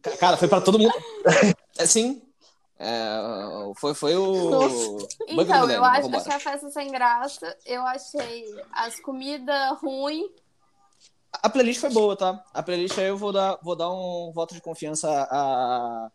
Ca- 0.00 0.16
Cara, 0.16 0.36
foi 0.36 0.48
pra 0.48 0.60
todo 0.60 0.78
mundo. 0.78 0.92
É, 1.78 1.86
sim. 1.86 2.22
É, 2.84 3.72
foi, 3.76 3.94
foi 3.94 4.16
o. 4.16 4.50
Nossa. 4.50 5.06
Então, 5.28 5.70
eu 5.70 5.84
acho, 5.84 6.02
vambora. 6.02 6.20
achei 6.20 6.32
a 6.32 6.40
festa 6.40 6.68
sem 6.68 6.90
graça. 6.90 7.56
Eu 7.64 7.82
achei 7.82 8.44
as 8.72 8.98
comidas 8.98 9.78
ruins. 9.80 10.28
A 11.32 11.48
playlist 11.48 11.80
foi 11.80 11.90
boa, 11.90 12.16
tá? 12.16 12.44
A 12.52 12.60
playlist 12.60 12.98
aí 12.98 13.06
eu 13.06 13.16
vou 13.16 13.32
dar, 13.32 13.56
vou 13.62 13.76
dar 13.76 13.88
um 13.88 14.32
voto 14.34 14.52
de 14.52 14.60
confiança 14.60 15.08
à, 15.08 16.10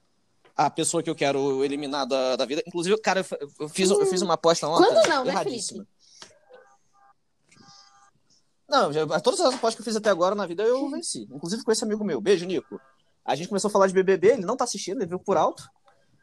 à 0.58 0.70
pessoa 0.70 1.02
que 1.02 1.10
eu 1.10 1.16
quero 1.16 1.64
eliminar 1.64 2.06
da, 2.06 2.36
da 2.36 2.46
vida. 2.46 2.62
Inclusive, 2.68 3.00
cara, 3.00 3.26
eu, 3.60 3.70
fiz, 3.70 3.90
eu 3.90 4.06
fiz 4.06 4.22
uma 4.22 4.34
aposta 4.34 4.68
ontem. 4.68 4.94
Quando 4.94 5.08
não, 5.08 5.24
né. 5.24 5.34
Não, 8.70 8.92
já, 8.92 9.08
todas 9.22 9.40
as 9.40 9.56
apostas 9.56 9.76
que 9.76 9.82
eu 9.82 9.86
fiz 9.86 9.96
até 9.96 10.10
agora 10.10 10.36
na 10.36 10.46
vida 10.46 10.64
eu 10.64 10.90
venci. 10.90 11.30
Inclusive 11.32 11.64
com 11.64 11.72
esse 11.72 11.86
amigo 11.86 12.04
meu. 12.04 12.20
Beijo, 12.20 12.46
Nico. 12.46 12.78
A 13.24 13.36
gente 13.36 13.48
começou 13.48 13.70
a 13.70 13.72
falar 13.72 13.88
de 13.88 13.94
BBB, 13.94 14.34
ele 14.34 14.46
não 14.46 14.58
tá 14.58 14.66
assistindo, 14.66 14.98
ele 14.98 15.08
viu 15.08 15.20
por 15.20 15.38
alto. 15.38 15.64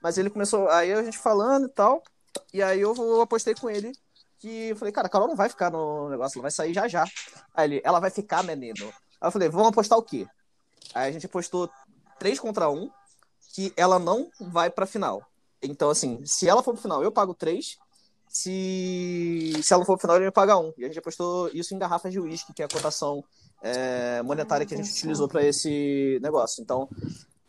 Mas 0.04 0.18
ele 0.18 0.28
começou. 0.28 0.68
Aí 0.68 0.92
a 0.92 1.02
gente 1.02 1.16
falando 1.16 1.64
e 1.64 1.70
tal. 1.70 2.02
E 2.52 2.62
aí 2.62 2.78
eu, 2.78 3.22
apostei 3.22 3.54
com 3.54 3.70
ele. 3.70 3.90
Que 4.38 4.68
eu 4.68 4.76
falei, 4.76 4.92
cara, 4.92 5.06
a 5.06 5.10
Carol 5.10 5.26
não 5.26 5.34
vai 5.34 5.48
ficar 5.48 5.70
no 5.70 6.10
negócio, 6.10 6.36
ela 6.36 6.42
vai 6.42 6.50
sair 6.50 6.74
já 6.74 6.86
já. 6.86 7.06
Aí 7.54 7.66
ele, 7.66 7.80
ela 7.82 8.00
vai 8.00 8.10
ficar, 8.10 8.44
menino. 8.44 8.84
Aí 9.18 9.28
eu 9.28 9.30
falei, 9.30 9.48
vamos 9.48 9.68
apostar 9.68 9.98
o 9.98 10.02
quê? 10.02 10.26
Aí 10.94 11.08
a 11.08 11.12
gente 11.12 11.24
apostou 11.24 11.70
3 12.18 12.38
contra 12.38 12.68
1, 12.68 12.90
que 13.54 13.72
ela 13.78 13.98
não 13.98 14.28
vai 14.38 14.68
pra 14.68 14.84
final. 14.84 15.22
Então, 15.62 15.88
assim, 15.88 16.20
se 16.26 16.46
ela 16.46 16.62
for 16.62 16.74
pro 16.74 16.82
final, 16.82 17.02
eu 17.02 17.10
pago 17.10 17.32
3. 17.32 17.78
Se, 18.28 19.52
se 19.62 19.72
ela 19.72 19.80
não 19.80 19.86
for 19.86 19.94
pro 19.94 20.02
final, 20.02 20.16
ele 20.16 20.26
me 20.26 20.30
paga 20.30 20.58
1. 20.58 20.74
E 20.76 20.84
a 20.84 20.88
gente 20.88 20.98
apostou 20.98 21.48
isso 21.54 21.74
em 21.74 21.78
garrafas 21.78 22.12
de 22.12 22.20
uísque, 22.20 22.52
que 22.52 22.60
é 22.60 22.66
a 22.66 22.68
cotação 22.68 23.24
é, 23.62 24.20
monetária 24.20 24.66
que 24.66 24.74
a 24.74 24.76
gente 24.76 24.90
utilizou 24.90 25.28
pra 25.28 25.42
esse 25.42 26.18
negócio. 26.20 26.60
Então, 26.60 26.90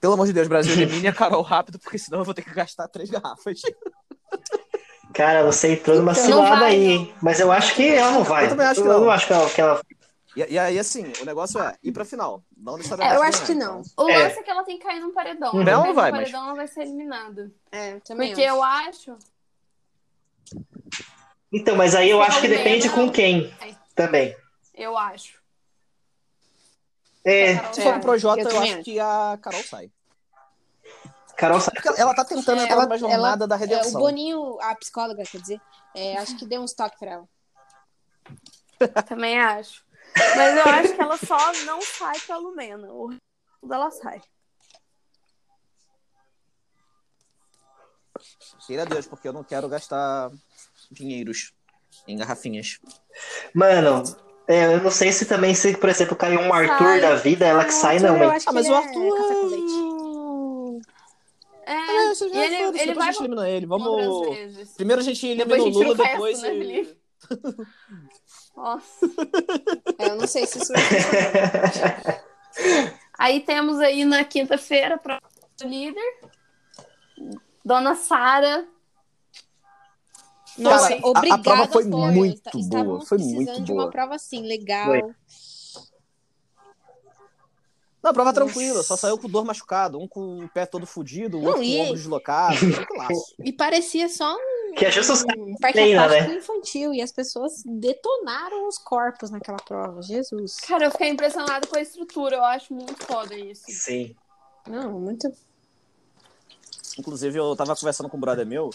pelo 0.05 0.13
amor 0.13 0.27
de 0.27 0.33
Deus, 0.33 0.47
Brasil, 0.47 0.73
elimine 0.79 1.07
a 1.07 1.13
Carol 1.13 1.41
rápido, 1.41 1.79
porque 1.79 1.97
senão 1.97 2.19
eu 2.19 2.25
vou 2.25 2.33
ter 2.35 2.43
que 2.43 2.53
gastar 2.53 2.87
três 2.87 3.09
garrafas. 3.09 3.59
Cara, 5.13 5.43
você 5.43 5.73
entrou 5.73 5.95
numa 5.97 6.11
Não 6.13 6.19
cilada 6.21 6.57
vai, 6.57 6.71
aí, 6.75 6.85
hein? 6.91 7.15
Mas 7.21 7.39
eu 7.39 7.51
acho 7.51 7.73
que 7.73 7.87
ela 7.87 8.11
não 8.11 8.23
vai. 8.23 8.45
Eu 8.45 8.49
também 8.49 8.67
acho 8.67 8.81
que 8.81 8.87
eu 8.87 8.93
não. 8.93 8.99
não 9.01 9.09
acho 9.11 9.25
que 9.25 9.33
ela. 9.33 9.49
Que 9.49 9.61
ela... 9.61 9.81
E, 10.35 10.53
e 10.53 10.59
aí, 10.59 10.77
assim, 10.77 11.11
o 11.21 11.25
negócio 11.25 11.59
é 11.59 11.75
ir 11.81 11.91
pra 11.91 12.05
final. 12.05 12.43
Não 12.55 12.75
É, 12.75 12.77
necessariamente 12.77 13.15
eu 13.15 13.23
acho 13.23 13.45
que 13.45 13.53
não. 13.55 13.81
então. 13.81 14.05
O 14.05 14.09
É. 14.09 14.17
lance 14.23 14.39
é 14.39 14.43
que 14.43 14.51
ela 14.51 14.63
tem 14.63 14.77
que 14.77 14.83
cair 14.83 14.99
num 14.99 15.11
paredão. 15.13 15.53
Uhum. 15.53 15.61
Ela 15.61 15.71
cair 15.81 15.87
não 15.87 15.93
vai, 15.95 16.11
mas- 16.11 16.19
paredão, 16.19 16.43
ela 16.45 16.53
vai 16.55 16.67
ser 16.67 16.81
eliminada. 16.81 17.51
É, 17.71 17.99
também 18.01 18.27
Porque 18.29 18.43
acho. 18.43 18.55
eu 18.55 18.63
acho. 18.63 19.17
Então, 21.51 21.75
mas 21.75 21.95
aí 21.95 22.09
eu 22.11 22.21
acho 22.21 22.41
que 22.41 22.47
depende 22.47 22.89
com 22.89 23.09
quem 23.11 23.51
É. 23.61 23.73
também. 23.95 24.35
Eu 24.73 24.97
acho. 24.97 25.39
É, 27.23 27.57
Se 27.73 27.81
for 27.81 27.99
pro 28.01 28.17
Jota, 28.19 28.41
eu 28.41 28.49
eu, 28.51 28.61
acho. 28.61 28.83
que 28.83 28.99
a 28.99 29.39
Carol 29.41 29.63
sai. 29.63 29.89
Carol 31.37 31.59
sabe. 31.59 31.81
Porque 31.81 31.99
ela 32.01 32.13
tá 32.15 32.23
tentando 32.25 32.61
É, 32.61 32.63
entrar 32.63 32.73
ela- 32.75 32.83
numa 32.85 32.97
jornada 32.97 33.47
da 33.47 33.55
É, 33.55 33.57
o 33.57 33.59
redenção. 33.61 33.99
Boninho, 34.01 34.57
a 34.61 34.75
psicóloga, 34.75 35.23
quer 35.23 35.39
dizer, 35.41 35.61
é, 35.93 36.17
acho 36.17 36.37
que 36.37 36.45
deu 36.45 36.61
uns 36.61 36.73
toques 36.73 36.97
pra 36.99 37.11
ela. 37.11 37.29
Também 39.07 39.39
acho. 39.39 39.83
Mas 40.35 40.55
eu 40.57 40.63
acho 40.65 40.95
que 40.95 41.01
ela 41.01 41.17
só 41.17 41.53
não 41.65 41.81
sai 41.81 42.17
pra 42.21 42.37
Lumena. 42.37 42.91
O 42.91 43.07
resto 43.07 43.21
tudo 43.61 43.73
ela 43.73 43.91
sai. 43.91 44.21
Queira 48.65 48.83
a 48.83 48.85
Deus, 48.85 49.05
porque 49.05 49.27
eu 49.27 49.33
não 49.33 49.43
quero 49.43 49.67
gastar 49.67 50.31
dinheiros 50.89 51.53
em 52.07 52.17
garrafinhas. 52.17 52.79
Mano, 53.53 54.03
é, 54.47 54.73
eu 54.75 54.81
não 54.81 54.91
sei 54.91 55.11
se 55.11 55.25
também, 55.25 55.53
se, 55.53 55.75
por 55.77 55.89
exemplo, 55.89 56.15
caiu 56.15 56.39
um 56.39 56.53
Arthur 56.53 56.77
Sai. 56.85 57.01
da 57.01 57.15
vida, 57.15 57.45
ela 57.45 57.65
que 57.65 57.71
sai, 57.71 57.99
não, 57.99 58.13
Arthur, 58.13 58.23
hein? 58.23 58.31
acho 58.31 58.45
Ah, 58.49 58.51
que 58.51 58.55
mas 58.55 58.67
o 58.69 58.73
é 58.73 58.77
Arthur. 58.77 59.17
Isso 62.15 62.29
já 62.29 62.35
e 62.35 62.45
ele, 62.45 62.55
ele 62.55 62.71
depois 62.77 62.95
vai 62.97 63.07
a 63.07 63.11
gente 63.11 63.21
elimina 63.23 63.49
ele. 63.49 63.65
Vamos. 63.65 64.29
vezes. 64.35 64.73
Primeiro 64.73 65.01
a 65.01 65.03
gente 65.05 65.35
Depois 65.35 65.61
elimina 65.61 65.85
a 65.85 65.87
o 65.87 65.91
Lula, 65.91 65.93
o 65.93 66.03
resto, 66.03 66.11
depois. 66.13 66.41
né, 66.41 66.53
e- 66.55 66.57
Felipe? 66.59 66.97
Nossa. 68.55 69.05
É, 69.99 70.09
eu 70.09 70.15
não 70.15 70.27
sei 70.27 70.45
se 70.47 70.57
isso 70.59 70.71
vai 70.73 70.81
funcionar. 70.83 72.23
Aí 73.19 73.39
temos 73.41 73.79
aí 73.79 74.03
na 74.05 74.23
quinta-feira 74.23 74.97
para 74.97 75.21
o 75.63 75.67
líder. 75.67 76.19
Dona 77.63 77.95
Sara. 77.95 78.65
Nossa, 80.57 80.89
Cara, 80.89 81.01
a- 81.01 81.05
a 81.05 81.09
obrigada, 81.09 81.43
prova 81.43 81.67
foi 81.67 81.83
muito 81.83 82.41
boa, 82.51 82.61
Estávamos 82.61 83.07
foi 83.09 83.17
precisando 83.17 83.45
muito 83.45 83.61
de 83.63 83.71
uma 83.73 83.81
boa. 83.83 83.91
prova 83.91 84.15
assim, 84.15 84.41
legal. 84.45 84.87
Foi. 84.87 85.01
Não, 88.05 88.13
prova 88.13 88.31
Nossa. 88.31 88.45
tranquila, 88.45 88.83
só 88.83 88.95
saiu 88.95 89.17
com 89.17 89.27
dor 89.27 89.43
machucado, 89.43 89.99
um 89.99 90.07
com 90.07 90.43
o 90.45 90.47
pé 90.49 90.65
todo 90.67 90.85
fudido, 90.85 91.39
o 91.39 91.41
Não, 91.41 91.47
outro 91.49 91.63
e- 91.63 91.71
com 91.73 91.77
o 91.79 91.83
ombro 91.85 91.95
deslocado. 91.95 92.55
E 93.43 93.51
parecia 93.51 94.07
só 94.07 94.35
um, 94.35 94.73
Que 94.75 94.85
é 94.85 94.89
os 94.89 95.23
um 95.23 95.55
parque 95.59 95.73
treina, 95.79 96.07
né? 96.07 96.35
infantil. 96.35 96.93
E 96.93 97.01
as 97.01 97.11
pessoas 97.11 97.63
detonaram 97.65 98.67
os 98.67 98.77
corpos 98.77 99.31
naquela 99.31 99.57
prova. 99.57 100.03
Jesus. 100.03 100.57
Cara, 100.57 100.85
eu 100.85 100.91
fiquei 100.91 101.09
impressionada 101.09 101.65
com 101.65 101.77
a 101.77 101.81
estrutura. 101.81 102.35
Eu 102.35 102.43
acho 102.43 102.73
muito 102.75 103.03
foda 103.05 103.33
isso. 103.35 103.63
Sim. 103.69 104.15
Não, 104.67 104.99
muito. 104.99 105.31
Inclusive, 106.99 107.39
eu 107.39 107.55
tava 107.55 107.75
conversando 107.75 108.07
com 108.07 108.17
um 108.17 108.19
brother 108.19 108.45
meu, 108.45 108.69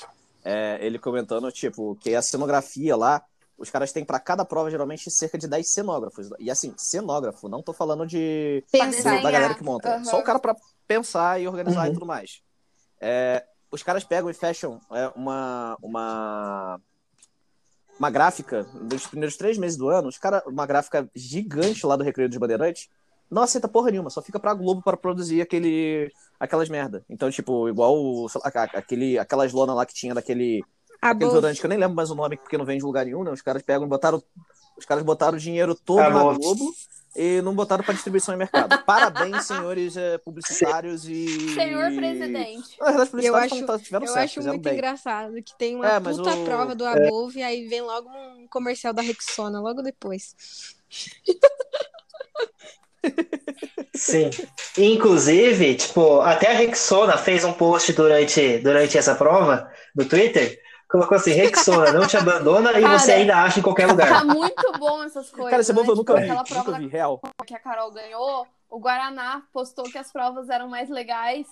é, 0.44 0.78
ele 0.80 0.98
comentando, 0.98 1.50
tipo, 1.52 1.96
que 2.00 2.14
a 2.14 2.20
cenografia 2.22 2.96
lá, 2.96 3.22
os 3.60 3.70
caras 3.70 3.92
têm 3.92 4.04
pra 4.04 4.18
cada 4.18 4.44
prova, 4.44 4.70
geralmente, 4.70 5.10
cerca 5.10 5.36
de 5.38 5.46
10 5.46 5.68
cenógrafos. 5.68 6.30
E 6.38 6.50
assim, 6.50 6.74
cenógrafo, 6.76 7.48
não 7.48 7.62
tô 7.62 7.72
falando 7.72 8.06
de 8.06 8.64
Pensar. 8.72 8.90
desenhar. 8.90 9.22
da 9.22 9.30
galera 9.30 9.54
que 9.54 9.62
monta. 9.62 9.96
Aham. 9.96 10.04
Só 10.04 10.18
o 10.18 10.24
cara 10.24 10.38
pra 10.38 10.56
pensar 10.88 11.40
e 11.40 11.46
organizar 11.46 11.84
Uhum. 11.84 11.90
e 11.90 11.94
tudo 11.94 12.06
mais. 12.06 12.42
É, 13.00 13.44
os 13.70 13.82
caras 13.82 14.02
pegam 14.02 14.28
e 14.30 14.34
fecham 14.34 14.80
é, 14.90 15.08
uma, 15.14 15.76
uma, 15.82 16.80
uma 17.98 18.10
gráfica 18.10 18.64
dos 18.64 19.06
primeiros 19.06 19.36
três 19.36 19.58
meses 19.58 19.76
do 19.76 19.88
ano, 19.88 20.08
os 20.08 20.18
cara, 20.18 20.42
uma 20.46 20.66
gráfica 20.66 21.08
gigante 21.14 21.86
lá 21.86 21.96
do 21.96 22.02
Recreio 22.04 22.28
dos 22.28 22.38
Bandeirantes, 22.38 22.88
não 23.30 23.42
aceita 23.42 23.68
porra 23.68 23.90
nenhuma, 23.90 24.10
só 24.10 24.20
fica 24.20 24.40
pra 24.40 24.54
Globo 24.54 24.82
para 24.82 24.96
produzir 24.96 25.40
aquele, 25.40 26.10
aquelas 26.38 26.68
merda. 26.68 27.04
Então, 27.08 27.30
tipo, 27.30 27.68
igual 27.68 27.94
o, 27.96 28.28
sei 28.28 28.40
lá, 28.44 28.50
aquele, 28.74 29.18
aquelas 29.18 29.52
lona 29.52 29.72
lá 29.74 29.86
que 29.86 29.94
tinha 29.94 30.12
daquele 30.14 30.64
A 31.02 31.10
aquele 31.10 31.54
que 31.54 31.64
eu 31.64 31.68
nem 31.70 31.78
lembro 31.78 31.96
mais 31.96 32.10
o 32.10 32.14
nome 32.14 32.36
porque 32.36 32.58
não 32.58 32.64
vem 32.64 32.78
de 32.78 32.84
lugar 32.84 33.04
nenhum, 33.06 33.24
né? 33.24 33.30
Os 33.30 33.42
caras 33.42 33.62
pegam 33.62 33.86
e 33.86 33.88
botaram. 33.88 34.22
Os 34.76 34.84
caras 34.84 35.02
botaram 35.02 35.36
o 35.36 35.40
dinheiro 35.40 35.74
todo 35.74 36.00
Ah, 36.00 36.10
na. 36.10 36.22
Globo 36.34 36.74
e 37.16 37.40
não 37.42 37.54
botaram 37.54 37.82
para 37.82 37.94
distribuição 37.94 38.34
em 38.34 38.38
mercado. 38.38 38.78
Parabéns, 38.86 39.46
senhores 39.46 39.96
eh, 39.96 40.18
publicitários 40.18 41.06
e. 41.08 41.54
Senhor 41.54 41.92
presidente. 41.94 42.78
Na 42.78 42.92
verdade, 42.92 43.26
Eu 43.26 43.34
acho- 43.36 43.66
tão- 43.66 43.78
tiveram 43.78 44.06
Eu 44.06 44.12
certo, 44.12 44.24
acho 44.40 44.42
muito 44.48 44.62
bem. 44.62 44.74
engraçado 44.74 45.42
que 45.42 45.56
tem 45.58 45.74
uma 45.76 45.86
É, 45.88 45.98
puta 46.00 46.34
o- 46.34 46.44
prova 46.44 46.74
do 46.74 46.84
Above 46.86 47.38
e 47.38 47.42
aí 47.42 47.66
vem 47.66 47.80
logo 47.82 48.08
um 48.08 48.46
comercial 48.48 48.92
da 48.92 49.02
Rexona, 49.02 49.60
logo 49.60 49.82
depois. 49.82 50.34
Sim. 53.94 54.30
Inclusive, 54.78 55.74
tipo, 55.76 56.20
até 56.20 56.50
a 56.50 56.54
Rexona 56.54 57.16
fez 57.18 57.44
um 57.44 57.52
post 57.52 57.92
durante, 57.92 58.58
durante 58.58 58.96
essa 58.96 59.14
prova 59.14 59.70
no 59.94 60.04
Twitter. 60.04 60.60
Colocou 60.90 61.16
assim, 61.16 61.30
Rexona, 61.32 61.92
não 61.92 62.06
te 62.06 62.16
abandona 62.16 62.72
e 62.78 62.82
Cara, 62.82 62.98
você 62.98 63.12
ainda 63.12 63.36
acha 63.36 63.60
em 63.60 63.62
qualquer 63.62 63.86
Tá 63.86 63.92
lugar. 63.92 64.24
muito 64.24 64.72
bom 64.78 65.02
essas 65.04 65.30
coisas. 65.30 65.50
Cara, 65.50 65.62
esse 65.62 65.72
povo 65.72 65.86
né? 65.86 65.92
eu 65.92 65.96
nunca 65.96 66.14
Tipo, 66.14 66.24
vi. 66.24 66.30
Aquela 66.30 66.44
prova 66.44 66.70
Nunca 66.72 66.78
vi, 66.80 66.88
real. 66.88 67.20
que 67.46 67.54
a 67.54 67.58
Carol 67.60 67.92
ganhou, 67.92 68.46
o 68.68 68.78
Guaraná 68.80 69.42
postou 69.52 69.84
que 69.84 69.96
as 69.98 70.10
provas 70.12 70.48
eram 70.48 70.68
mais 70.68 70.90
legais 70.90 71.46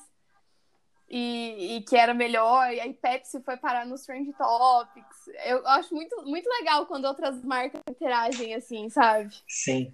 e, 1.08 1.76
e 1.76 1.82
que 1.82 1.96
era 1.96 2.12
melhor. 2.12 2.72
E 2.72 2.80
aí 2.80 2.92
Pepsi 2.92 3.40
foi 3.44 3.56
parar 3.56 3.86
nos 3.86 4.02
Trend 4.04 4.28
Topics. 4.36 5.16
Eu 5.46 5.64
acho 5.68 5.94
muito, 5.94 6.16
muito 6.24 6.48
legal 6.48 6.86
quando 6.86 7.04
outras 7.04 7.40
marcas 7.44 7.80
interagem 7.88 8.54
assim, 8.56 8.90
sabe? 8.90 9.30
Sim. 9.46 9.92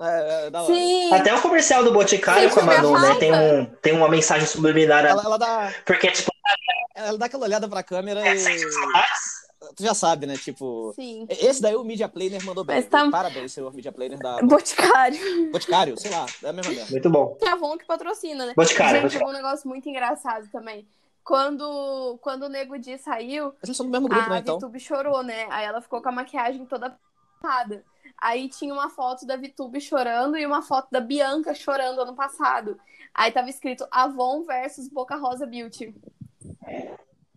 É, 0.00 0.48
é. 0.48 0.66
Sim. 0.66 1.14
Até 1.14 1.32
o 1.32 1.40
comercial 1.40 1.84
do 1.84 1.92
Boticário 1.92 2.48
Sim, 2.48 2.54
com 2.56 2.60
a 2.60 2.64
Manu, 2.64 3.00
né? 3.00 3.14
Tem, 3.20 3.32
um, 3.32 3.64
tem 3.76 3.92
uma 3.92 4.08
mensagem 4.08 4.46
subliminar. 4.48 5.04
Ela, 5.04 5.22
ela 5.22 5.38
dá. 5.38 5.72
Porque, 5.86 6.10
tipo, 6.10 6.32
Ela 7.06 7.18
dá 7.18 7.26
aquela 7.26 7.44
olhada 7.44 7.68
pra 7.68 7.82
câmera 7.82 8.20
e. 8.34 8.42
Mas, 8.92 9.42
Tu 9.76 9.84
já 9.84 9.94
sabe, 9.94 10.26
né? 10.26 10.36
Tipo. 10.36 10.92
Sim. 10.94 11.24
Esse 11.28 11.62
daí 11.62 11.76
o 11.76 11.84
Media 11.84 12.08
Planner 12.08 12.44
mandou 12.44 12.64
bem. 12.64 12.82
Tá- 12.82 13.08
Parabéns, 13.10 13.52
senhor 13.52 13.72
Media 13.72 13.92
Planner 13.92 14.18
da 14.18 14.42
Boticário. 14.42 15.50
Boticário, 15.52 15.96
sei 15.98 16.10
lá, 16.10 16.26
é 16.42 16.48
a 16.48 16.52
mesma 16.52 16.72
merda. 16.72 16.90
muito 16.90 17.08
bom. 17.10 17.36
Que 17.36 17.44
é 17.44 17.50
a 17.50 17.52
Avon 17.52 17.78
que 17.78 17.86
patrocina, 17.86 18.44
né? 18.46 18.54
Boticário, 18.56 18.94
Gente, 18.94 19.02
Boticário. 19.02 19.28
um 19.28 19.32
negócio 19.32 19.68
muito 19.68 19.88
engraçado 19.88 20.48
também. 20.50 20.86
Quando, 21.24 22.18
quando 22.20 22.42
o 22.44 22.48
Nego 22.48 22.76
Di 22.76 22.98
saiu, 22.98 23.54
eles 23.62 23.76
são 23.76 23.86
do 23.86 23.92
mesmo 23.92 24.08
grupo, 24.08 24.26
a 24.26 24.30
né? 24.30 24.38
Então. 24.40 24.56
Vitube 24.56 24.80
chorou, 24.80 25.22
né? 25.22 25.46
Aí 25.50 25.64
ela 25.64 25.80
ficou 25.80 26.02
com 26.02 26.08
a 26.08 26.12
maquiagem 26.12 26.66
toda 26.66 26.98
errada. 27.42 27.84
Aí 28.20 28.48
tinha 28.48 28.74
uma 28.74 28.90
foto 28.90 29.24
da 29.24 29.36
Vitube 29.36 29.80
chorando 29.80 30.36
e 30.36 30.44
uma 30.44 30.60
foto 30.62 30.88
da 30.90 31.00
Bianca 31.00 31.54
chorando 31.54 32.00
ano 32.00 32.14
passado. 32.16 32.76
Aí 33.14 33.30
tava 33.30 33.48
escrito 33.48 33.86
Avon 33.92 34.42
versus 34.42 34.88
Boca 34.88 35.14
Rosa 35.14 35.46
Beauty. 35.46 35.94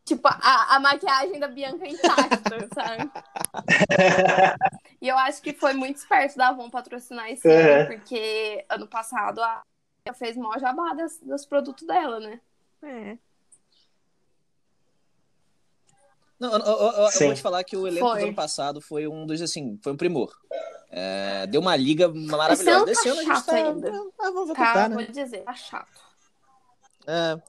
Tipo, 0.04 0.28
a, 0.28 0.76
a 0.76 0.80
maquiagem 0.80 1.40
da 1.40 1.48
Bianca 1.48 1.88
intacta, 1.88 2.68
sabe? 2.76 3.12
E 5.02 5.08
eu 5.08 5.18
acho 5.18 5.42
que 5.42 5.52
foi 5.54 5.74
muito 5.74 5.98
esperto 5.98 6.38
da 6.38 6.50
Avon 6.50 6.70
patrocinar 6.70 7.30
esse 7.32 7.48
Uhum. 7.48 7.54
ano, 7.54 7.88
porque 7.88 8.66
ano 8.70 8.88
passado 8.88 9.42
a 9.42 9.62
ela 10.08 10.14
fez 10.16 10.38
mó 10.38 10.56
jabá 10.60 10.94
das- 10.94 11.20
dos 11.20 11.48
produtos 11.48 11.88
dela, 11.88 12.20
né? 12.20 12.40
É. 12.84 13.18
Não, 16.40 16.52
eu, 16.54 16.60
eu- 16.60 16.66
eu- 16.66 17.10
eu 17.10 17.20
vou 17.28 17.34
te 17.34 17.42
falar 17.42 17.64
que 17.64 17.76
o 17.78 17.88
elenco 17.88 18.08
Foi. 18.08 18.20
do 18.20 18.26
ano 18.28 18.36
passado 18.36 18.82
foi 18.82 19.08
um 19.08 19.26
dos, 19.26 19.42
assim, 19.42 19.80
foi 19.84 19.94
um 19.94 19.98
primor. 19.98 20.32
É, 20.92 21.48
deu 21.48 21.62
uma 21.62 21.76
liga 21.76 22.06
Esse 22.14 22.26
maravilhosa. 22.28 22.78
ano 22.78 22.86
Desse 22.86 23.04
tá 23.04 23.10
ano 23.10 23.20
a 23.20 23.24
gente 23.24 23.34
chato 23.36 23.46
tá. 23.48 23.56
ainda. 23.56 23.90
Ah, 23.90 24.32
Tá, 24.54 24.74
tá, 24.74 24.88
vou 24.90 24.98
né? 24.98 25.06
dizer, 25.08 25.44
tá 25.44 25.54
chato. 25.56 26.02
É, 27.08 27.42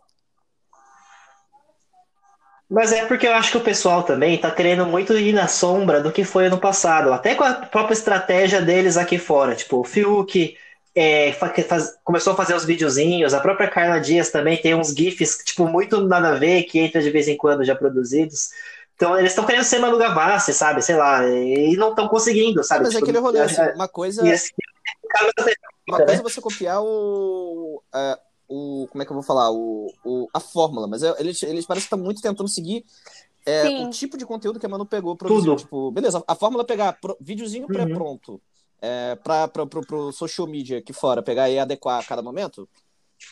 Mas 2.69 2.93
é 2.93 3.07
porque 3.07 3.27
eu 3.27 3.33
acho 3.35 3.53
que 3.53 3.57
o 3.59 3.63
pessoal 3.65 4.03
também 4.03 4.39
tá 4.39 4.51
querendo 4.51 4.85
muito 4.87 5.17
ir 5.17 5.33
na 5.33 5.47
sombra 5.47 6.01
do 6.01 6.11
que 6.11 6.25
foi 6.25 6.47
ano 6.47 6.59
passado, 6.59 7.13
até 7.13 7.35
com 7.35 7.45
a 7.45 7.55
própria 7.55 7.95
estratégia 7.95 8.61
deles 8.61 8.97
aqui 8.97 9.19
fora. 9.19 9.55
Tipo, 9.55 9.79
o 9.81 9.85
Fiuk 9.85 10.57
é, 10.95 11.33
fa- 11.33 11.53
faz- 11.69 11.97
começou 12.03 12.33
a 12.33 12.37
fazer 12.37 12.55
os 12.55 12.65
videozinhos, 12.65 13.35
a 13.35 13.41
própria 13.41 13.69
Carla 13.69 14.01
Dias 14.01 14.31
também 14.31 14.57
tem 14.57 14.75
uns 14.75 14.89
GIFs, 14.89 15.43
tipo, 15.45 15.69
muito 15.69 16.01
nada 16.09 16.31
a 16.31 16.35
ver, 16.35 16.65
que 16.65 16.79
entra 16.81 17.01
de 17.01 17.11
vez 17.11 17.29
em 17.29 17.37
quando 17.37 17.65
já 17.65 17.75
produzidos. 17.77 18.51
Então 18.97 19.17
eles 19.17 19.31
estão 19.33 19.45
querendo 19.45 19.63
ser 19.65 19.79
Manu 19.79 19.99
Gavassi, 19.99 20.53
sabe? 20.55 20.83
Sei 20.83 20.97
lá, 20.97 21.25
e 21.29 21.77
não 21.77 21.91
estão 21.91 22.09
conseguindo, 22.09 22.65
sabe? 22.65 22.85
mas 22.85 22.95
é 22.95 22.99
Tipo, 22.99 23.05
aquele 23.05 23.19
rolê, 23.19 23.41
assim, 23.41 23.61
é- 23.61 23.75
uma 23.75 23.89
coisa, 23.89 24.23
uma 25.87 26.01
coisa 26.01 26.21
é 26.21 26.23
você 26.23 26.41
copiar 26.41 26.83
o, 26.83 27.83
é, 27.95 28.19
o, 28.49 28.87
como 28.91 29.03
é 29.03 29.05
que 29.07 29.13
eu 29.13 29.15
vou 29.17 29.23
falar, 29.23 29.51
o, 29.51 29.93
o, 30.05 30.29
a 30.33 30.41
fórmula, 30.41 30.87
mas 30.87 31.03
é- 31.03 31.15
eles, 31.19 31.43
eles 31.43 31.67
parecem 31.67 31.89
que 31.89 31.95
estão 31.95 31.99
muito 31.99 32.21
tentando 32.21 32.49
seguir 32.49 32.85
é, 33.45 33.69
o 33.83 33.89
tipo 33.89 34.17
de 34.19 34.27
conteúdo 34.27 34.59
que 34.59 34.67
a 34.67 34.69
Manu 34.69 34.85
pegou, 34.85 35.17
produziu, 35.17 35.53
Tudo. 35.53 35.63
tipo, 35.63 35.91
beleza, 35.93 36.23
a 36.27 36.35
fórmula 36.35 36.63
é 36.65 36.67
pegar 36.67 36.95
pro, 36.95 37.17
videozinho 37.21 37.67
Uhum. 37.69 37.73
pré-pronto, 37.73 38.41
é, 38.81 39.15
pra, 39.17 39.47
pra, 39.49 39.67
pro, 39.67 39.81
pro 39.87 40.13
social 40.13 40.47
media 40.47 40.79
aqui 40.79 40.93
fora, 40.93 41.23
pegar 41.23 41.49
e 41.49 41.59
adequar 41.59 42.01
a 42.01 42.05
cada 42.05 42.23
momento, 42.23 42.69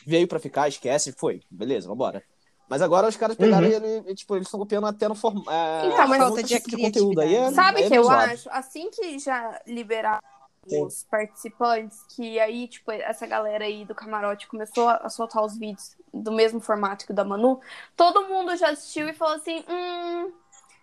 veio 0.06 0.28
pra 0.28 0.38
ficar, 0.38 0.68
esquece, 0.68 1.12
foi, 1.12 1.42
beleza, 1.50 1.88
vambora. 1.88 2.22
Mas 2.68 2.80
agora 2.80 3.08
os 3.08 3.16
caras 3.16 3.36
pegaram 3.36 3.66
Uhum. 3.66 3.72
e 3.72 3.74
ele, 3.74 4.10
e, 4.10 4.14
tipo, 4.14 4.34
eles 4.36 4.46
estão 4.46 4.58
copiando 4.58 4.86
até 4.86 5.06
no 5.06 5.14
formato. 5.14 5.50
Então, 5.50 6.08
mas 6.08 6.18
falta 6.18 6.42
de 6.42 6.60
conteúdo 6.60 7.20
aí 7.20 7.34
é, 7.34 7.50
Sabe 7.50 7.78
aí 7.78 7.82
o 7.82 7.86
é 7.86 7.90
que 7.90 7.98
eu 7.98 8.08
acho? 8.08 8.48
Assim 8.50 8.90
que 8.90 9.18
já 9.18 9.60
liberar 9.66 10.18
Sim. 10.68 10.84
os 10.84 11.04
participantes, 11.04 12.02
que 12.14 12.38
aí, 12.40 12.66
tipo, 12.68 12.90
essa 12.90 13.26
galera 13.26 13.64
aí 13.64 13.84
do 13.84 13.94
camarote 13.94 14.46
começou 14.46 14.88
a 14.88 15.08
soltar 15.08 15.44
os 15.44 15.56
vídeos 15.58 15.96
do 16.12 16.32
mesmo 16.32 16.60
formato 16.60 17.04
que 17.06 17.12
o 17.12 17.14
da 17.14 17.24
Manu, 17.24 17.60
todo 17.96 18.26
mundo 18.28 18.56
já 18.56 18.70
assistiu 18.70 19.08
e 19.08 19.12
falou 19.14 19.34
assim: 19.36 19.64
hum, 19.68 20.32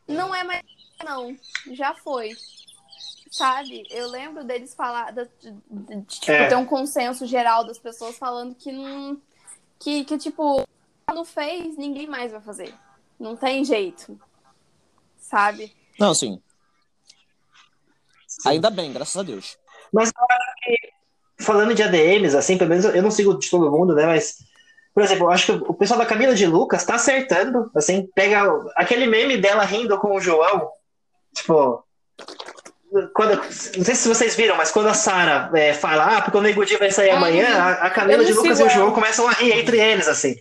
não 0.07 0.33
é 0.35 0.43
mais, 0.43 0.61
não, 1.03 1.35
já 1.71 1.93
foi. 1.95 2.31
Sabe? 3.31 3.83
Eu 3.89 4.09
lembro 4.09 4.43
deles 4.43 4.73
falar, 4.75 5.11
de, 5.13 5.25
de- 5.39 5.51
de, 5.95 6.01
tipo, 6.19 6.31
É. 6.33 6.47
ter 6.49 6.55
um 6.55 6.65
consenso 6.65 7.25
geral 7.25 7.63
das 7.63 7.79
pessoas 7.79 8.17
falando 8.17 8.53
que 8.55 8.71
não. 8.71 9.21
Que, 9.79 10.03
que 10.03 10.17
tipo, 10.17 10.67
não 11.13 11.23
fez, 11.25 11.77
ninguém 11.77 12.07
mais 12.07 12.31
vai 12.31 12.41
fazer. 12.41 12.73
Não 13.17 13.35
tem 13.37 13.63
jeito. 13.63 14.19
Sabe? 15.17 15.73
Não, 15.97 16.13
sim. 16.13 16.41
Ainda 18.45 18.69
bem, 18.69 18.91
graças 18.91 19.15
a 19.17 19.23
Deus. 19.23 19.57
Mas 19.91 20.09
eu 20.09 20.25
acho 20.29 20.53
que, 20.63 21.43
falando 21.43 21.73
de 21.73 21.83
ADMs, 21.83 22.35
assim, 22.35 22.57
pelo 22.57 22.69
menos 22.69 22.85
eu- 22.85 23.01
não 23.03 23.11
sigo 23.11 23.37
de 23.37 23.49
todo 23.49 23.71
mundo, 23.71 23.93
né? 23.93 24.05
Mas, 24.05 24.37
por 24.93 25.03
exemplo, 25.03 25.25
eu 25.25 25.31
acho 25.31 25.45
que 25.45 25.65
o 25.67 25.73
pessoal 25.73 25.99
da 25.99 26.05
Camila 26.05 26.33
de 26.33 26.45
Lucas 26.45 26.85
tá 26.85 26.95
acertando, 26.95 27.69
assim, 27.75 28.07
pega 28.15 28.43
aquele 28.75 29.07
meme 29.07 29.37
dela 29.37 29.63
rindo 29.63 29.97
com 29.99 30.15
o 30.15 30.21
João, 30.21 30.69
tipo. 31.35 31.83
Quando, 33.13 33.37
não 33.37 33.85
sei 33.85 33.95
se 33.95 34.07
vocês 34.07 34.35
viram, 34.35 34.57
mas 34.57 34.69
quando 34.69 34.89
a 34.89 34.93
Sara 34.93 35.49
é, 35.57 35.73
fala, 35.73 36.17
ah, 36.17 36.21
porque 36.21 36.37
o 36.37 36.41
Nego 36.41 36.65
Di 36.65 36.75
vai 36.75 36.91
sair 36.91 37.11
Ah, 37.11 37.15
amanhã, 37.15 37.47
a, 37.79 37.89
Camila 37.89 38.23
de 38.25 38.33
Lucas 38.33 38.59
e 38.59 38.63
o 38.63 38.69
João 38.69 38.91
começam 38.91 39.25
a 39.29 39.31
rir 39.31 39.53
entre 39.53 39.79
eles, 39.79 40.09
assim. 40.09 40.35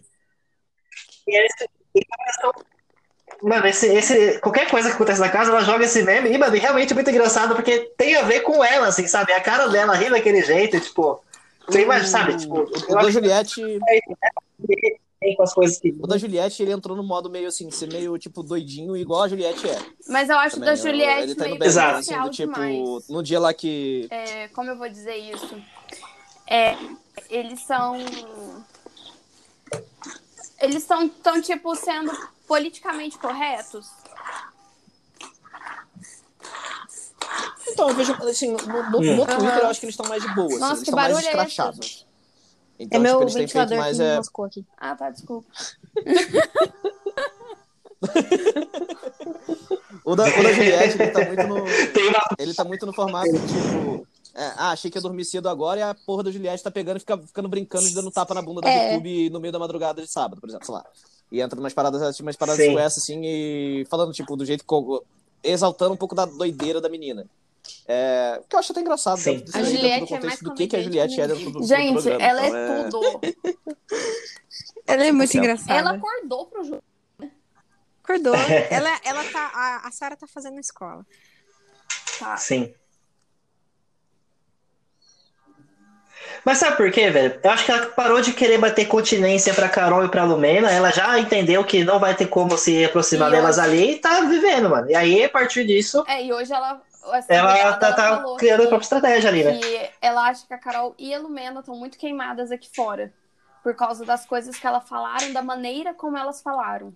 E 1.29 1.37
eles 1.37 1.53
e 1.95 2.05
começam. 2.05 2.53
Mano, 3.43 3.67
esse, 3.67 3.87
esse, 3.87 4.39
qualquer 4.41 4.71
coisa 4.71 4.89
que 4.89 4.95
acontece 4.95 5.21
na 5.21 5.29
casa, 5.29 5.51
ela 5.51 5.63
joga 5.63 5.85
esse 5.85 6.03
meme 6.03 6.31
e, 6.31 6.37
mano, 6.37 6.55
é 6.55 6.59
realmente 6.59 6.93
muito 6.93 7.11
engraçado, 7.11 7.55
porque 7.55 7.91
tem 7.97 8.15
a 8.17 8.23
ver 8.23 8.41
com 8.41 8.63
ela, 8.63 8.89
assim, 8.89 9.07
sabe? 9.07 9.33
A 9.33 9.41
cara 9.41 9.69
dela 9.69 9.95
ri 9.95 10.11
daquele 10.11 10.43
jeito, 10.43 10.77
e, 10.77 10.81
tipo. 10.81 11.23
Você 11.67 11.83
imagina, 11.83 12.09
sabe? 12.09 12.37
Tipo, 12.37 12.63
o, 12.63 12.95
da 12.95 13.11
Juliette, 13.11 13.63
com 15.37 15.43
as 15.43 15.55
coisas 15.55 15.79
que. 15.79 15.95
o 16.01 16.07
da 16.07 16.19
Juliette, 16.19 16.63
ele 16.63 16.73
entrou 16.73 16.97
no 16.97 17.03
modo 17.03 17.31
meio 17.31 17.49
assim, 17.49 17.71
ser 17.71 17.91
meio 17.91 18.19
tipo 18.19 18.43
doidinho, 18.43 18.97
igual 18.97 19.23
a 19.23 19.29
Juliette 19.29 19.69
é. 19.69 19.79
Mas 20.09 20.29
eu 20.29 20.37
acho 20.39 20.57
Também. 20.57 20.71
da 20.71 20.75
Juliette 20.75 21.23
ele 21.23 21.35
tá 21.35 21.45
meio 21.45 21.65
Exato. 21.65 21.99
assim, 21.99 22.21
do 22.21 22.31
tipo, 22.31 22.53
demais. 22.55 23.09
no 23.09 23.23
dia 23.23 23.39
lá 23.39 23.55
que 23.55 24.09
É, 24.11 24.49
como 24.49 24.71
eu 24.71 24.77
vou 24.77 24.89
dizer 24.89 25.17
isso? 25.17 25.57
É, 26.49 26.77
eles 27.29 27.61
são. 27.63 27.97
Eles 30.61 30.77
estão, 30.77 31.09
tão, 31.09 31.41
tipo, 31.41 31.75
sendo 31.75 32.13
politicamente 32.51 33.17
corretos. 33.17 33.87
Então, 37.69 37.91
eu 37.91 37.95
vejo, 37.95 38.13
assim, 38.29 38.51
no, 38.51 38.59
no, 38.91 38.99
Hum. 38.99 39.17
no 39.19 39.25
Twitter 39.25 39.51
Aham. 39.53 39.59
eu 39.61 39.67
acho 39.69 39.79
que 39.79 39.87
eles 39.87 39.93
estão 39.95 40.09
mais 40.09 40.21
de 40.21 40.35
boa, 40.35 40.49
assim, 40.49 40.59
Nossa, 40.59 40.73
eles 40.73 40.79
que 40.83 40.91
estão 40.91 40.97
mais 40.97 41.13
barulho 41.13 41.27
é 41.27 41.31
escrachados. 41.31 42.07
Então, 42.77 42.99
É 42.99 43.03
meu 43.03 43.13
tipo, 43.13 43.23
eles 43.23 43.35
têm 43.35 43.47
feito 43.47 43.69
ventilador 43.69 43.79
mais, 43.79 43.97
que 43.99 44.03
é... 44.03 44.13
enroscou 44.15 44.45
aqui. 44.47 44.67
Ah, 44.77 44.97
tá, 44.97 45.11
desculpa. 45.11 45.47
O 50.03 50.17
da, 50.17 50.25
o 50.25 50.43
da 50.43 50.53
Juliette, 50.53 51.01
ele 51.01 51.11
tá 51.13 51.25
muito 51.27 51.47
no... 51.47 51.69
Ele 52.39 52.55
tá 52.55 52.65
muito 52.65 52.87
no 52.87 52.93
formato, 52.93 53.31
tipo... 53.31 54.07
é, 54.35 54.45
ah, 54.57 54.71
achei 54.71 54.91
que 54.91 54.97
ia 54.99 55.03
dormir 55.03 55.25
cedo 55.25 55.49
agora 55.49 55.79
e 55.79 55.83
a 55.83 55.95
porra 55.95 56.25
da 56.25 56.31
Juliette 56.33 56.65
tá 56.65 56.71
pegando 56.71 56.97
e 56.97 57.01
fica, 57.01 57.19
ficando 57.19 57.49
brincando 57.49 57.87
de 57.87 57.95
dando 57.95 58.11
tapa 58.11 58.35
na 58.35 58.43
bunda 58.43 58.63
da 58.63 58.71
É. 58.71 58.95
YouTube 58.95 59.31
no 59.31 59.39
meio 59.39 59.53
da 59.53 59.59
madrugada 59.59 60.01
de 60.03 60.09
sábado, 60.11 60.41
por 60.41 60.49
exemplo, 60.49 60.67
sei 60.67 60.75
lá. 60.75 60.85
E 61.31 61.41
entra 61.41 61.59
umas 61.59 61.73
paradas, 61.73 62.19
umas 62.21 62.37
paradas 62.37 62.65
Sim. 62.65 62.73
com 62.73 62.79
essa, 62.79 62.99
assim, 62.99 63.21
e 63.25 63.87
falando, 63.89 64.13
tipo, 64.13 64.37
do 64.37 64.45
jeito 64.45 64.65
que... 64.65 65.05
Exaltando 65.43 65.95
um 65.95 65.97
pouco 65.97 66.15
da 66.15 66.25
doideira 66.27 66.81
da 66.81 66.89
menina. 66.89 67.27
É, 67.87 68.43
que 68.49 68.55
eu 68.55 68.59
acho 68.61 68.73
até 68.73 68.81
engraçado. 68.81 69.19
Sim. 69.19 69.37
dentro- 69.39 69.59
A 69.59 69.63
Juliette 69.63 70.15
é 70.15 70.21
mais 70.21 70.41
do 70.41 70.55
que, 70.55 70.67
que 70.67 70.77
a 70.77 70.83
Juliette 70.83 71.21
é 71.21 71.29
dentro 71.29 71.51
do, 71.51 71.61
do 71.61 71.67
Gente, 71.67 71.93
programa. 72.03 72.23
ela 72.25 72.47
então, 72.49 72.75
é 72.75 72.89
tudo. 72.91 73.21
Ela 74.87 75.07
é 75.07 75.13
muito 75.13 75.31
Certo. 75.31 75.45
engraçada. 75.45 75.73
Ela 75.79 75.91
acordou 75.93 76.47
pro 76.47 76.65
jogo. 76.65 76.83
acordou. 78.03 78.35
ela, 78.71 79.01
ela 79.05 79.25
tá, 79.31 79.51
a, 79.55 79.87
a 79.87 79.91
Sara 79.93 80.17
tá 80.17 80.27
fazendo 80.27 80.59
escola. 80.59 81.07
Tá. 82.19 82.37
Sim. 82.37 82.75
Mas 86.45 86.59
sabe 86.59 86.77
por 86.77 86.91
quê, 86.91 87.11
velho? 87.11 87.39
Eu 87.43 87.51
acho 87.51 87.65
que 87.65 87.71
ela 87.73 87.87
parou 87.87 88.21
de 88.21 88.33
querer 88.33 88.59
bater 88.59 88.87
continência 88.87 89.53
pra 89.55 89.69
Carol 89.69 90.05
e 90.05 90.09
pra 90.09 90.25
Lumena. 90.25 90.71
Ela 90.71 90.91
já 90.91 91.19
entendeu 91.19 91.63
que 91.65 91.85
não 91.85 91.99
vai 91.99 92.15
ter 92.15 92.27
como 92.27 92.57
se 92.57 92.85
aproximar 92.85 93.29
E 93.29 93.33
delas 93.33 93.59
hoje- 93.59 93.67
ali 93.67 93.91
e 93.93 93.97
tá 93.99 94.21
vivendo, 94.23 94.71
mano. 94.71 94.91
E 94.91 94.95
aí, 94.95 95.25
a 95.25 95.29
partir 95.29 95.65
disso, 95.67 96.05
É, 96.09 96.25
e 96.25 96.33
hoje 96.33 96.53
ela. 96.53 96.81
essa 97.15 97.33
ela 97.33 97.51
mulherada, 97.51 97.79
tá, 97.79 97.87
ela 98.07 98.17
tá 98.19 98.35
criando 98.39 98.61
a 98.61 98.63
que- 98.63 98.69
própria 98.69 98.85
estratégia 98.85 99.29
ali, 99.31 99.45
né? 99.45 99.59
que 99.59 99.91
ela 100.01 100.29
acha 100.29 100.47
que 100.47 100.55
a 100.55 100.59
Carol 100.59 100.95
e 100.99 101.13
a 101.15 101.19
Lumena 101.19 101.61
estão 101.61 101.77
muito 101.77 101.99
queimadas 101.99 102.51
aqui 102.51 102.69
fora. 102.75 103.13
Por 103.63 103.75
causa 103.75 104.07
das 104.07 104.25
coisas 104.25 104.57
que 104.57 104.67
elas 104.67 104.89
falaram, 104.89 105.33
da 105.35 105.43
maneira 105.43 105.93
como 105.93 106.17
elas 106.17 106.41
falaram. 106.41 106.95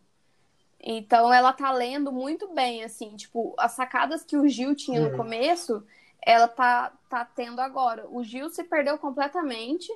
Então 0.82 1.32
ela 1.32 1.52
tá 1.52 1.70
lendo 1.72 2.12
muito 2.12 2.48
bem, 2.54 2.84
assim, 2.84 3.16
tipo, 3.16 3.54
as 3.58 3.72
sacadas 3.72 4.22
que 4.22 4.36
o 4.36 4.46
Gil 4.48 4.74
tinha 4.74 5.00
no 5.00 5.10
Uhum. 5.10 5.16
começo, 5.16 5.82
ela 6.24 6.48
tá, 6.48 6.92
tá 7.08 7.24
tendo 7.24 7.60
agora. 7.60 8.06
O 8.10 8.24
Gil 8.24 8.48
se 8.48 8.64
perdeu 8.64 8.98
completamente. 8.98 9.92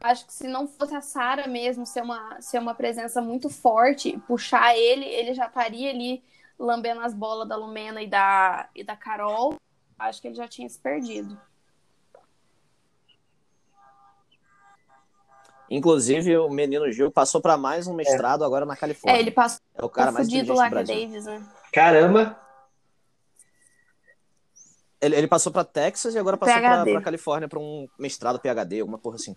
Acho 0.00 0.26
que 0.26 0.32
se 0.32 0.46
não 0.46 0.66
fosse 0.66 0.94
a 0.94 1.00
Sara 1.00 1.46
mesmo 1.46 1.84
ser 1.84 2.02
uma, 2.02 2.40
ser 2.40 2.58
uma 2.58 2.74
presença 2.74 3.20
muito 3.20 3.50
forte, 3.50 4.18
puxar 4.26 4.76
ele, 4.76 5.04
ele 5.04 5.34
já 5.34 5.46
estaria 5.46 5.90
ali 5.90 6.22
lambendo 6.58 7.00
as 7.00 7.12
bolas 7.12 7.48
da 7.48 7.56
Lumena 7.56 8.00
e 8.00 8.06
da, 8.06 8.68
e 8.74 8.82
da 8.82 8.96
Carol. 8.96 9.56
Acho 9.98 10.22
que 10.22 10.28
ele 10.28 10.36
já 10.36 10.46
tinha 10.46 10.68
se 10.68 10.78
perdido. 10.78 11.38
Inclusive, 15.70 16.38
o 16.38 16.48
menino 16.48 16.90
Gil 16.90 17.10
passou 17.10 17.42
pra 17.42 17.58
mais 17.58 17.86
um 17.86 17.92
mestrado 17.92 18.42
agora 18.42 18.64
na 18.64 18.74
Califórnia. 18.74 19.18
É, 19.18 19.20
ele 19.20 19.30
passou 19.30 19.60
É 19.74 19.84
o 19.84 19.88
cara 19.88 20.10
mais 20.10 20.26
fudido 20.26 20.54
lá. 20.54 20.68
Davis, 20.68 21.26
né? 21.26 21.42
Caramba. 21.72 22.47
Ele, 25.00 25.16
ele 25.16 25.26
passou 25.28 25.52
pra 25.52 25.64
Texas 25.64 26.14
e 26.14 26.18
agora 26.18 26.36
passou 26.36 26.60
pra 26.60 27.00
Califórnia 27.00 27.48
pra 27.48 27.58
um 27.58 27.86
mestrado 27.98 28.40
PhD, 28.40 28.80
alguma 28.80 28.98
porra 28.98 29.16
assim. 29.16 29.36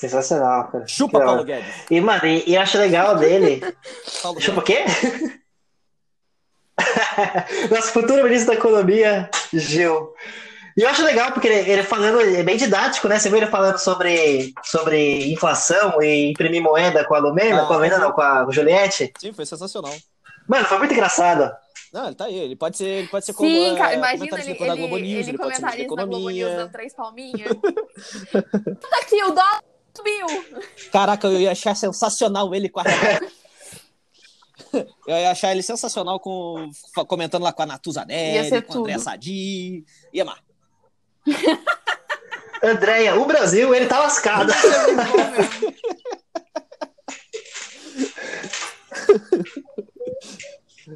Sensacional, 0.00 0.68
cara. 0.68 0.86
Chupa. 0.86 1.20
Paulo 1.20 1.44
Guedes. 1.44 1.84
E, 1.90 2.00
mano, 2.00 2.24
e, 2.24 2.42
e 2.48 2.54
eu 2.54 2.62
acho 2.62 2.78
legal 2.78 3.16
dele. 3.16 3.60
Paulo 4.22 4.40
Chupa 4.40 4.60
o 4.60 4.62
quê? 4.62 4.84
Nosso 7.70 7.92
futuro 7.92 8.24
ministro 8.24 8.52
da 8.52 8.58
Economia, 8.58 9.28
Gil. 9.52 10.14
E 10.74 10.82
eu 10.82 10.88
acho 10.88 11.02
legal, 11.04 11.32
porque 11.32 11.48
ele, 11.48 11.70
ele 11.70 11.82
falando, 11.82 12.18
é 12.20 12.42
bem 12.42 12.56
didático, 12.56 13.08
né? 13.08 13.18
Você 13.18 13.28
viu 13.28 13.36
ele 13.36 13.48
falando 13.48 13.76
sobre, 13.76 14.54
sobre 14.64 15.30
inflação 15.30 16.00
e 16.00 16.30
imprimir 16.30 16.62
moeda 16.62 17.04
com 17.04 17.14
a 17.14 17.18
Lumena, 17.18 17.64
Ah, 17.64 17.66
com 17.66 17.74
a 17.74 17.76
Lumena 17.76 17.98
não, 17.98 18.12
com 18.12 18.22
a 18.22 18.46
Juliette. 18.50 19.12
Sim, 19.18 19.34
foi 19.34 19.44
sensacional. 19.44 19.94
Mano, 20.48 20.64
foi 20.64 20.78
muito 20.78 20.94
engraçado. 20.94 21.52
Não, 21.92 22.06
ele 22.06 22.14
tá 22.14 22.26
aí. 22.26 22.38
Ele 22.38 22.56
pode 22.56 22.76
ser, 22.76 22.84
ele 22.84 23.08
pode 23.08 23.24
ser 23.24 23.32
Sim, 23.32 23.38
como, 23.38 23.76
cara, 23.76 23.92
é, 23.92 23.96
imagina 23.96 24.28
comentarista 24.28 24.64
ele, 24.64 24.68
da 24.68 24.76
Globo 24.76 24.96
ele, 24.96 25.08
News, 25.08 25.20
ele 25.20 25.30
ele 25.30 25.38
pode 25.38 25.56
ser 25.56 25.62
ministro 25.62 25.82
da 25.82 25.88
comentarista 25.88 25.96
da 25.96 26.04
Globo 26.04 26.30
News 26.30 26.56
dando 26.56 26.72
três 26.72 26.94
palminhas. 26.94 27.50
tá 28.90 28.98
aqui, 29.02 29.24
o 29.24 29.30
dólar 29.30 29.64
subiu. 29.96 30.26
Caraca, 30.92 31.26
eu 31.26 31.40
ia 31.40 31.50
achar 31.50 31.74
sensacional 31.74 32.54
ele 32.54 32.68
com 32.68 32.80
a 32.80 32.84
Eu 35.06 35.16
ia 35.16 35.32
achar 35.32 35.50
ele 35.50 35.62
sensacional 35.62 36.20
com, 36.20 36.70
comentando 37.08 37.42
lá 37.42 37.52
com 37.52 37.62
a 37.62 37.66
Ia 37.66 37.72
Natuzanelli, 37.72 38.48
ser 38.48 38.62
com 38.62 38.72
a 38.72 38.76
André 38.76 38.92
tudo. 38.94 39.04
Sadi. 39.04 39.84
Ia 40.12 40.22
amar. 40.22 40.38
Andréia, 42.62 43.18
o 43.18 43.24
Brasil, 43.24 43.74
ele 43.74 43.86
tá 43.86 43.98
lascado. 43.98 44.52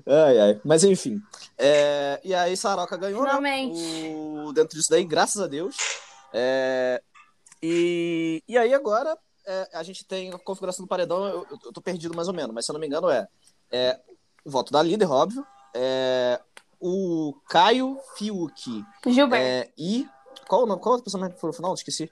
Ai, 0.07 0.39
ai. 0.41 0.61
Mas 0.64 0.85
enfim. 0.85 1.20
É, 1.59 2.20
E 2.24 2.35
aí, 2.35 2.57
Saroca 2.57 2.97
ganhou, 2.97 3.22
né? 3.22 3.28
Finalmente. 3.28 4.12
O... 4.14 4.53
Dentro 4.53 4.76
disso 4.76 4.91
daí, 4.91 5.05
graças 5.05 5.41
a 5.41 5.47
Deus. 5.47 5.76
É, 6.32 7.03
E... 7.62 8.43
e 8.49 8.59
aí, 8.59 8.74
agora, 8.74 9.16
é, 9.47 9.68
a 9.74 9.82
gente 9.82 10.05
tem 10.05 10.32
a 10.32 10.39
configuração 10.39 10.85
do 10.85 10.89
paredão. 10.89 11.26
Eu, 11.26 11.47
eu 11.51 11.72
tô 11.72 11.80
perdido 11.80 12.14
mais 12.14 12.28
ou 12.28 12.35
menos, 12.35 12.55
mas 12.55 12.64
se 12.64 12.70
eu 12.70 12.74
não 12.74 12.80
me 12.80 12.87
engano, 12.87 13.11
é, 13.11 13.28
é 13.70 14.01
o 14.45 14.51
voto 14.51 14.72
da 14.72 14.82
líder, 14.82 15.11
óbvio. 15.11 15.47
É... 15.74 16.41
O 16.80 17.35
Caio 17.49 17.99
Fiuk 18.16 18.85
Gilberto. 19.07 19.45
é... 19.45 19.72
e. 19.78 20.07
Qual 20.47 20.64
o 20.64 20.66
nome? 20.66 20.82
Qual 20.82 21.01
pessoa 21.01 21.20
mais 21.20 21.32
que 21.32 21.41
foi 21.41 21.49
no 21.49 21.55
final? 21.55 21.72
Esqueci. 21.72 22.11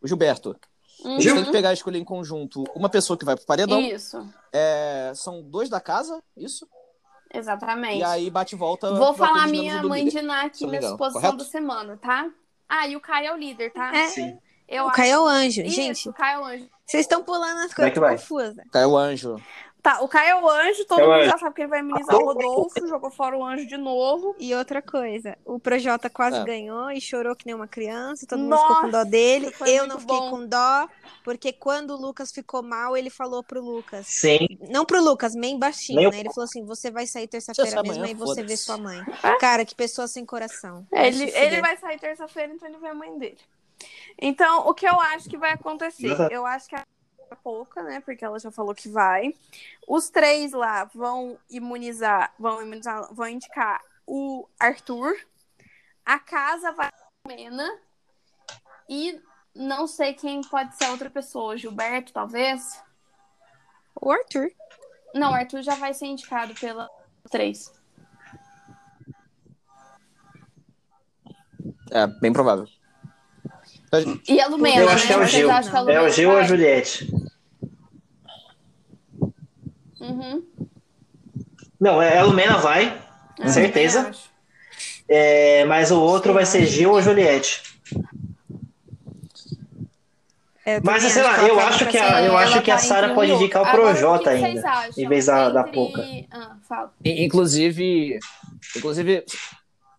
O 0.00 0.06
Gilberto. 0.06 0.56
Uhum. 1.04 1.12
Eles 1.14 1.32
têm 1.32 1.44
que 1.44 1.50
pegar 1.52 1.70
e 1.70 1.74
escolher 1.74 1.98
em 1.98 2.04
conjunto 2.04 2.64
uma 2.74 2.88
pessoa 2.88 3.16
que 3.18 3.24
vai 3.24 3.34
pro 3.36 3.44
paredão. 3.46 3.80
Isso, 3.80 4.26
É, 4.52 5.12
São 5.14 5.42
dois 5.42 5.68
da 5.68 5.80
casa, 5.80 6.22
isso? 6.36 6.66
exatamente. 7.32 7.98
E 7.98 8.04
aí 8.04 8.30
bate 8.30 8.54
e 8.54 8.58
volta. 8.58 8.92
Vou 8.94 9.14
falar 9.14 9.46
minha 9.48 9.82
mãe 9.82 10.04
líder. 10.04 10.20
de 10.20 10.26
Ná 10.26 10.42
aqui 10.42 10.66
na 10.66 10.78
exposição 10.78 11.12
correto? 11.20 11.36
da 11.38 11.44
semana, 11.44 11.96
tá? 11.96 12.28
Ah, 12.68 12.86
e 12.86 12.96
o 12.96 13.00
Caio 13.00 13.26
é 13.28 13.32
o 13.34 13.36
líder, 13.36 13.72
tá? 13.72 13.94
É. 13.94 14.08
Sim. 14.08 14.38
Eu 14.68 14.84
O 14.84 14.86
acho- 14.88 14.96
Caio 14.96 15.12
é 15.12 15.18
o 15.20 15.26
anjo. 15.26 15.60
Isso, 15.62 15.74
Gente, 15.76 16.08
o 16.08 16.12
Caio 16.12 16.38
é 16.38 16.40
o 16.40 16.44
anjo. 16.46 16.68
vocês 16.86 17.00
estão 17.04 17.22
pulando 17.22 17.58
as 17.58 17.72
é 17.72 17.74
coisas 17.92 18.20
confusas. 18.20 18.56
Caiu 18.72 18.90
o 18.90 18.96
anjo. 18.96 19.36
Tá, 19.82 20.00
o 20.00 20.06
Caio 20.06 20.28
é 20.30 20.40
o 20.40 20.48
anjo, 20.48 20.84
todo 20.84 21.00
É 21.00 21.02
mundo 21.02 21.14
anjo. 21.14 21.30
já 21.30 21.38
sabe 21.38 21.54
que 21.56 21.62
ele 21.62 21.68
vai 21.68 21.80
imunizar 21.80 22.14
o 22.14 22.24
Rodolfo, 22.24 22.86
jogou 22.86 23.10
fora 23.10 23.36
o 23.36 23.44
anjo 23.44 23.66
de 23.66 23.76
novo. 23.76 24.36
E 24.38 24.54
outra 24.54 24.80
coisa, 24.80 25.36
o 25.44 25.58
Projota 25.58 26.08
quase 26.08 26.36
É. 26.38 26.44
ganhou 26.44 26.88
e 26.92 27.00
chorou 27.00 27.34
que 27.34 27.44
nem 27.46 27.54
uma 27.54 27.66
criança, 27.66 28.24
todo 28.24 28.38
mundo 28.38 28.56
ficou 28.58 28.76
com 28.76 28.90
dó 28.90 28.98
Nossa, 28.98 29.10
dele. 29.10 29.52
Eu 29.66 29.88
não 29.88 29.98
fiquei 29.98 30.16
bom. 30.16 30.30
com 30.30 30.46
dó, 30.46 30.88
porque 31.24 31.52
quando 31.52 31.90
o 31.90 32.00
Lucas 32.00 32.30
ficou 32.30 32.62
mal, 32.62 32.96
ele 32.96 33.10
falou 33.10 33.42
pro 33.42 33.60
Lucas. 33.60 34.06
Sim. 34.06 34.46
Não 34.70 34.84
pro 34.84 35.02
Lucas, 35.02 35.34
bem 35.34 35.58
baixinho, 35.58 35.98
Nem 36.02 36.10
né? 36.12 36.20
Ele 36.20 36.32
falou 36.32 36.44
assim: 36.44 36.64
você 36.64 36.88
vai 36.88 37.04
sair 37.08 37.26
terça-feira 37.26 37.82
mesmo, 37.82 38.04
aí 38.04 38.14
você 38.14 38.44
vê 38.44 38.56
sua 38.56 38.76
mãe. 38.78 39.00
É? 39.20 39.34
Cara, 39.38 39.64
que 39.64 39.74
pessoa 39.74 40.06
sem 40.06 40.24
coração. 40.24 40.86
Ele, 40.92 41.24
ele 41.24 41.60
vai 41.60 41.76
sair 41.76 41.98
terça-feira, 41.98 42.52
então 42.52 42.68
ele 42.68 42.78
vê 42.78 42.86
a 42.86 42.94
mãe 42.94 43.18
dele. 43.18 43.38
Então, 44.20 44.68
o 44.68 44.74
que 44.74 44.86
eu 44.86 45.00
acho 45.00 45.28
que 45.28 45.36
vai 45.36 45.50
acontecer? 45.52 46.16
Eu 46.30 46.46
acho 46.46 46.68
que 46.68 46.76
a 46.76 46.84
pouca, 47.36 47.82
né? 47.82 48.00
Porque 48.00 48.24
ela 48.24 48.38
já 48.38 48.50
falou 48.50 48.74
que 48.74 48.88
vai. 48.88 49.34
Os 49.86 50.08
três 50.10 50.52
lá 50.52 50.84
vão 50.94 51.38
imunizar, 51.50 52.32
vão 52.38 52.62
imunizar, 52.62 53.12
vão 53.12 53.28
indicar 53.28 53.80
o 54.06 54.48
Arthur. 54.58 55.14
A 56.04 56.18
casa 56.18 56.72
vai 56.72 56.88
a 56.88 57.28
Mena. 57.28 57.78
E 58.88 59.20
não 59.54 59.86
sei 59.86 60.14
quem 60.14 60.40
pode 60.42 60.76
ser 60.76 60.84
a 60.84 60.90
outra 60.90 61.08
pessoa. 61.10 61.56
Gilberto, 61.56 62.12
talvez? 62.12 62.82
O 64.00 64.10
Arthur. 64.10 64.50
Não, 65.14 65.32
o 65.32 65.34
Arthur 65.34 65.62
já 65.62 65.74
vai 65.74 65.94
ser 65.94 66.06
indicado 66.06 66.54
pela 66.54 66.88
três. 67.30 67.72
É, 71.90 72.06
bem 72.06 72.32
provável. 72.32 72.66
E 74.26 74.40
a 74.40 74.46
Lumena, 74.46 74.80
Eu 74.80 74.86
né? 74.86 74.92
acho 74.92 75.06
que 75.06 75.12
é 75.12 75.16
o 75.16 75.18
Vocês 75.20 75.30
Gil. 75.30 75.48
que 75.48 75.76
É 75.76 75.80
Lumena 75.80 76.02
o 76.02 76.08
Gil 76.08 76.30
ou 76.30 76.38
a? 76.38 76.42
Juliette? 76.44 77.06
Uhum. 80.02 80.42
Não, 81.80 82.00
é 82.02 82.18
a 82.18 82.24
Lumena 82.24 82.58
vai, 82.58 83.00
Eu 83.38 83.48
Certeza? 83.48 84.10
é, 85.08 85.64
mas 85.64 85.90
o 85.90 86.00
outro 86.00 86.32
vai 86.32 86.44
ser 86.46 86.64
Gil 86.66 86.90
ou 86.92 87.02
Juliette. 87.02 87.62
É, 90.64 90.80
Mas, 90.80 91.02
sei 91.02 91.22
lá, 91.24 91.42
eu 91.42 91.56
tá 91.56 91.66
acho 91.66 91.86
que 91.88 91.98
a- 91.98 92.22
eu 92.22 92.36
acho 92.38 92.52
ela 92.52 92.62
que 92.62 92.70
a 92.70 92.76
tá 92.76 92.80
Sara 92.82 93.14
pode 93.14 93.32
indicar 93.32 93.62
o 93.66 93.70
Projota 93.72 94.30
ainda, 94.30 94.62
em 94.96 95.08
vez 95.08 95.26
da- 95.26 95.50
da 95.50 95.64
Poca. 95.64 96.04
Ah, 96.30 96.88
Inclusive, 97.04 98.20
inclusive, 98.76 99.24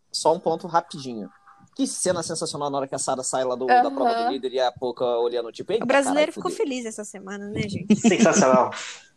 só 0.09 0.33
um 0.33 0.39
ponto 0.39 0.65
rapidinho. 0.67 1.29
Que 1.75 1.85
cena 1.85 2.23
sensacional 2.23 2.69
na 2.69 2.77
hora 2.77 2.87
que 2.87 2.95
a 2.95 2.99
Sara 2.99 3.23
sai 3.23 3.43
lá 3.43 3.55
do, 3.55 3.65
da 3.65 3.81
Aham. 3.81 3.93
prova 3.95 4.13
do 4.23 4.31
líder 4.31 4.53
e 4.53 4.59
a 4.61 4.71
Poca 4.71 5.03
olhando, 5.03 5.51
tipo, 5.51 5.73
O 5.73 5.85
brasileiro 5.85 6.31
caralho, 6.31 6.33
ficou 6.33 6.49
fudeu. 6.51 6.65
feliz 6.65 6.85
essa 6.85 7.03
semana, 7.03 7.49
né, 7.49 7.67
gente? 7.67 7.93
Sensacional. 7.97 8.71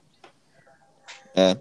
A 1.36 1.56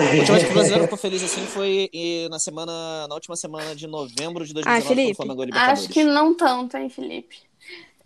última 0.00 0.36
vez 0.36 0.44
que 0.44 0.50
o 0.50 0.54
brasileiro 0.54 0.84
ficou 0.84 0.98
feliz 0.98 1.22
assim 1.24 1.44
foi 1.46 1.90
na 2.30 2.38
semana, 2.38 3.06
na 3.08 3.14
última 3.14 3.36
semana 3.36 3.74
de 3.74 3.86
novembro 3.86 4.44
de 4.46 4.54
2019, 4.54 4.54
quando 4.54 4.86
Felipe, 4.96 5.12
o 5.12 5.16
Flamengo 5.16 5.42
a 5.42 5.46
Libertadores. 5.46 5.84
Acho 5.84 5.92
que 5.92 6.04
não 6.04 6.34
tanto, 6.34 6.76
hein, 6.76 6.88
Felipe? 6.88 7.36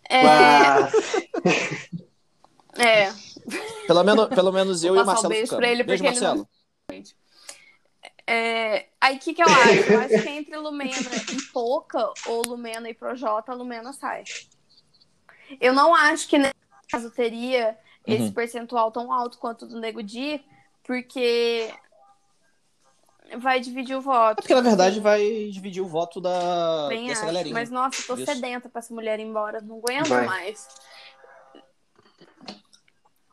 É, 0.08 0.22
Ah, 0.26 0.90
é. 2.78 3.12
Pelo 3.86 4.04
menos, 4.04 4.28
pelo 4.28 4.52
menos 4.52 4.84
eu 4.84 4.94
Vou 4.94 5.00
e 5.00 5.02
o 5.02 5.06
passar 5.06 5.28
um 5.28 5.30
Marcelo 5.30 5.30
beijo 5.30 5.44
ficamos. 5.46 5.60
pra 5.60 5.70
ele, 5.72 5.82
beijo, 5.82 6.02
porque 6.02 6.16
ele 6.16 6.26
Marcelo. 6.26 6.48
É, 8.26 8.86
Aí 9.00 9.16
o 9.16 9.18
que, 9.18 9.34
que 9.34 9.42
eu 9.42 9.46
acho? 9.46 9.92
Eu 9.92 10.00
acho 10.00 10.22
que 10.22 10.28
entre 10.30 10.56
Lumena 10.56 10.94
e 11.32 11.42
Poca, 11.52 12.08
ou 12.26 12.42
Lumena 12.46 12.88
e 12.88 12.94
Projota, 12.94 13.52
Lumena 13.52 13.92
sai. 13.92 14.22
Eu 15.60 15.74
não 15.74 15.94
acho 15.94 16.28
que 16.28 16.38
nesse 16.38 16.54
caso 16.90 17.10
teria 17.10 17.76
esse 18.06 18.24
Uhum. 18.24 18.32
percentual 18.32 18.90
tão 18.90 19.12
alto 19.12 19.38
quanto 19.38 19.62
o 19.64 19.68
do 19.68 19.78
Nego 19.80 20.02
Di, 20.02 20.44
porque 20.84 21.72
vai 23.38 23.60
dividir 23.60 23.96
o 23.96 24.00
voto. 24.00 24.38
É 24.38 24.42
porque, 24.42 24.54
na 24.54 24.60
verdade, 24.60 25.00
vai 25.00 25.48
dividir 25.50 25.80
o 25.82 25.86
voto 25.88 26.20
da, 26.20 26.86
Bem 26.88 27.06
dessa 27.06 27.20
acho. 27.22 27.26
galerinha. 27.26 27.54
Mas, 27.54 27.70
nossa, 27.70 28.02
tô 28.06 28.14
Isso. 28.14 28.26
sedenta 28.26 28.68
pra 28.68 28.80
essa 28.80 28.92
mulher 28.92 29.18
ir 29.20 29.22
embora. 29.24 29.60
Não 29.60 29.78
aguento 29.78 30.08
Vai. 30.08 30.26
mais. 30.26 30.68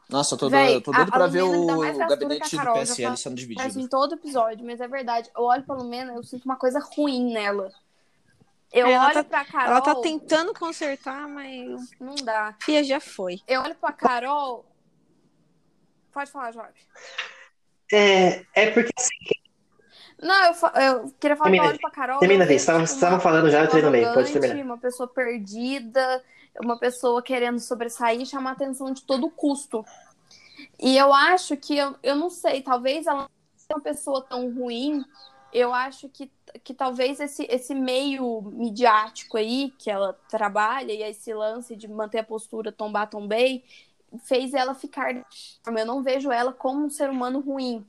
Nossa, 0.09 0.33
eu 0.33 0.39
tô, 0.39 0.49
Véi, 0.49 0.75
eu 0.75 0.81
tô 0.81 0.91
doido 0.91 1.07
a- 1.09 1.11
pra 1.11 1.25
a 1.25 1.27
ver 1.27 1.43
o 1.43 1.67
gastura 1.67 2.07
gabinete 2.07 2.57
do 2.57 2.73
PSL 2.73 3.03
fala- 3.03 3.17
sendo 3.17 3.35
dividido. 3.35 3.79
em 3.79 3.87
todo 3.87 4.13
episódio, 4.15 4.65
mas 4.65 4.81
é 4.81 4.87
verdade. 4.87 5.29
Eu 5.37 5.43
olho 5.43 5.63
pra 5.63 5.75
Lumena, 5.75 6.13
eu 6.13 6.23
sinto 6.23 6.45
uma 6.45 6.55
coisa 6.55 6.79
ruim 6.79 7.31
nela. 7.31 7.71
Eu 8.71 8.87
Ela 8.87 9.05
olho 9.05 9.13
tá- 9.15 9.23
pra 9.23 9.45
Carol. 9.45 9.67
Ela 9.71 9.81
tá 9.81 9.95
tentando 9.95 10.53
consertar, 10.53 11.27
mas 11.27 11.89
Não 11.99 12.15
dá. 12.15 12.55
Fia 12.61 12.83
já 12.83 12.99
foi. 12.99 13.39
Eu 13.47 13.61
olho 13.61 13.75
pra 13.75 13.91
Carol. 13.91 14.65
Pode 16.11 16.31
falar, 16.31 16.51
Jorge. 16.51 16.87
é, 17.91 18.45
é 18.53 18.71
porque 18.71 18.91
Não, 20.21 20.35
eu, 20.45 20.53
eu 20.81 21.13
queria 21.19 21.35
falar 21.37 21.49
que 21.49 21.55
Termina, 21.57 21.63
eu 21.65 21.69
olho 21.69 21.79
pra 21.79 21.91
Carol. 21.91 22.19
termina, 22.19 22.45
vejo, 22.45 22.57
estavam 22.57 22.85
tipo, 22.85 23.05
uma 23.05 23.19
falando 23.19 23.49
já, 23.49 23.59
eu 23.59 23.65
entrei 23.65 23.81
no 23.81 23.89
meio, 23.91 24.13
pode 24.13 24.31
terminar. 24.31 24.63
Uma 24.65 24.77
pessoa 24.77 25.07
perdida, 25.07 26.23
uma 26.61 26.77
pessoa 26.77 27.23
querendo 27.23 27.59
sobressair 27.59 28.21
e 28.21 28.25
chamar 28.25 28.51
a 28.51 28.53
atenção 28.53 28.91
de 28.93 29.03
todo 29.03 29.29
custo. 29.29 29.83
E 30.77 30.97
eu 30.97 31.13
acho 31.13 31.55
que, 31.57 31.77
eu, 31.77 31.95
eu 32.03 32.15
não 32.15 32.29
sei, 32.29 32.61
talvez 32.61 33.07
ela 33.07 33.21
não 33.21 33.29
seja 33.55 33.73
uma 33.75 33.81
pessoa 33.81 34.21
tão 34.21 34.53
ruim. 34.53 35.03
Eu 35.51 35.73
acho 35.73 36.07
que, 36.09 36.31
que 36.63 36.73
talvez 36.73 37.19
esse, 37.19 37.43
esse 37.49 37.73
meio 37.73 38.41
midiático 38.41 39.37
aí 39.37 39.73
que 39.77 39.89
ela 39.89 40.13
trabalha 40.29 40.93
e 40.93 41.01
esse 41.03 41.33
lance 41.33 41.75
de 41.75 41.87
manter 41.87 42.19
a 42.19 42.23
postura 42.23 42.71
tombar, 42.71 43.09
tombei, 43.09 43.63
fez 44.23 44.53
ela 44.53 44.73
ficar. 44.73 45.15
Eu 45.65 45.85
não 45.85 46.03
vejo 46.03 46.31
ela 46.31 46.53
como 46.53 46.85
um 46.85 46.89
ser 46.89 47.09
humano 47.09 47.39
ruim. 47.39 47.85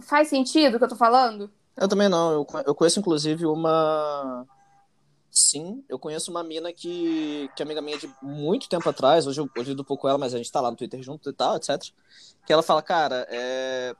Faz 0.00 0.28
sentido 0.28 0.74
o 0.74 0.78
que 0.78 0.84
eu 0.84 0.88
tô 0.88 0.96
falando? 0.96 1.50
Eu 1.76 1.88
também 1.88 2.08
não. 2.08 2.32
Eu, 2.32 2.46
eu 2.66 2.74
conheço, 2.74 3.00
inclusive, 3.00 3.46
uma. 3.46 4.46
Sim, 5.30 5.84
eu 5.88 5.98
conheço 5.98 6.30
uma 6.30 6.44
mina 6.44 6.72
que, 6.72 7.50
que 7.56 7.62
é 7.62 7.64
amiga 7.64 7.82
minha 7.82 7.98
de 7.98 8.08
muito 8.22 8.68
tempo 8.68 8.88
atrás. 8.88 9.26
Hoje 9.26 9.40
eu, 9.40 9.50
hoje 9.56 9.70
eu 9.70 9.72
lido 9.72 9.84
pouco 9.84 10.08
ela, 10.08 10.16
mas 10.16 10.32
a 10.32 10.36
gente 10.36 10.50
tá 10.50 10.60
lá 10.60 10.70
no 10.70 10.76
Twitter 10.76 11.02
junto 11.02 11.28
e 11.28 11.32
tal, 11.32 11.56
etc. 11.56 11.82
Que 12.46 12.52
ela 12.52 12.62
fala, 12.62 12.80
cara, 12.80 13.26
é. 13.28 13.94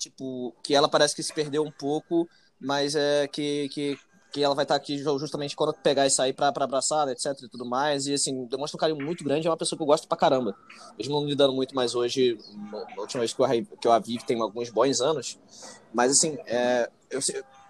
Tipo, 0.00 0.54
que 0.62 0.74
ela 0.74 0.88
parece 0.88 1.14
que 1.14 1.22
se 1.22 1.30
perdeu 1.32 1.62
um 1.62 1.70
pouco, 1.70 2.26
mas 2.58 2.94
é 2.96 3.28
que, 3.28 3.68
que, 3.68 3.98
que 4.32 4.42
ela 4.42 4.54
vai 4.54 4.64
estar 4.64 4.74
aqui 4.74 4.96
justamente 4.96 5.54
quando 5.54 5.74
pegar 5.74 6.06
e 6.06 6.10
sair 6.10 6.32
pra, 6.32 6.50
pra 6.50 6.64
abraçar, 6.64 7.06
etc 7.08 7.26
e 7.42 7.48
tudo 7.50 7.66
mais. 7.66 8.06
E 8.06 8.14
assim, 8.14 8.46
demonstra 8.46 8.78
um 8.78 8.80
carinho 8.80 9.04
muito 9.04 9.22
grande. 9.22 9.46
É 9.46 9.50
uma 9.50 9.58
pessoa 9.58 9.76
que 9.76 9.82
eu 9.82 9.86
gosto 9.86 10.08
pra 10.08 10.16
caramba. 10.16 10.56
Mesmo 10.96 11.20
não 11.20 11.26
lidando 11.28 11.52
muito 11.52 11.74
mais 11.74 11.94
hoje, 11.94 12.38
na 12.72 13.02
última 13.02 13.20
vez 13.20 13.34
que 13.34 13.42
eu, 13.42 13.46
que 13.78 13.86
eu 13.86 13.92
a 13.92 13.98
vi 13.98 14.16
tem 14.24 14.40
alguns 14.40 14.70
bons 14.70 15.02
anos. 15.02 15.38
Mas 15.92 16.12
assim, 16.12 16.38
é, 16.46 16.88
eu, 17.10 17.20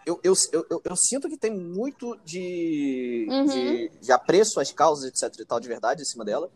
eu, 0.07 0.17
eu, 0.23 0.67
eu, 0.71 0.83
eu, 0.85 0.97
sinto 0.97 1.29
que 1.29 1.37
tem 1.37 1.51
muito 1.53 2.17
de, 2.25 3.27
Uhum. 3.29 3.45
de, 3.47 3.89
de 4.01 4.13
apreço 4.13 4.61
às 4.61 4.71
causas, 4.71 5.07
etc 5.07 5.41
e 5.41 5.45
tal, 5.45 5.59
de 5.59 5.67
verdade, 5.67 6.03
em 6.03 6.05
cima 6.05 6.25
dela. 6.25 6.49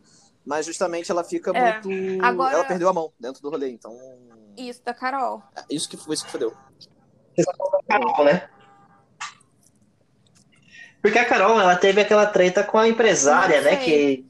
Mas 0.45 0.65
justamente 0.67 1.11
ela 1.11 1.23
fica 1.23 1.51
É. 1.51 1.81
muito. 1.81 2.23
Agora- 2.23 2.53
Ela 2.53 2.63
perdeu 2.63 2.87
a 2.87 2.93
mão 2.93 3.11
dentro 3.19 3.41
do 3.41 3.49
rolê, 3.49 3.71
então. 3.71 3.91
Isso, 4.57 4.83
da 4.83 4.93
Carol. 4.93 5.41
é 5.55 5.63
Isso 5.69 5.87
que 5.89 5.97
foi 5.97 6.13
isso 6.15 6.25
que 6.25 6.31
fodeu. 6.31 6.53
Carol, 7.87 8.23
né? 8.25 8.49
Porque 11.01 11.19
a 11.19 11.25
Carol, 11.25 11.59
ela 11.59 11.75
teve 11.75 12.01
aquela 12.01 12.25
treta 12.25 12.63
com 12.63 12.77
a 12.77 12.87
empresária, 12.87 13.61
né? 13.61 13.75
Que 13.77 14.25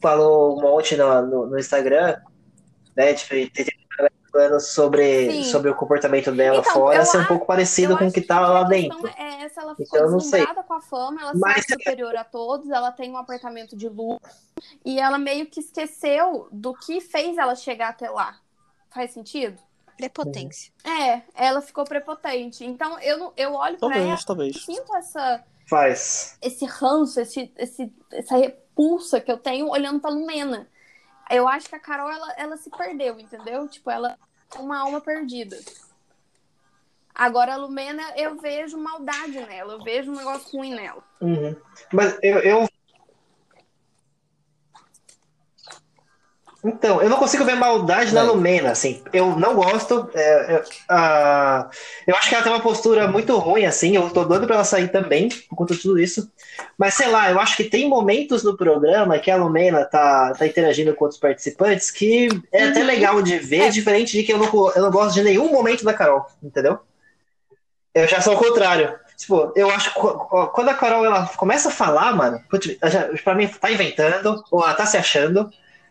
falou 0.00 0.58
um 0.58 0.62
monte 0.62 0.96
no, 0.96 1.22
no, 1.22 1.46
no 1.46 1.58
Instagram, 1.58 2.20
né? 2.96 3.14
Tipo, 3.14 3.34
falando 4.32 4.60
sobre, 4.60 5.30
Sim. 5.30 5.44
sobre 5.44 5.70
o 5.70 5.74
comportamento 5.74 6.30
dela 6.32 6.58
Então, 6.58 6.72
fora 6.74 7.04
ser 7.06 7.16
um 7.18 7.20
acho- 7.20 7.28
pouco 7.28 7.46
parecido 7.46 7.96
com 7.96 8.06
o 8.08 8.12
que 8.12 8.20
tava 8.20 8.48
lá 8.48 8.66
a 8.66 8.68
questão 8.68 9.00
dentro. 9.02 9.14
É 9.22 9.44
essa, 9.44 9.62
ela 9.62 9.74
Então, 9.78 9.86
ficou 10.06 10.20
sei. 10.20 10.40
deslumbrada 10.40 10.62
com 10.68 10.74
a 10.74 10.80
fama, 10.82 11.20
ela 11.22 11.32
Mas- 11.36 11.64
se 11.64 11.72
superior 11.72 12.14
a 12.16 12.24
todos, 12.24 12.68
ela 12.70 12.90
tem 12.92 13.10
um 13.10 13.16
apartamento 13.16 13.74
de 13.76 13.88
luxo 13.88 14.20
e 14.84 14.98
ela 15.00 15.16
meio 15.16 15.46
que 15.46 15.60
esqueceu 15.60 16.48
do 16.52 16.74
que 16.74 17.00
fez 17.00 17.38
ela 17.38 17.54
chegar 17.54 17.88
até 17.90 18.10
lá. 18.10 18.36
Faz 18.96 19.10
sentido? 19.10 19.58
Prepotência. 19.94 20.72
É, 20.82 21.20
ela 21.34 21.60
ficou 21.60 21.84
prepotente. 21.84 22.64
Então 22.64 22.98
eu, 23.00 23.18
não- 23.18 23.32
eu 23.36 23.52
olho 23.52 23.76
pra 23.78 23.94
ela 23.94 24.16
Talvez, 24.26 24.56
e 24.56 24.58
sinto 24.58 24.96
essa, 24.96 25.44
Faz. 25.68 26.38
esse 26.40 26.64
ranço, 26.64 27.20
esse, 27.20 27.52
esse, 27.58 27.92
essa 28.10 28.38
repulsa 28.38 29.20
que 29.20 29.30
eu 29.30 29.36
tenho 29.36 29.68
olhando 29.68 30.00
pra 30.00 30.08
Lumena. 30.08 30.66
Eu 31.30 31.46
acho 31.46 31.68
que 31.68 31.74
a 31.74 31.78
Carol, 31.78 32.10
ela, 32.10 32.32
ela 32.38 32.56
se 32.56 32.70
perdeu, 32.70 33.20
entendeu? 33.20 33.68
Tipo, 33.68 33.90
ela 33.90 34.16
é 34.54 34.58
uma 34.58 34.78
alma 34.78 34.98
perdida. 34.98 35.58
Agora, 37.14 37.52
a 37.52 37.56
Lumena, 37.56 38.02
eu 38.16 38.38
vejo 38.38 38.78
maldade 38.78 39.38
nela, 39.40 39.74
eu 39.74 39.82
vejo 39.84 40.10
um 40.10 40.16
negócio 40.16 40.56
ruim 40.58 40.74
nela. 40.74 41.04
Uhum. 41.20 41.54
Mas 41.92 42.18
eu, 42.22 42.38
eu. 42.38 42.68
Então, 46.68 47.00
eu 47.00 47.08
não 47.08 47.16
consigo 47.16 47.44
ver 47.44 47.54
maldade 47.54 48.12
na. 48.12 48.22
Lumena, 48.22 48.72
assim. 48.72 49.00
Eu 49.12 49.36
não 49.38 49.54
gosto. 49.54 50.10
é, 50.14 50.54
é, 50.90 51.64
eu 52.08 52.16
acho 52.16 52.28
que 52.28 52.34
ela 52.34 52.42
tem 52.42 52.52
uma 52.52 52.60
postura 52.60 53.06
muito 53.06 53.36
ruim, 53.38 53.64
assim. 53.64 53.94
Eu 53.94 54.10
tô 54.10 54.24
doido 54.24 54.46
pra 54.46 54.56
ela 54.56 54.64
sair 54.64 54.88
também, 54.88 55.28
por 55.48 55.54
conta 55.56 55.74
de 55.74 55.80
tudo 55.82 55.98
isso. 56.00 56.28
Mas 56.76 56.94
sei 56.94 57.06
lá, 57.08 57.30
eu 57.30 57.38
acho 57.38 57.56
que 57.56 57.64
tem 57.64 57.88
momentos 57.88 58.42
no 58.42 58.56
programa 58.56 59.18
que 59.18 59.30
a 59.30 59.36
Lumena 59.36 59.84
tá, 59.84 60.32
tá 60.36 60.44
interagindo 60.46 60.92
com 60.94 61.04
outros 61.04 61.20
participantes 61.20 61.90
que 61.90 62.28
é 62.52 62.64
até 62.64 62.80
Uhum. 62.80 62.86
legal 62.86 63.22
de 63.22 63.38
ver, 63.38 63.60
É. 63.66 63.68
diferente 63.70 64.12
de 64.12 64.24
que 64.24 64.32
eu 64.32 64.38
não, 64.38 64.72
eu 64.74 64.82
não 64.82 64.90
gosto 64.90 65.14
de 65.14 65.22
nenhum 65.22 65.52
momento 65.52 65.84
da 65.84 65.94
Carol, 65.94 66.26
entendeu? 66.42 66.80
Eu 67.94 68.08
já 68.08 68.20
sou 68.20 68.34
o 68.34 68.38
contrário. 68.38 68.92
Tipo, 69.16 69.52
eu 69.56 69.70
acho 69.70 69.94
que 69.94 70.00
qu- 70.00 70.46
quando 70.48 70.68
a 70.68 70.74
Carol 70.74 71.04
ela 71.04 71.26
começa 71.36 71.68
a 71.68 71.72
falar, 71.72 72.14
mano, 72.14 72.38
putz, 72.50 72.76
pra 73.24 73.34
mim 73.34 73.48
tá 73.48 73.70
inventando, 73.70 74.42
ou 74.50 74.62
ela 74.62 74.74
tá 74.74 74.84
se 74.84 74.96
achando. 74.96 75.48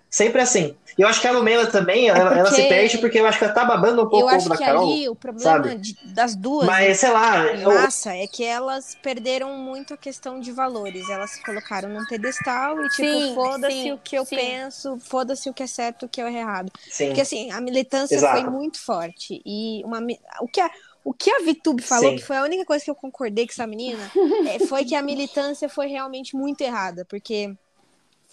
Sempre 0.10 0.42
assim. 0.42 0.76
E 0.98 1.02
eu 1.02 1.08
acho 1.08 1.20
que 1.22 1.28
a 1.28 1.32
Lumena 1.32 1.68
também, 1.68 2.08
ela, 2.10 2.38
ela 2.38 2.52
se 2.52 2.64
perde 2.64 2.98
porque 3.00 3.20
eu 3.20 3.28
acho 3.28 3.38
que 3.38 3.44
ela 3.46 3.54
tá 3.54 3.66
babando 3.66 4.04
um 4.04 4.10
pouco 4.10 4.18
Eu 4.20 4.28
o 4.34 4.38
ovo 4.38 4.48
acho 4.48 4.50
da 4.50 4.58
que 4.58 4.64
Carol. 4.64 4.84
ali 4.94 5.10
o 5.10 5.16
problema 5.16 5.76
sabe? 5.76 5.76
de- 5.76 5.98
das 6.02 6.36
duas 6.36 6.68
Mas, 6.68 7.00
sei 7.00 7.12
lá, 7.12 7.48
em 7.54 7.58
eu, 7.62 7.70
massa 7.70 8.14
é 8.16 8.28
que 8.28 8.44
elas 8.44 8.96
perderam 8.96 9.58
muito 9.58 9.94
a 9.94 9.98
questão 9.98 10.40
de 10.40 10.52
valores. 10.52 11.10
Elas 11.10 11.32
se 11.32 11.42
colocaram 11.42 11.90
num 11.90 12.06
pedestal 12.06 12.82
e, 12.84 12.90
tipo, 12.90 13.20
foda-se 13.22 13.92
o 13.92 13.98
que 14.00 14.16
eu 14.18 14.26
sim. 14.26 14.36
penso, 14.36 15.00
foda-se 15.00 15.50
o 15.50 15.54
que 15.54 15.64
é 15.64 15.68
certo, 15.68 16.06
o 16.06 16.10
que 16.10 16.22
é 16.22 16.32
errado. 16.32 16.72
sim. 16.88 17.08
Porque 17.08 17.22
assim, 17.22 17.52
a 17.52 17.62
militância 17.62 18.18
Exato. 18.18 18.42
foi 18.42 18.44
muito 18.44 18.80
forte. 18.82 19.42
E 19.46 19.84
uma, 19.86 20.00
o, 20.42 20.48
que 20.48 20.62
a, 20.62 20.72
o 21.04 21.14
que 21.14 21.30
a 21.32 21.40
Vitube 21.44 21.84
falou, 21.84 22.12
Sim. 22.12 22.16
que 22.16 22.24
foi 22.24 22.38
a 22.38 22.44
única 22.44 22.66
coisa 22.66 22.84
que 22.84 22.92
eu 22.92 22.96
concordei 22.96 23.46
com 23.46 23.52
essa 23.54 23.68
menina, 23.68 24.14
é, 24.44 24.60
foi 24.60 24.86
que 24.86 24.96
a 24.96 25.02
militância 25.04 25.70
foi 25.70 25.88
realmente 25.88 26.36
muito 26.36 26.62
errada, 26.62 27.06
porque 27.06 27.56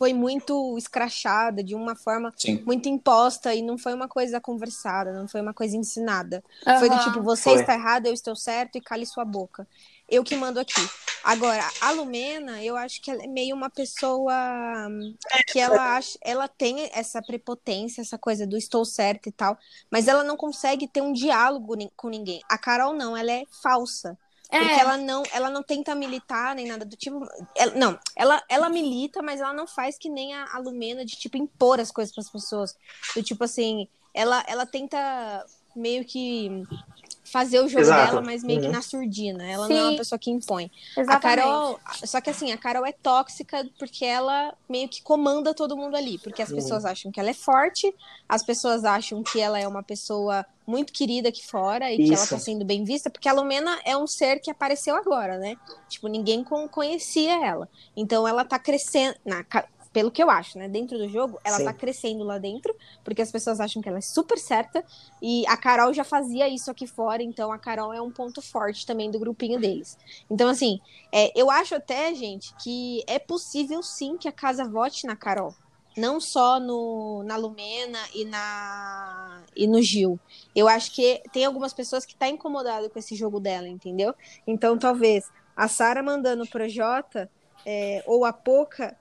foi 0.02 0.12
muito 0.12 0.76
escrachada, 0.76 1.62
de 1.62 1.76
uma 1.76 1.94
forma 1.94 2.34
Sim. 2.36 2.60
muito 2.66 2.88
imposta, 2.88 3.54
e 3.54 3.62
não 3.62 3.78
foi 3.78 3.94
uma 3.94 4.08
coisa 4.08 4.40
conversada, 4.40 5.12
não 5.12 5.28
foi 5.28 5.40
uma 5.40 5.54
coisa 5.54 5.76
ensinada. 5.76 6.42
Foi 6.80 6.90
do 6.90 6.98
tipo, 6.98 7.22
você 7.22 7.50
Foi. 7.50 7.60
está 7.60 7.74
errado, 7.74 8.06
eu 8.06 8.12
estou 8.12 8.34
certo, 8.34 8.74
e 8.74 8.80
cale 8.80 9.06
sua 9.06 9.24
boca. 9.24 9.64
Eu 10.08 10.24
que 10.24 10.34
mando 10.34 10.58
aqui. 10.58 10.84
Agora, 11.22 11.62
a 11.80 11.92
Lumena, 11.92 12.60
eu 12.64 12.76
acho 12.76 13.00
que 13.00 13.12
ela 13.12 13.22
é 13.22 13.28
meio 13.28 13.54
uma 13.54 13.70
pessoa 13.70 14.34
hum, 14.90 15.14
que 15.46 15.60
ela 15.60 15.94
acha, 15.94 16.18
ela 16.20 16.48
tem 16.48 16.90
essa 16.92 17.22
prepotência, 17.22 18.00
essa 18.00 18.18
coisa 18.18 18.44
do 18.44 18.56
estou 18.56 18.84
certa 18.84 19.28
e 19.28 19.32
tal, 19.32 19.56
mas 19.88 20.08
ela 20.08 20.24
não 20.24 20.36
consegue 20.36 20.88
ter 20.88 21.00
um 21.00 21.12
diálogo 21.12 21.76
com 21.96 22.08
ninguém. 22.08 22.40
A 22.48 22.58
Carol 22.58 22.92
não, 22.92 23.16
ela 23.16 23.30
é 23.30 23.44
falsa. 23.62 24.18
Porque 24.58 24.74
É, 24.74 24.80
ela 24.80 24.98
não, 24.98 25.22
ela 25.32 25.48
não 25.48 25.62
tenta 25.62 25.94
militar 25.94 26.54
nem 26.54 26.66
nada 26.66 26.84
do 26.84 26.94
tipo. 26.94 27.26
Ela- 27.56 27.74
não, 27.74 27.98
ela, 28.14 28.42
ela 28.50 28.68
milita, 28.68 29.22
mas 29.22 29.40
ela 29.40 29.52
não 29.54 29.66
faz 29.66 29.96
que 29.96 30.10
nem 30.10 30.34
a, 30.34 30.44
a 30.54 30.58
Lumena 30.58 31.04
de 31.06 31.16
tipo 31.16 31.38
impor 31.38 31.80
as 31.80 31.90
coisas 31.90 32.12
para 32.14 32.20
as 32.22 32.30
pessoas. 32.30 32.76
Do 33.16 33.22
tipo 33.22 33.42
assim, 33.44 33.88
ela, 34.12 34.44
ela 34.46 34.66
tenta 34.66 35.44
meio 35.74 36.04
que 36.04 36.50
fazer 37.32 37.60
o 37.60 37.68
jogo 37.68 37.80
Exato. 37.80 38.10
dela, 38.12 38.20
mas 38.22 38.44
meio 38.44 38.60
que 38.60 38.66
Uhum. 38.66 38.72
na 38.72 38.82
surdina. 38.82 39.42
Ela 39.50 39.66
não 39.66 39.74
é 39.76 39.82
uma 39.82 39.90
Sim. 39.92 39.96
pessoa 39.96 40.18
que 40.18 40.30
impõe. 40.30 40.70
A 40.96 41.00
exatamente. 41.00 41.40
Carol, 41.42 41.80
só 42.04 42.20
que 42.20 42.28
assim, 42.28 42.52
a 42.52 42.58
Carol 42.58 42.84
é 42.84 42.92
tóxica 42.92 43.66
porque 43.78 44.04
ela 44.04 44.52
meio 44.68 44.86
que 44.86 45.00
comanda 45.02 45.54
todo 45.54 45.74
mundo 45.76 45.96
ali, 45.96 46.18
porque 46.18 46.42
as 46.42 46.50
Uhum. 46.50 46.56
pessoas 46.56 46.84
acham 46.84 47.10
que 47.10 47.18
ela 47.18 47.30
é 47.30 47.34
forte, 47.34 47.92
as 48.28 48.42
pessoas 48.42 48.84
acham 48.84 49.22
que 49.22 49.40
ela 49.40 49.58
é 49.58 49.66
uma 49.66 49.82
pessoa 49.82 50.44
muito 50.66 50.92
querida 50.92 51.30
aqui 51.30 51.44
fora 51.44 51.90
e 51.90 51.96
que 51.96 52.04
ela 52.14 52.14
Isso. 52.22 52.28
tá 52.34 52.38
sendo 52.38 52.64
bem 52.64 52.84
vista, 52.84 53.10
porque 53.10 53.28
a 53.28 53.32
Lumena 53.32 53.80
é 53.84 53.96
um 53.96 54.06
ser 54.06 54.38
que 54.38 54.50
apareceu 54.50 54.94
agora, 54.94 55.38
né? 55.38 55.56
Tipo, 55.88 56.06
ninguém 56.08 56.44
con- 56.44 56.68
conhecia 56.68 57.44
ela. 57.44 57.68
Então 57.96 58.28
ela 58.28 58.44
tá 58.44 58.58
crescendo, 58.58 59.16
na 59.24 59.42
pelo 59.92 60.10
que 60.10 60.22
eu 60.22 60.30
acho, 60.30 60.58
né? 60.58 60.68
Dentro 60.68 60.96
do 60.96 61.08
jogo, 61.08 61.38
ela 61.44 61.58
Sim. 61.58 61.64
tá 61.64 61.72
crescendo 61.72 62.24
lá 62.24 62.38
dentro, 62.38 62.74
porque 63.04 63.20
as 63.20 63.30
pessoas 63.30 63.60
acham 63.60 63.82
que 63.82 63.88
ela 63.88 63.98
é 63.98 64.02
super 64.02 64.38
certa, 64.38 64.84
e 65.20 65.46
a 65.46 65.56
Carol 65.56 65.92
já 65.92 66.04
fazia 66.04 66.48
isso 66.48 66.70
aqui 66.70 66.86
fora, 66.86 67.22
então 67.22 67.52
a 67.52 67.58
Carol 67.58 67.92
é 67.92 68.00
um 68.00 68.10
ponto 68.10 68.40
forte 68.40 68.86
também 68.86 69.10
do 69.10 69.18
grupinho 69.18 69.60
deles. 69.60 69.98
Então, 70.30 70.48
assim, 70.48 70.80
é, 71.12 71.38
eu 71.38 71.50
acho 71.50 71.74
até, 71.74 72.14
gente, 72.14 72.54
que 72.62 73.04
é 73.06 73.18
possível 73.18 73.82
sim 73.82 74.16
que 74.16 74.28
a 74.28 74.32
casa 74.32 74.64
vote 74.64 75.06
na 75.06 75.14
Carol. 75.14 75.54
Não 75.94 76.18
só 76.18 76.58
no, 76.58 77.22
na 77.22 77.36
Lumena 77.36 77.98
e, 78.14 78.24
na, 78.24 79.42
e 79.54 79.66
no 79.66 79.82
Gil. 79.82 80.18
Eu 80.56 80.66
acho 80.66 80.90
que 80.90 81.22
tem 81.34 81.44
algumas 81.44 81.74
pessoas 81.74 82.06
que 82.06 82.16
tá 82.16 82.26
incomodado 82.28 82.88
com 82.88 82.98
esse 82.98 83.14
jogo 83.14 83.38
dela, 83.38 83.68
entendeu? 83.68 84.14
Então, 84.46 84.78
talvez 84.78 85.30
a 85.54 85.68
Sara 85.68 86.02
mandando 86.02 86.46
pro 86.46 86.66
Jota 86.66 87.30
é, 87.66 88.02
ou 88.06 88.24
a 88.24 88.32
Poca, 88.32 88.96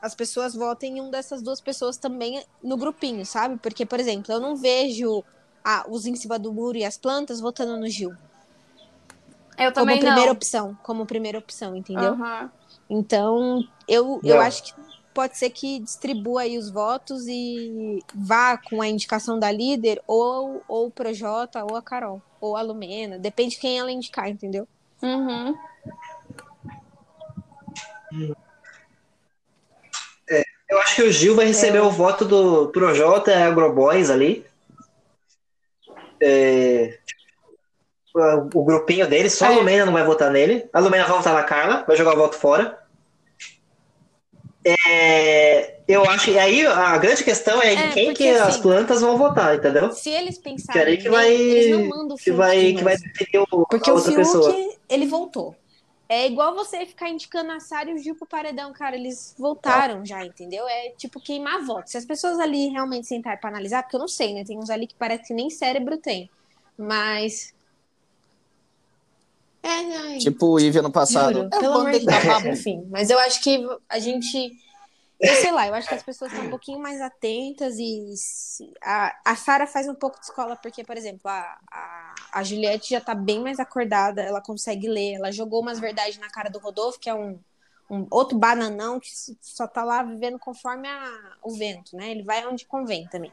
as 0.00 0.14
pessoas 0.14 0.54
votem 0.54 0.98
em 0.98 1.00
um 1.00 1.10
dessas 1.10 1.42
duas 1.42 1.60
pessoas 1.60 1.96
também 1.96 2.42
no 2.62 2.76
grupinho, 2.76 3.24
sabe? 3.26 3.58
Porque, 3.58 3.84
por 3.84 4.00
exemplo, 4.00 4.32
eu 4.32 4.40
não 4.40 4.56
vejo 4.56 5.22
ah, 5.64 5.84
os 5.88 6.06
em 6.06 6.16
cima 6.16 6.38
do 6.38 6.52
muro 6.52 6.78
e 6.78 6.84
as 6.84 6.96
plantas 6.96 7.40
votando 7.40 7.76
no 7.76 7.88
Gil. 7.88 8.12
eu 9.58 9.72
Como 9.72 9.74
também 9.74 9.98
primeira 10.00 10.30
não. 10.30 10.36
opção. 10.36 10.76
Como 10.82 11.06
primeira 11.06 11.38
opção, 11.38 11.76
entendeu? 11.76 12.14
Aham. 12.14 12.50
Então, 12.88 13.64
eu, 13.86 14.20
eu 14.24 14.34
Não. 14.34 14.40
acho 14.40 14.64
que 14.64 14.74
pode 15.12 15.36
ser 15.36 15.50
que 15.50 15.80
distribua 15.80 16.42
aí 16.42 16.56
os 16.56 16.70
votos 16.70 17.26
e 17.28 18.02
vá 18.14 18.56
com 18.56 18.80
a 18.80 18.88
indicação 18.88 19.38
da 19.38 19.52
líder, 19.52 20.02
ou, 20.06 20.62
ou 20.66 20.86
o 20.86 20.90
Projota, 20.90 21.64
ou 21.64 21.76
a 21.76 21.82
Carol, 21.82 22.22
ou 22.40 22.56
a 22.56 22.62
Lumena. 22.62 23.18
Depende 23.18 23.54
de 23.54 23.60
quem 23.60 23.78
ela 23.78 23.92
indicar, 23.92 24.28
entendeu? 24.28 24.66
Uhum. 25.02 25.54
Eu 30.70 30.78
acho 30.80 30.94
que 30.96 31.02
o 31.02 31.12
Gil 31.12 31.34
vai 31.34 31.46
receber 31.46 31.78
É. 31.78 31.82
o 31.82 31.90
voto 31.90 32.24
do 32.24 32.68
Projota 32.68 33.30
e 33.32 33.34
Agroboys 33.42 34.08
ali. 34.08 34.46
É, 36.22 36.98
o, 38.14 38.60
o 38.60 38.64
grupinho 38.64 39.08
dele, 39.08 39.28
só 39.30 39.46
a 39.46 39.52
É. 39.52 39.54
Lumena 39.56 39.86
não 39.86 39.92
vai 39.92 40.04
votar 40.04 40.30
nele. 40.30 40.68
A 40.72 40.78
Lumena 40.80 41.04
vai 41.06 41.16
votar 41.16 41.34
na 41.34 41.42
Carla, 41.42 41.84
vai 41.86 41.96
jogar 41.96 42.14
o 42.14 42.18
voto 42.18 42.36
fora. 42.36 42.78
É, 44.62 45.76
eu 45.88 46.04
acho 46.04 46.26
que 46.26 46.38
aí 46.38 46.66
a 46.66 46.98
grande 46.98 47.24
questão 47.24 47.62
é, 47.62 47.72
em 47.72 47.78
É, 47.78 47.88
quem 47.88 48.04
porque, 48.08 48.24
que 48.24 48.28
as 48.28 48.48
assim, 48.48 48.62
plantas 48.62 49.00
vão 49.00 49.16
votar, 49.16 49.56
entendeu? 49.56 49.90
Se 49.92 50.10
eles 50.10 50.36
Que 50.36 50.44
pensarem 50.44 50.96
que 50.98 51.04
bem, 51.04 51.10
vai, 51.10 51.32
eles 51.32 51.70
não 51.70 51.84
mandam 51.88 52.14
o 52.14 52.18
que 52.18 52.30
vai, 52.30 52.74
que 52.74 52.84
vai 52.84 52.96
definir 52.96 53.42
o, 53.50 53.66
Porque 53.66 53.88
a 53.88 53.92
o 53.94 53.96
outra 53.96 54.12
Fiuk, 54.12 54.24
pessoa. 54.26 54.54
ele 54.88 55.06
voltou. 55.06 55.56
É 56.12 56.26
igual 56.26 56.56
você 56.56 56.84
ficar 56.84 57.08
indicando 57.08 57.52
a 57.52 57.60
Sara 57.60 57.88
e 57.88 57.94
o 57.94 57.98
Gil 57.98 58.16
pro 58.16 58.26
paredão, 58.26 58.72
cara. 58.72 58.96
Eles 58.96 59.32
voltaram 59.38 60.04
já, 60.04 60.26
entendeu? 60.26 60.66
É 60.66 60.90
tipo 60.96 61.20
queimar 61.20 61.64
votos. 61.64 61.92
Se 61.92 61.98
as 61.98 62.04
pessoas 62.04 62.40
ali 62.40 62.66
realmente 62.66 63.06
sentarem 63.06 63.38
pra 63.38 63.48
analisar, 63.48 63.84
porque 63.84 63.94
eu 63.94 64.00
não 64.00 64.08
sei, 64.08 64.34
né? 64.34 64.42
Tem 64.42 64.58
uns 64.58 64.70
ali 64.70 64.88
que 64.88 64.94
parece 64.96 65.28
que 65.28 65.32
nem 65.34 65.48
cérebro 65.48 65.96
tem. 65.98 66.28
Mas. 66.76 67.54
É, 69.62 69.68
ai, 69.68 70.18
Tipo 70.18 70.46
o 70.46 70.58
Ivy 70.58 70.80
ano 70.80 70.90
passado. 70.90 71.32
juro, 71.32 71.48
É, 71.52 71.60
pelo 71.60 71.74
amor 71.74 71.92
de 71.92 72.04
Deus. 72.04 72.58
Enfim, 72.58 72.84
mas 72.90 73.08
eu 73.08 73.18
acho 73.20 73.40
que 73.40 73.64
a 73.88 74.00
gente. 74.00 74.58
Eu 75.20 75.34
sei 75.34 75.52
lá, 75.52 75.66
eu 75.68 75.74
acho 75.74 75.86
que 75.88 75.94
as 75.94 76.02
pessoas 76.02 76.32
estão 76.32 76.46
um 76.46 76.50
pouquinho 76.50 76.78
mais 76.78 76.98
atentas 77.00 77.76
e 77.78 78.14
se- 78.16 78.72
a, 78.82 79.14
a 79.24 79.36
Sara 79.36 79.66
faz 79.66 79.86
um 79.86 79.94
pouco 79.94 80.18
de 80.18 80.24
escola, 80.24 80.56
porque, 80.56 80.82
por 80.82 80.96
exemplo, 80.96 81.30
a, 81.30 81.58
a, 81.70 82.14
a 82.32 82.42
Juliette 82.42 82.90
já 82.90 83.00
tá 83.02 83.14
bem 83.14 83.38
mais 83.40 83.60
acordada, 83.60 84.22
ela 84.22 84.40
consegue 84.40 84.88
ler, 84.88 85.14
ela 85.16 85.30
jogou 85.30 85.60
umas 85.60 85.78
verdades 85.78 86.16
na 86.18 86.30
cara 86.30 86.48
do 86.48 86.58
Rodolfo, 86.58 86.98
que 86.98 87.10
é 87.10 87.14
um, 87.14 87.38
um 87.90 88.06
outro 88.10 88.38
bananão 88.38 88.98
que 88.98 89.10
só 89.42 89.66
tá 89.66 89.84
lá 89.84 90.02
vivendo 90.02 90.38
conforme 90.38 90.88
a- 90.88 91.36
o 91.42 91.54
vento, 91.54 91.94
né? 91.96 92.10
Ele 92.10 92.22
vai 92.22 92.46
onde 92.46 92.64
convém 92.64 93.06
também. 93.08 93.32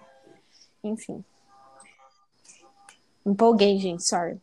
Enfim. 0.83 1.23
Empolguei, 3.25 3.77
gente, 3.79 4.05
sorry. 4.07 4.41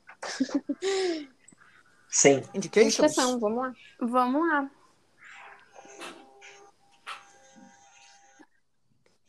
Sim. 2.09 2.43
Indications? 2.55 2.95
Indicação, 2.99 3.39
vamos 3.39 3.59
lá. 3.59 3.75
Vamos 4.01 4.49
lá. 4.49 4.71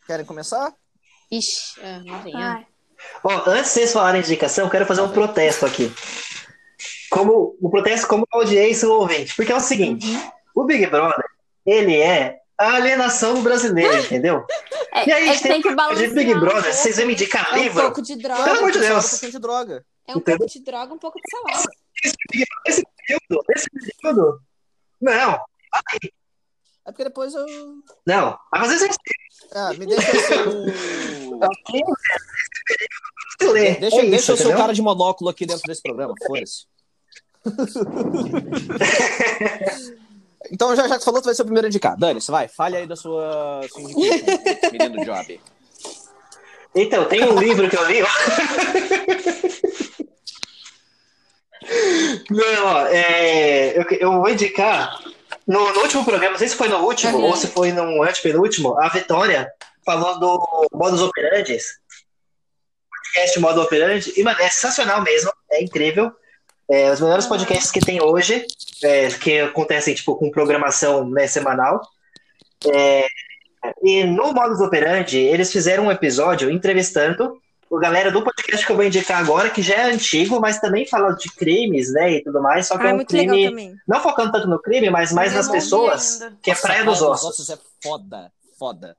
Querem 0.06 0.26
começar? 0.26 0.74
Ixi, 1.32 1.80
ah, 1.82 2.02
lá 2.06 2.18
vem. 2.20 2.36
ah. 2.36 2.54
Ai. 2.58 2.68
Ó, 3.24 3.50
antes 3.50 3.66
de 3.66 3.70
vocês 3.72 3.94
falarem 3.94 4.22
de 4.22 4.28
indicação, 4.28 4.66
eu 4.66 4.72
quero 4.72 4.86
fazer 4.86 5.02
um 5.02 5.12
protesto 5.12 5.66
aqui. 5.66 5.92
Como 7.10 7.58
um 7.62 7.70
protesto 7.70 8.08
como 8.08 8.28
audiência 8.32 8.88
ou 8.88 9.02
ouvinte, 9.02 9.36
porque 9.36 9.52
é 9.52 9.56
o 9.56 9.60
seguinte, 9.60 10.06
o 10.56 10.64
Big 10.66 10.86
Brother, 10.88 11.24
ele 11.66 11.98
é 12.00 12.40
a 12.58 12.74
alienação 12.76 13.34
do 13.36 13.42
brasileiro, 13.42 13.98
entendeu? 13.98 14.46
É, 14.94 15.08
E 15.08 15.12
aí, 15.12 15.30
é 15.30 15.36
que 15.36 15.44
tem 15.44 15.62
que 15.62 15.70
de. 15.70 16.08
Big 16.08 16.34
um 16.34 16.40
Brother, 16.40 16.62
pouco. 16.64 16.78
vocês 16.78 16.98
vêm 16.98 17.06
me 17.08 17.14
indicar 17.14 17.48
É 17.52 17.56
um 17.56 17.64
livro? 17.64 17.82
pouco 17.84 18.02
de 18.02 18.16
droga. 18.16 18.44
Pelo 18.44 18.58
amor 18.60 18.72
de 18.72 18.80
Deus. 18.80 19.06
um 19.06 19.10
pouquinho 19.10 19.32
de 19.32 19.40
droga. 19.40 19.86
É 20.08 20.14
um 20.14 20.18
Entendeu? 20.18 20.38
pouco 20.40 20.54
de 20.54 20.60
droga, 20.64 20.94
um 20.94 20.98
pouco 20.98 21.20
de 21.20 21.32
salada. 21.32 21.70
Esse 22.04 22.84
período, 23.08 23.44
esse 23.56 23.70
período. 24.02 24.40
Não, 25.02 25.40
É 26.86 26.92
porque 26.92 27.04
depois 27.04 27.34
eu. 27.34 27.46
não. 28.06 28.38
Mas 28.52 28.72
às 28.72 28.80
vezes 28.82 28.98
Ah, 29.54 29.74
me 29.74 29.86
deixa 29.88 30.16
eu 30.16 30.22
ser 30.22 30.48
o. 30.48 31.44
aqui, 31.44 31.82
você 33.40 33.52
lê. 33.52 33.76
Deixa, 33.76 34.02
é 34.02 34.10
deixa 34.10 34.32
eu 34.34 34.38
ser 34.38 34.48
o 34.48 34.58
cara 34.58 34.74
de 34.74 34.82
monóculo 34.82 35.30
aqui 35.30 35.46
dentro 35.46 35.64
desse 35.68 35.82
programa, 35.82 36.14
foda-se. 36.28 36.66
então, 40.52 40.76
já, 40.76 40.88
já 40.88 40.96
que 40.96 41.02
você 41.02 41.06
falou, 41.06 41.22
tu 41.22 41.26
vai 41.26 41.36
ser 41.36 41.42
o 41.42 41.46
primeiro 41.46 41.68
a 41.68 41.70
indicar. 41.70 41.98
Dani, 41.98 42.22
você 42.22 42.32
vai, 42.32 42.48
fale 42.48 42.78
aí 42.78 42.88
da 42.88 42.96
sua, 42.96 43.62
sua 43.70 43.82
menino 44.72 45.04
Job. 45.04 45.42
Então, 46.76 47.06
tem 47.06 47.24
um 47.24 47.40
livro 47.40 47.70
que 47.70 47.78
eu 47.78 47.86
li. 47.88 48.02
Não, 52.30 52.66
ó, 52.66 52.86
é, 52.88 53.78
eu, 53.78 53.84
eu 54.00 54.12
vou 54.12 54.30
indicar. 54.30 55.00
No, 55.48 55.74
no 55.74 55.82
último 55.82 56.04
programa, 56.04 56.32
não 56.32 56.40
sei 56.40 56.48
se 56.48 56.56
foi 56.56 56.68
no 56.68 56.80
último 56.80 57.18
Uhum. 57.18 57.26
ou 57.26 57.36
se 57.36 57.48
foi 57.48 57.72
no 57.72 58.04
antepenúltimo, 58.04 58.80
a 58.80 58.90
Vitória 58.90 59.52
falou 59.86 60.20
do 60.20 60.68
modus 60.74 61.02
operandi. 61.02 61.58
Podcast 62.90 63.40
modo 63.40 63.62
operandi. 63.62 64.14
E, 64.18 64.24
mano, 64.24 64.42
é 64.42 64.50
sensacional 64.50 65.02
mesmo. 65.04 65.32
É 65.52 65.64
incrível. 65.64 66.12
É, 66.70 66.92
os 66.92 67.00
melhores 67.00 67.28
podcasts 67.28 67.72
que 67.72 67.80
tem 67.80 68.02
hoje, 68.02 68.46
é, 68.84 69.08
que 69.10 69.40
acontecem 69.40 69.94
tipo, 69.94 70.16
com 70.16 70.32
programação 70.32 71.08
né, 71.08 71.28
semanal. 71.28 71.80
É, 72.74 73.06
e 73.84 74.04
no 74.04 74.34
modus 74.34 74.60
operandi, 74.60 75.20
eles 75.20 75.52
fizeram 75.52 75.86
um 75.86 75.92
episódio 75.92 76.50
entrevistando 76.50 77.40
o 77.70 77.78
galera 77.80 78.12
do 78.12 78.24
podcast 78.24 78.66
que 78.66 78.72
eu 78.72 78.76
vou 78.76 78.86
indicar 78.86 79.20
agora, 79.20 79.50
que 79.50 79.62
já 79.62 79.76
é 79.76 79.84
antigo, 79.92 80.40
mas 80.40 80.60
também 80.60 80.86
fala 80.88 81.14
de 81.16 81.30
crimes, 81.34 81.92
né, 81.92 82.14
e 82.14 82.24
tudo 82.24 82.42
mais, 82.42 82.68
só 82.68 82.78
que 82.78 82.84
Ah, 82.84 82.88
é 82.88 82.90
é 82.90 82.94
um 82.94 82.96
muito 82.98 83.10
crime, 83.10 83.76
não 83.88 84.00
focando 84.02 84.32
tanto 84.32 84.48
no 84.48 84.62
crime, 84.62 84.90
mas 84.90 85.12
mais 85.12 85.32
Eu 85.32 85.38
nas 85.38 85.48
não 85.48 85.54
vi 85.54 85.60
pessoas, 85.60 86.22
ainda. 86.22 86.38
que 86.42 86.52
é 86.52 86.54
Nossa, 86.54 86.68
Praia 86.68 86.84
dos 86.86 87.02
Ossos. 87.02 87.50
é 87.50 87.58
foda, 87.84 88.32
foda. 88.58 88.96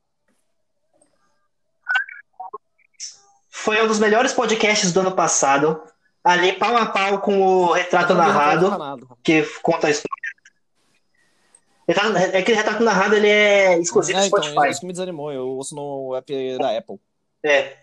Foi 3.51 3.83
um 3.83 3.89
dos 3.89 3.99
melhores 3.99 4.33
podcasts 4.33 4.93
do 4.93 5.01
ano 5.01 5.13
passado, 5.13 5.83
ali 6.23 6.53
pau 6.53 6.77
a 6.77 6.87
pau 6.87 7.21
com 7.21 7.41
o 7.41 7.73
Retrato 7.73 8.15
Narrado, 8.15 9.17
que 9.23 9.43
conta 9.63 9.87
a 9.87 9.91
história. 9.91 10.11
Retrato- 11.89 12.17
É 12.17 12.43
que 12.43 12.53
o 12.53 12.57
Retrato 12.57 12.83
Narrado 12.83 13.15
ele 13.15 13.29
é 13.29 13.79
exclusivo 13.79 14.19
É, 14.19 14.23
do 14.23 14.27
então, 14.27 14.43
Spotify. 14.43 14.71
isso 14.71 14.81
que 14.81 14.87
me 14.87 14.93
desanimou. 14.93 15.33
Eu 15.33 15.47
ouço 15.49 15.75
no 15.75 16.15
app 16.17 16.59
da 16.59 16.77
Apple. 16.77 16.99
É. 17.45 17.77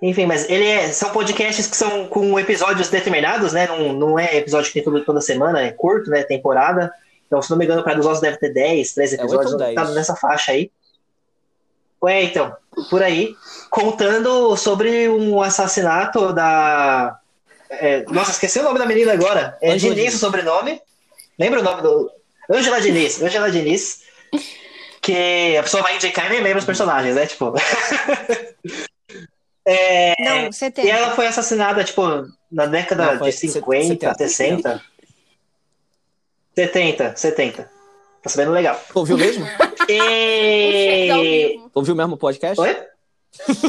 Enfim, 0.00 0.26
mas 0.26 0.48
ele 0.48 0.64
é- 0.64 0.92
são 0.92 1.10
podcasts 1.10 1.66
que 1.66 1.76
são 1.76 2.06
com 2.06 2.38
episódios 2.38 2.88
determinados, 2.88 3.52
né? 3.52 3.66
Não, 3.66 3.92
não 3.92 4.18
é 4.18 4.36
episódio 4.36 4.70
que 4.72 4.80
tem 4.80 5.04
toda 5.04 5.20
semana, 5.20 5.60
é 5.62 5.72
curto, 5.72 6.08
né? 6.10 6.22
Temporada. 6.22 6.92
Então, 7.26 7.42
se 7.42 7.50
não 7.50 7.58
me 7.58 7.64
engano, 7.64 7.82
para 7.82 7.94
dos 7.94 8.06
Ossos 8.06 8.20
deve 8.20 8.36
ter 8.38 8.50
10, 8.52 8.94
13 8.94 9.16
É, 9.16 9.18
episódios, 9.20 9.56
10. 9.56 9.74
tá 9.74 9.84
nessa 9.86 10.14
faixa 10.16 10.52
aí. 10.52 10.70
É, 12.06 12.22
então, 12.22 12.56
por 12.88 13.02
aí, 13.02 13.34
contando 13.70 14.56
sobre 14.56 15.08
um 15.08 15.42
assassinato 15.42 16.32
da. 16.32 17.18
é, 17.68 18.04
nossa, 18.08 18.30
esqueci 18.30 18.60
o 18.60 18.62
nome 18.62 18.78
da 18.78 18.86
menina 18.86 19.12
agora. 19.12 19.58
É 19.60 19.72
Ângela 19.72 19.94
Diniz 19.96 20.14
o 20.14 20.18
sobrenome. 20.18 20.80
Lembra 21.36 21.58
o 21.60 21.62
nome 21.62 21.82
do. 21.82 22.10
Ângela 22.50 22.80
Diniz. 22.80 23.20
Ângela 23.20 23.50
Diniz. 23.50 24.02
Que 25.02 25.56
a 25.56 25.62
pessoa 25.62 25.82
vai 25.82 25.96
indicar 25.96 26.26
e 26.26 26.30
nem 26.30 26.40
lembra 26.40 26.60
os 26.60 26.64
personagens, 26.64 27.14
né? 27.16 27.26
Tipo. 27.26 27.52
Não, 30.18 30.52
70. 30.52 30.86
E 30.86 30.90
ela 30.90 31.14
foi 31.14 31.26
assassinada, 31.26 31.84
tipo, 31.84 32.02
na 32.50 32.66
década 32.66 33.14
Não, 33.14 33.22
de 33.22 33.32
50, 33.32 34.14
70. 34.14 34.14
60. 34.14 34.82
70, 36.54 37.16
70. 37.16 37.70
Tá 38.22 38.30
sabendo 38.30 38.52
legal. 38.52 38.80
Ouviu 38.94 39.16
mesmo? 39.16 39.46
E... 39.90 41.58
Ouviu 41.72 41.96
mesmo 41.96 42.16
o 42.16 42.18
podcast? 42.18 42.60
Oi? 42.60 42.76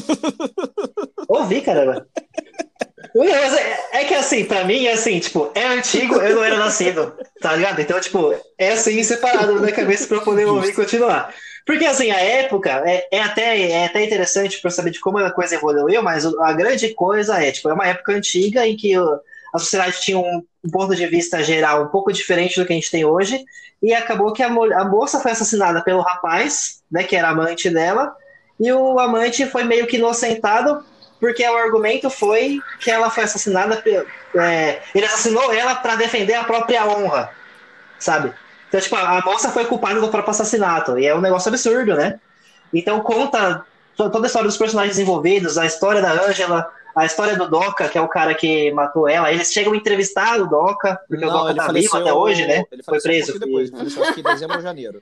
Ouvi, 1.30 1.62
caramba. 1.62 2.06
É, 3.16 4.02
é 4.02 4.04
que 4.04 4.14
assim, 4.14 4.44
pra 4.44 4.66
mim, 4.66 4.86
é 4.86 4.94
assim, 4.94 5.20
tipo, 5.20 5.50
é 5.56 5.66
antigo, 5.66 6.16
eu 6.16 6.36
não 6.36 6.44
era 6.44 6.58
nascido, 6.58 7.14
tá 7.40 7.56
ligado? 7.56 7.80
Então, 7.80 8.00
tipo, 8.02 8.36
é 8.58 8.74
assim, 8.74 9.02
separado 9.02 9.56
na 9.56 9.62
minha 9.62 9.72
cabeça 9.72 10.08
pra 10.08 10.18
eu 10.18 10.22
poder 10.22 10.46
ouvir 10.46 10.70
e 10.70 10.74
continuar. 10.74 11.34
Porque, 11.66 11.86
assim, 11.86 12.12
a 12.12 12.20
época 12.20 12.84
é, 12.86 13.08
é 13.12 13.22
até, 13.22 13.72
é 13.72 13.86
até 13.86 14.04
interessante 14.04 14.60
pra 14.62 14.72
saber 14.72 14.92
de 14.92 15.00
como 15.00 15.18
a 15.20 15.32
coisa 15.32 15.56
evoluiu, 15.56 16.02
mas 16.02 16.26
a 16.26 16.54
grande 16.54 16.94
coisa 16.94 17.44
é, 17.44 17.52
tipo, 17.52 17.70
é 17.70 17.74
uma 17.74 17.88
época 17.88 18.14
antiga 18.14 18.66
em 18.66 18.76
que 18.76 18.96
a 18.96 19.60
sociedade 19.60 20.02
tinha 20.02 20.18
um, 20.18 20.44
ponto 20.72 20.96
de 20.96 21.06
vista 21.08 21.44
geral 21.44 21.84
um 21.84 21.88
pouco 21.88 22.12
diferente 22.12 22.60
do 22.60 22.66
que 22.66 22.74
a 22.74 22.76
gente 22.76 22.92
tem 22.92 23.06
hoje, 23.06 23.44
e 23.82 23.94
acabou 23.94 24.34
que 24.34 24.44
a, 24.44 24.50
mo- 24.50 24.74
a 24.74 24.84
moça 24.86 25.20
foi 25.20 25.32
assassinada 25.32 25.84
pelo 25.84 26.02
rapaz, 26.02 26.82
né, 26.92 27.04
que 27.04 27.16
era 27.16 27.30
amante 27.30 27.70
dela, 27.70 28.14
e 28.60 28.72
o 28.72 29.00
amante 29.00 29.46
foi 29.46 29.64
meio 29.64 29.88
que 29.88 29.98
inocentado, 29.98 30.84
porque 31.20 31.48
o 31.48 31.58
argumento 31.58 32.10
foi 32.10 32.60
que 32.82 32.92
ela 32.92 33.10
foi 33.10 33.24
assassinada. 33.24 33.82
é, 34.38 34.82
ele 34.94 35.06
assassinou 35.06 35.54
ela 35.54 35.76
para 35.76 35.96
defender 35.96 36.34
a 36.34 36.44
própria 36.44 36.86
honra, 36.86 37.30
sabe? 38.00 38.34
Então, 38.70 38.80
tipo, 38.80 38.96
a 38.96 39.22
moça 39.26 39.50
foi 39.50 39.66
culpada 39.66 40.00
do 40.00 40.08
próprio 40.10 40.32
assassinato, 40.32 40.98
e 40.98 41.06
é 41.06 41.14
um 41.14 41.20
negócio 41.22 41.50
absurdo, 41.50 41.96
né? 41.96 42.20
Então, 42.74 43.02
conta 43.02 43.66
to- 43.98 44.10
toda 44.10 44.26
a 44.26 44.28
história 44.28 44.48
dos 44.48 44.58
personagens 44.58 44.98
envolvidos, 45.00 45.58
a 45.58 45.66
história 45.66 46.02
da 46.02 46.12
Angela, 46.14 46.72
a 46.96 47.06
história 47.06 47.36
do 47.36 47.50
Doca, 47.50 47.90
que 47.90 47.98
é 47.98 48.02
o 48.02 48.08
cara 48.08 48.34
que 48.36 48.72
matou 48.72 49.08
ela. 49.10 49.32
Eles 49.32 49.52
chegam 49.52 49.74
a 49.74 49.76
entrevistar 49.78 50.40
o 50.40 50.48
Doca, 50.48 51.00
porque 51.08 51.26
o 51.26 51.30
Doca 51.32 51.56
tá 51.56 51.72
vivo 51.72 51.98
até 51.98 52.14
hoje, 52.14 52.46
né? 52.46 52.64
Ele 52.72 52.84
Foi 52.84 53.00
faleceu 53.02 53.12
preso. 53.12 53.36
um 53.36 53.40
depois. 53.40 53.70
Ele 53.70 53.78
faleceu 53.78 54.04
acho 54.04 54.14
que 54.14 54.20
em 54.20 54.24
dezembro 54.24 54.56
ou 54.58 54.62
janeiro. 54.62 55.02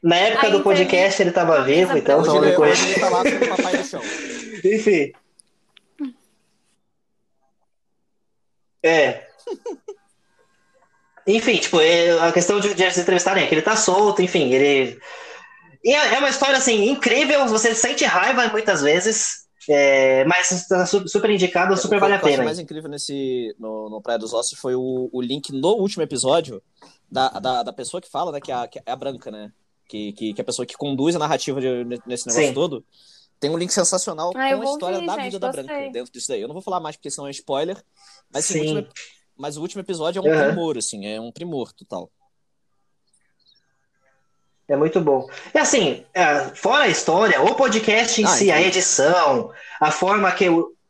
Na 0.00 0.14
época 0.16 0.46
Aí 0.46 0.52
do 0.52 0.60
podcast 0.62 1.20
ele 1.20 1.32
tava 1.32 1.56
uma 1.56 1.64
vivo, 1.64 1.98
então. 1.98 2.20
Hoje 2.20 2.36
ele, 2.36 2.56
hoje 2.56 2.90
ele 2.92 3.00
tá 3.00 3.08
lá 3.08 3.22
com 3.24 3.28
o 3.30 3.48
papai 3.56 3.76
no 3.76 3.84
chão. 3.84 4.00
Enfim. 4.64 5.12
É. 8.82 9.26
Enfim, 11.28 11.58
tipo, 11.58 11.78
é 11.80 12.18
a 12.26 12.32
questão 12.32 12.58
de, 12.58 12.72
de 12.74 12.82
eles 12.82 12.96
entrevistarem 12.98 13.44
é 13.44 13.46
que 13.46 13.54
ele 13.54 13.62
tá 13.62 13.76
solto, 13.76 14.22
enfim, 14.22 14.50
ele. 14.52 14.98
E 15.84 15.92
é 15.94 16.14
é 16.14 16.18
uma 16.18 16.28
história, 16.30 16.56
assim, 16.56 16.88
incrível, 16.88 17.46
você 17.46 17.74
sente 17.74 18.04
raiva 18.04 18.48
muitas 18.48 18.80
vezes, 18.82 19.46
é, 19.68 20.24
mas 20.24 20.66
tá 20.66 20.86
su- 20.86 21.06
super 21.06 21.30
indicado, 21.30 21.76
super 21.76 21.98
O 21.98 22.00
vale 22.00 22.14
a 22.14 22.18
que 22.18 22.24
eu 22.24 22.28
acho 22.28 22.36
pena. 22.36 22.44
mais 22.44 22.58
incrível 22.58 22.90
nesse, 22.90 23.54
no, 23.58 23.90
no 23.90 24.00
Praia 24.02 24.18
dos 24.18 24.32
Ossos 24.32 24.58
foi 24.58 24.74
o, 24.74 25.10
o 25.12 25.20
link 25.20 25.52
no 25.52 25.74
último 25.76 26.02
episódio 26.02 26.62
da, 27.10 27.28
da, 27.28 27.62
da 27.62 27.72
pessoa 27.72 28.00
que 28.00 28.10
fala, 28.10 28.32
né? 28.32 28.40
Que 28.40 28.50
é 28.50 28.54
a, 28.54 28.66
que 28.66 28.78
é 28.78 28.90
a 28.90 28.96
Branca, 28.96 29.30
né? 29.30 29.52
Que, 29.86 30.12
que, 30.14 30.34
que 30.34 30.40
é 30.40 30.42
a 30.42 30.46
pessoa 30.46 30.64
que 30.66 30.76
conduz 30.76 31.14
a 31.14 31.18
narrativa 31.18 31.60
de- 31.60 31.84
nesse 32.06 32.26
negócio 32.26 32.48
Sim. 32.48 32.54
todo. 32.54 32.84
Tem 33.40 33.50
um 33.50 33.56
link 33.56 33.70
sensacional 33.72 34.30
Ah, 34.34 34.56
com 34.56 34.62
a 34.62 34.64
história 34.64 34.96
ouvir, 34.96 35.06
da 35.06 35.14
gente, 35.14 35.24
vida 35.24 35.38
da. 35.38 35.52
Branca 35.52 35.90
dentro 35.92 36.12
disso 36.12 36.28
daí. 36.28 36.40
Eu 36.40 36.48
não 36.48 36.54
vou 36.54 36.62
falar 36.62 36.80
mais 36.80 36.96
porque 36.96 37.10
senão 37.10 37.28
é 37.28 37.30
spoiler. 37.30 37.76
Mas 38.32 38.44
assim, 38.46 38.60
Sim. 38.62 38.74
o 38.74 38.76
último, 38.78 38.92
mas 39.38 39.56
o 39.56 39.62
último 39.62 39.80
episódio 39.80 40.20
é 40.20 40.22
um 40.22 40.26
Uhum. 40.34 40.46
primor, 40.46 40.76
assim, 40.76 41.06
é 41.06 41.20
um 41.20 41.32
primor 41.32 41.72
total. 41.72 42.10
É 44.68 44.76
muito 44.76 45.00
bom. 45.00 45.26
E 45.54 45.58
assim, 45.58 46.04
é, 46.12 46.40
fora 46.54 46.84
a 46.84 46.88
história, 46.88 47.40
o 47.40 47.54
podcast 47.54 48.20
em 48.20 48.24
Ah, 48.26 48.28
si, 48.28 48.50
a 48.50 48.60
edição, 48.60 49.50
a 49.80 49.90
forma 49.90 50.30
que 50.32 50.46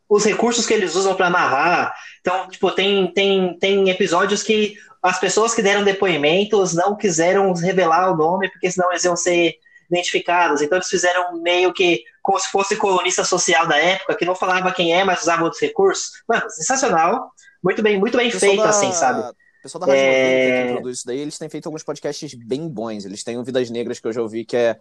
os 0.08 0.24
recursos 0.24 0.66
que 0.66 0.74
eles 0.74 0.96
usam 0.96 1.14
para 1.14 1.30
narrar. 1.30 1.94
Então, 2.20 2.48
tipo, 2.48 2.72
tem, 2.72 3.06
tem, 3.12 3.56
tem 3.58 3.88
episódios 3.88 4.42
que 4.42 4.74
as 5.00 5.20
pessoas 5.20 5.54
que 5.54 5.62
deram 5.62 5.84
depoimentos 5.84 6.74
não 6.74 6.96
quiseram 6.96 7.52
revelar 7.52 8.10
o 8.10 8.16
nome, 8.16 8.50
porque 8.50 8.68
senão 8.68 8.90
eles 8.90 9.04
iam 9.04 9.14
ser 9.14 9.54
identificados. 9.88 10.60
Então, 10.60 10.76
eles 10.76 10.88
fizeram 10.88 11.40
meio 11.40 11.72
que 11.72 12.02
como 12.20 12.38
se 12.40 12.50
fosse 12.50 12.74
colunista 12.76 13.22
social 13.24 13.66
da 13.68 13.76
época, 13.78 14.16
que 14.16 14.24
não 14.24 14.34
falava 14.34 14.72
quem 14.72 14.92
é, 14.92 15.04
mas 15.04 15.22
usava 15.22 15.44
outros 15.44 15.62
recursos. 15.62 16.10
Mano, 16.28 16.50
sensacional. 16.50 17.30
Muito 17.62 17.82
bem, 17.82 17.98
muito 17.98 18.16
bem 18.16 18.30
feito, 18.30 18.62
da- 18.62 18.68
assim, 18.70 18.92
sabe? 18.92 19.20
O 19.20 19.62
pessoal 19.62 19.80
da 19.80 19.86
Rádio 19.88 20.00
É. 20.02 20.66
Que 20.66 20.72
produz 20.74 20.98
isso 20.98 21.06
daí, 21.06 21.18
eles 21.18 21.36
têm 21.36 21.48
feito 21.48 21.66
alguns 21.66 21.82
podcasts 21.82 22.32
bem 22.34 22.68
bons. 22.68 23.04
Eles 23.04 23.24
têm 23.24 23.36
o 23.36 23.42
Vidas 23.44 23.68
Negras, 23.70 23.98
que 23.98 24.06
eu 24.06 24.12
já 24.12 24.22
ouvi, 24.22 24.44
que 24.44 24.56
é. 24.56 24.78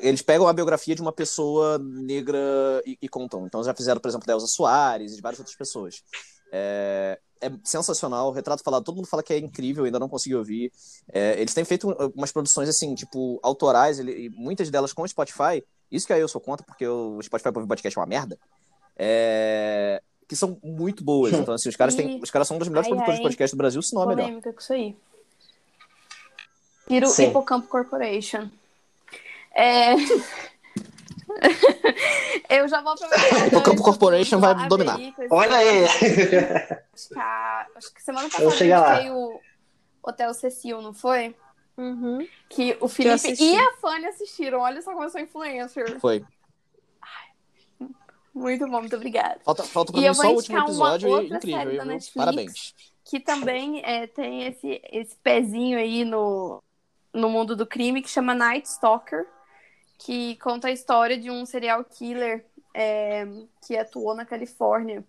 Eles 0.00 0.20
pegam 0.20 0.46
a 0.46 0.52
biografia 0.52 0.94
de 0.94 1.00
uma 1.00 1.12
pessoa 1.12 1.78
negra 1.78 2.38
e, 2.84 2.98
e 3.00 3.08
contam. 3.08 3.46
Então 3.46 3.64
já 3.64 3.72
fizeram, 3.74 3.98
por 4.00 4.08
exemplo, 4.08 4.26
da 4.26 4.34
Elza 4.34 4.46
Soares 4.46 5.12
e 5.12 5.16
de 5.16 5.22
várias 5.22 5.38
outras 5.40 5.56
pessoas. 5.56 6.02
É, 6.52 7.18
é 7.40 7.50
sensacional. 7.64 8.28
O 8.28 8.32
Retrato 8.32 8.62
Falado, 8.62 8.84
todo 8.84 8.96
mundo 8.96 9.08
fala 9.08 9.22
que 9.22 9.32
é 9.32 9.38
incrível, 9.38 9.84
ainda 9.84 9.98
não 9.98 10.08
consegui 10.08 10.34
ouvir. 10.36 10.70
É, 11.10 11.40
eles 11.40 11.54
têm 11.54 11.64
feito 11.64 11.88
umas 12.14 12.30
produções, 12.30 12.68
assim, 12.68 12.94
tipo, 12.94 13.40
autorais, 13.42 13.98
ele- 13.98 14.26
e 14.26 14.28
muitas 14.28 14.68
delas 14.70 14.92
com 14.92 15.00
o 15.02 15.08
Spotify. 15.08 15.64
Isso 15.90 16.06
que 16.06 16.12
aí 16.12 16.20
eu 16.20 16.28
sou 16.28 16.42
contra, 16.42 16.64
porque 16.66 16.86
o 16.86 17.20
Spotify 17.22 17.50
pra 17.50 17.60
ouvir 17.60 17.68
podcast 17.68 17.98
é 17.98 18.00
uma 18.02 18.06
merda. 18.06 18.38
É, 18.98 20.02
que 20.30 20.36
são 20.36 20.56
muito 20.62 21.02
boas. 21.02 21.32
Então, 21.32 21.54
assim, 21.54 21.68
os 21.68 21.74
caras, 21.74 21.96
têm, 21.96 22.18
os 22.22 22.30
caras 22.30 22.46
são 22.46 22.54
um 22.54 22.60
dos 22.60 22.68
melhores 22.68 22.86
Ai, 22.86 22.90
produtores 22.92 23.16
de 23.18 23.22
ai. 23.22 23.24
podcast 23.24 23.56
do 23.56 23.58
Brasil, 23.58 23.82
se 23.82 23.92
não 23.92 24.04
é 24.04 24.06
melhor. 24.06 24.22
Polêmica 24.22 24.52
com 24.52 24.60
isso 24.60 24.72
aí. 24.72 24.96
Piro 26.86 27.08
Sim. 27.08 27.30
Hipocampo 27.30 27.66
Corporation. 27.66 28.48
É... 29.52 29.94
Eu 32.48 32.68
já 32.68 32.80
vou 32.80 32.92
aproveitar. 32.92 33.42
Hipocampo 33.48 33.82
Corporation 33.82 34.38
vai 34.38 34.52
ABI, 34.52 34.68
dominar. 34.68 34.98
Olha 35.30 35.56
aí! 35.56 35.84
Acho 35.84 35.98
que, 37.08 37.18
a- 37.18 37.66
acho 37.74 37.92
que 37.94 38.02
semana 38.04 38.28
passada 38.30 38.80
lá. 38.80 38.98
veio 39.00 39.16
o 39.16 39.40
Hotel 40.00 40.32
Cecil, 40.32 40.80
não 40.80 40.94
foi? 40.94 41.34
Uhum. 41.76 42.24
Que 42.48 42.76
o 42.80 42.86
Felipe 42.86 43.34
e 43.42 43.56
a 43.56 43.72
Fanny 43.80 44.06
assistiram. 44.06 44.60
Olha 44.60 44.80
só 44.80 44.92
como 44.92 45.02
eu 45.04 45.10
sou 45.10 45.20
influencer. 45.20 45.98
Foi. 45.98 46.24
Muito 48.34 48.66
bom, 48.68 48.80
muito 48.80 48.96
obrigada. 48.96 49.40
Falta, 49.44 49.64
falta 49.64 49.92
pra 49.92 50.00
E 50.00 50.08
mim 50.08 50.14
só 50.14 50.30
o 50.30 50.34
último 50.36 50.58
uma 50.58 50.64
episódio 50.66 51.08
e 51.08 51.12
outra 51.12 51.36
incrível. 51.36 51.58
série 51.58 51.76
da? 51.76 51.84
Netflix. 51.84 52.14
Parabéns. 52.14 52.74
que 53.04 53.18
também 53.20 53.82
é, 53.84 54.06
tem 54.06 54.46
esse, 54.46 54.80
esse 54.92 55.16
pezinho 55.16 55.78
aí 55.78 56.04
no, 56.04 56.62
no 57.12 57.28
mundo 57.28 57.56
do 57.56 57.66
crime 57.66 58.02
que 58.02 58.08
chama 58.10 58.34
Night 58.34 58.68
Stalker, 58.68 59.26
que 59.98 60.36
conta 60.36 60.68
a 60.68 60.72
história 60.72 61.18
de 61.18 61.30
um 61.30 61.44
serial 61.44 61.84
killer 61.84 62.46
é, 62.74 63.26
que 63.66 63.76
atuou 63.76 64.14
na 64.14 64.24
Califórnia. 64.24 65.04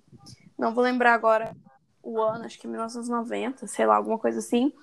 Não 0.57 0.73
vou 0.73 0.83
lembrar 0.83 1.13
agora 1.13 1.55
o 2.03 2.19
ano, 2.19 2.45
acho 2.45 2.59
que 2.59 2.67
1990, 2.67 3.67
sei 3.67 3.85
lá, 3.85 3.95
alguma 3.95 4.17
coisa 4.17 4.39
assim. 4.39 4.73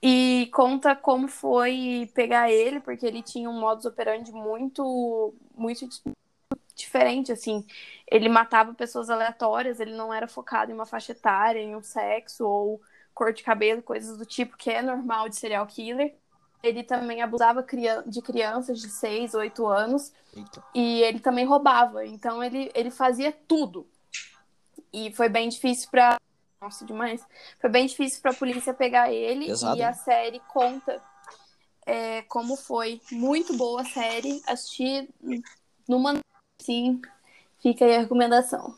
E 0.00 0.48
conta 0.52 0.96
como 0.96 1.28
foi 1.28 2.10
pegar 2.14 2.50
ele, 2.50 2.80
porque 2.80 3.06
ele 3.06 3.22
tinha 3.22 3.48
um 3.50 3.58
modus 3.60 3.84
operandi 3.84 4.32
muito, 4.32 5.34
muito 5.56 5.88
diferente, 6.74 7.32
assim. 7.32 7.66
Ele 8.10 8.28
matava 8.28 8.74
pessoas 8.74 9.10
aleatórias, 9.10 9.80
ele 9.80 9.94
não 9.94 10.12
era 10.12 10.28
focado 10.28 10.70
em 10.70 10.74
uma 10.74 10.86
faixa 10.86 11.12
etária, 11.12 11.60
em 11.60 11.74
um 11.74 11.82
sexo 11.82 12.46
ou 12.46 12.80
cor 13.14 13.32
de 13.32 13.42
cabelo, 13.42 13.82
coisas 13.82 14.16
do 14.16 14.24
tipo, 14.24 14.56
que 14.56 14.70
é 14.70 14.82
normal 14.82 15.28
de 15.28 15.36
serial 15.36 15.66
killer. 15.66 16.14
Ele 16.62 16.84
também 16.84 17.20
abusava 17.20 17.66
de 18.06 18.22
crianças 18.22 18.80
de 18.80 18.88
6, 18.88 19.34
8 19.34 19.66
anos 19.66 20.12
Eita. 20.34 20.62
e 20.72 21.02
ele 21.02 21.18
também 21.18 21.44
roubava. 21.44 22.06
Então 22.06 22.42
ele, 22.42 22.70
ele 22.74 22.90
fazia 22.90 23.32
tudo. 23.48 23.86
E 24.92 25.12
foi 25.12 25.28
bem 25.28 25.48
difícil 25.48 25.90
pra. 25.90 26.18
Nossa, 26.60 26.84
demais. 26.84 27.26
Foi 27.60 27.68
bem 27.68 27.86
difícil 27.86 28.22
pra 28.22 28.32
polícia 28.32 28.72
pegar 28.72 29.12
ele. 29.12 29.46
Pesado, 29.46 29.76
e 29.76 29.82
a 29.82 29.92
série 29.92 30.38
conta 30.40 31.02
é, 31.84 32.22
como 32.22 32.56
foi. 32.56 33.00
Muito 33.10 33.56
boa 33.56 33.82
a 33.82 33.84
série. 33.84 34.40
Assisti 34.46 35.08
numa. 35.88 36.20
Sim, 36.62 37.02
fica 37.60 37.84
aí 37.84 37.96
a 37.96 38.00
recomendação. 38.00 38.76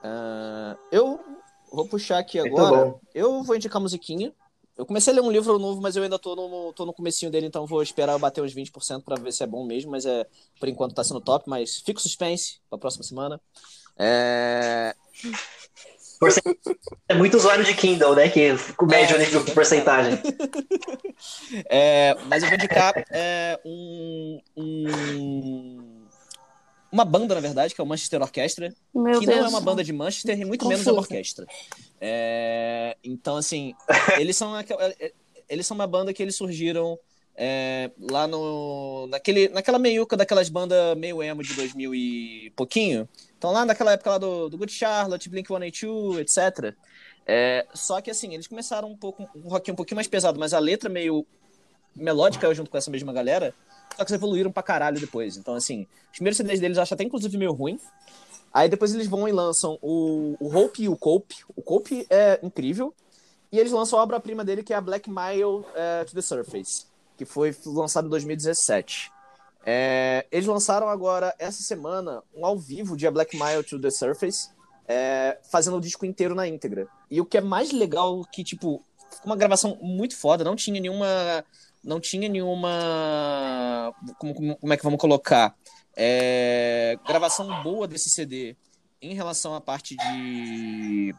Ah, 0.00 0.76
eu 0.92 1.42
vou 1.72 1.88
puxar 1.88 2.18
aqui 2.18 2.38
agora. 2.38 2.96
Eu 3.12 3.42
vou 3.42 3.56
indicar 3.56 3.82
musiquinha. 3.82 4.32
Eu 4.76 4.86
comecei 4.86 5.12
a 5.12 5.16
ler 5.16 5.22
um 5.22 5.32
livro 5.32 5.58
novo, 5.58 5.80
mas 5.80 5.96
eu 5.96 6.04
ainda 6.04 6.16
tô 6.16 6.36
no, 6.36 6.72
tô 6.72 6.86
no 6.86 6.94
comecinho 6.94 7.30
dele, 7.30 7.46
então 7.46 7.66
vou 7.66 7.82
esperar 7.82 8.12
eu 8.12 8.18
bater 8.18 8.40
uns 8.40 8.54
20% 8.54 9.02
pra 9.04 9.16
ver 9.16 9.32
se 9.32 9.42
é 9.42 9.46
bom 9.48 9.66
mesmo, 9.66 9.90
mas 9.90 10.06
é 10.06 10.24
por 10.60 10.68
enquanto 10.68 10.94
tá 10.94 11.02
sendo 11.02 11.20
top, 11.20 11.50
mas 11.50 11.78
fica 11.78 11.98
o 11.98 12.02
suspense 12.02 12.60
pra 12.70 12.78
próxima 12.78 13.02
semana. 13.02 13.40
É, 13.98 14.94
É 17.08 17.14
muito 17.14 17.36
usuário 17.36 17.64
de 17.64 17.74
Kindle, 17.74 18.14
né? 18.14 18.28
Que 18.28 18.52
mede 18.82 19.12
É, 19.12 19.16
o 19.16 19.18
nível 19.18 19.42
de 19.44 19.52
porcentagem. 19.52 20.18
É, 21.68 22.16
mas 22.26 22.42
eu 22.42 22.48
vou 22.48 22.56
indicar 22.56 22.92
é, 23.10 23.58
um, 23.64 24.40
um- 24.56 26.06
uma 26.92 27.04
banda, 27.04 27.34
na 27.34 27.40
verdade, 27.40 27.74
que 27.74 27.80
é 27.80 27.84
o 27.84 27.86
Manchester 27.86 28.20
Orchestra, 28.22 28.72
Meu 28.94 29.20
que 29.20 29.26
Deus. 29.26 29.38
não 29.38 29.46
é 29.46 29.48
uma 29.48 29.60
banda 29.60 29.84
de 29.84 29.92
Manchester 29.92 30.40
e 30.40 30.44
muito 30.44 30.66
menos 30.66 30.86
é 30.86 30.90
uma 30.90 31.00
orquestra. 31.00 31.46
É, 32.00 32.96
então, 33.04 33.36
assim, 33.36 33.74
eles 34.18 34.36
são, 34.36 34.54
aquela- 34.54 34.82
é, 34.98 35.12
eles 35.48 35.66
são 35.66 35.74
uma 35.74 35.86
banda 35.86 36.12
que 36.12 36.22
eles 36.22 36.36
surgiram 36.36 36.98
é, 37.36 37.90
lá 38.10 38.26
no. 38.26 39.06
Naquele, 39.08 39.48
naquela 39.48 39.78
meiuca 39.78 40.16
daquelas 40.16 40.48
bandas 40.48 40.96
meio 40.96 41.22
emo 41.22 41.42
de 41.42 41.54
2000 41.54 41.94
e 41.94 42.52
pouquinho. 42.56 43.08
Então, 43.40 43.52
lá 43.52 43.64
naquela 43.64 43.92
época 43.92 44.10
lá 44.10 44.18
do, 44.18 44.50
do 44.50 44.58
Good 44.58 44.70
Charlotte, 44.70 45.30
Blink 45.30 45.48
182, 45.48 46.18
etc. 46.18 46.76
É, 47.26 47.66
só 47.72 47.98
que, 48.02 48.10
assim, 48.10 48.34
eles 48.34 48.46
começaram 48.46 48.86
um 48.90 48.94
pouco 48.94 49.26
um 49.34 49.48
rock 49.48 49.72
um 49.72 49.74
pouquinho 49.74 49.96
mais 49.96 50.06
pesado, 50.06 50.38
mas 50.38 50.52
a 50.52 50.58
letra 50.58 50.90
meio 50.90 51.26
melódica 51.96 52.54
junto 52.54 52.70
com 52.70 52.76
essa 52.76 52.90
mesma 52.90 53.14
galera. 53.14 53.54
Só 53.96 54.04
que 54.04 54.12
eles 54.12 54.12
evoluíram 54.12 54.52
pra 54.52 54.62
caralho 54.62 55.00
depois. 55.00 55.38
Então, 55.38 55.54
assim, 55.54 55.86
os 56.12 56.18
primeiros 56.18 56.36
CDs 56.36 56.60
deles 56.60 56.76
eu 56.76 56.82
acho 56.82 56.92
até 56.92 57.02
inclusive 57.02 57.34
meio 57.38 57.52
ruim. 57.52 57.80
Aí 58.52 58.68
depois 58.68 58.92
eles 58.92 59.06
vão 59.06 59.26
e 59.26 59.32
lançam 59.32 59.78
o, 59.80 60.36
o 60.38 60.54
Hope 60.54 60.82
e 60.82 60.88
o 60.90 60.94
Cope. 60.94 61.36
O 61.56 61.62
Cope 61.62 62.06
é 62.10 62.38
incrível. 62.42 62.94
E 63.50 63.58
eles 63.58 63.72
lançam 63.72 63.98
a 63.98 64.02
obra-prima 64.02 64.44
dele, 64.44 64.62
que 64.62 64.74
é 64.74 64.76
a 64.76 64.82
Black 64.82 65.08
Mile 65.08 65.64
eh, 65.74 66.04
to 66.04 66.14
the 66.14 66.20
Surface, 66.20 66.84
que 67.16 67.24
foi 67.24 67.56
lançado 67.64 68.06
em 68.06 68.10
2017. 68.10 69.10
É, 69.64 70.26
eles 70.30 70.46
lançaram 70.46 70.88
agora, 70.88 71.34
essa 71.38 71.62
semana, 71.62 72.22
um 72.34 72.46
ao 72.46 72.58
vivo 72.58 72.96
de 72.96 73.06
A 73.06 73.10
Black 73.10 73.36
Mile 73.36 73.62
to 73.62 73.78
the 73.78 73.90
Surface, 73.90 74.50
é, 74.88 75.38
fazendo 75.50 75.76
o 75.76 75.80
disco 75.80 76.04
inteiro 76.06 76.34
na 76.34 76.48
íntegra. 76.48 76.88
E 77.10 77.20
o 77.20 77.26
que 77.26 77.38
é 77.38 77.40
mais 77.40 77.70
legal, 77.72 78.24
que, 78.32 78.42
tipo, 78.42 78.82
uma 79.24 79.36
gravação 79.36 79.78
muito 79.80 80.16
foda, 80.16 80.44
não 80.44 80.56
tinha 80.56 80.80
nenhuma. 80.80 81.44
Não 81.82 81.98
tinha 81.98 82.28
nenhuma. 82.28 83.94
Como, 84.18 84.34
como 84.34 84.56
como 84.56 84.72
é 84.72 84.76
que 84.76 84.82
vamos 84.82 85.00
colocar? 85.00 85.54
É, 85.96 86.98
gravação 87.06 87.62
boa 87.62 87.88
desse 87.88 88.10
CD 88.10 88.56
em 89.00 89.14
relação 89.14 89.54
à 89.54 89.60
parte 89.60 89.96
de. 89.96 91.14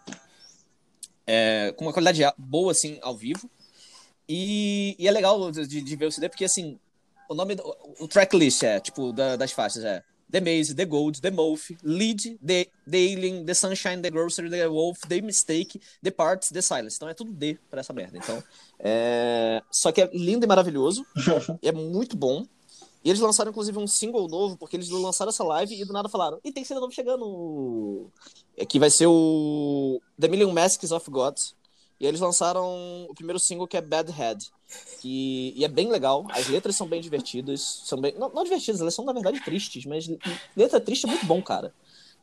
É, 1.26 1.74
com 1.78 1.86
uma 1.86 1.94
qualidade 1.94 2.22
boa, 2.38 2.72
assim, 2.72 3.00
ao 3.02 3.16
vivo. 3.16 3.50
E, 4.28 4.96
e 5.00 5.08
é 5.08 5.12
legal 5.12 5.52
de, 5.52 5.82
de 5.82 5.96
ver 5.96 6.06
o 6.06 6.12
CD, 6.12 6.30
porque, 6.30 6.46
assim, 6.46 6.80
o 7.32 7.36
nome. 7.36 7.56
do- 7.56 7.76
O 8.00 8.08
tracklist 8.08 8.64
é, 8.64 8.80
tipo, 8.80 9.12
da- 9.12 9.36
das 9.36 9.52
faixas 9.52 9.84
é 9.84 10.04
The 10.32 10.40
Maze, 10.40 10.74
The 10.74 10.86
Gold, 10.86 11.20
The 11.22 11.30
Moth, 11.32 11.72
Lead, 11.84 12.38
The, 12.46 12.66
the 12.90 12.98
Alien, 12.98 13.46
The 13.46 13.54
Sunshine, 13.54 14.02
The 14.02 14.10
Grocery, 14.10 14.50
The 14.50 14.68
Wolf, 14.68 15.00
The 15.08 15.22
Mistake, 15.22 15.80
The 16.02 16.12
Parts, 16.12 16.50
The 16.50 16.62
Silence. 16.62 16.96
Então 16.96 17.10
é 17.10 17.14
tudo 17.14 17.34
D 17.34 17.60
pra 17.70 17.82
essa 17.82 17.92
merda. 17.92 18.18
Então, 18.18 18.42
é... 18.80 19.62
Só 19.70 19.92
que 19.92 20.02
é 20.02 20.10
lindo 20.14 20.46
e 20.46 20.48
maravilhoso. 20.48 21.06
e 21.62 21.68
é 21.68 21.72
muito 21.72 22.16
bom. 22.16 22.46
E 23.04 23.10
eles 23.10 23.20
lançaram, 23.20 23.50
inclusive, 23.50 23.78
um 23.80 23.88
single 23.88 24.28
novo, 24.28 24.56
porque 24.58 24.78
eles 24.78 24.90
lançaram 24.90 25.30
essa 25.30 25.44
live 25.44 25.74
e 25.74 25.84
do 25.84 25.92
nada 25.92 26.08
falaram: 26.08 26.40
e 26.44 26.52
tem 26.52 26.64
CD 26.64 26.80
novo 26.80 26.94
chegando. 26.94 28.12
É 28.56 28.64
Que 28.66 28.78
vai 28.80 28.92
ser 28.92 29.08
o 29.08 30.00
The 30.20 30.28
Million 30.28 30.52
Masks 30.52 30.92
of 30.92 31.10
Gods. 31.10 31.56
E 32.02 32.08
eles 32.08 32.20
lançaram 32.20 33.06
o 33.08 33.14
primeiro 33.14 33.40
single 33.40 33.68
que 33.68 33.78
é 33.78 33.82
Bad 33.82 34.12
Head. 34.12 34.50
Que, 35.00 35.54
e 35.56 35.64
é 35.64 35.68
bem 35.68 35.88
legal. 35.88 36.26
As 36.32 36.48
letras 36.48 36.76
são 36.76 36.88
bem 36.88 37.00
divertidas. 37.00 37.62
São 37.86 38.02
bem, 38.02 38.16
não, 38.18 38.28
não 38.30 38.44
divertidas, 38.44 38.82
elas 38.82 38.96
são 38.96 39.06
na 39.06 39.14
verdade 39.14 39.40
tristes, 39.46 39.86
mas 39.86 40.10
letra 40.58 40.82
triste 40.82 41.06
é 41.06 41.10
muito 41.10 41.28
bom, 41.28 41.40
cara. 41.44 41.72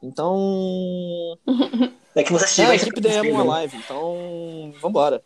Então. 0.02 1.38
É 2.12 2.24
que 2.24 2.32
você 2.32 2.44
É, 2.44 2.48
tiver 2.48 2.70
a 2.70 2.74
equipe 2.74 3.00
da 3.00 3.24
Emo 3.24 3.44
Live, 3.44 3.76
então. 3.76 4.74
Vambora. 4.80 5.22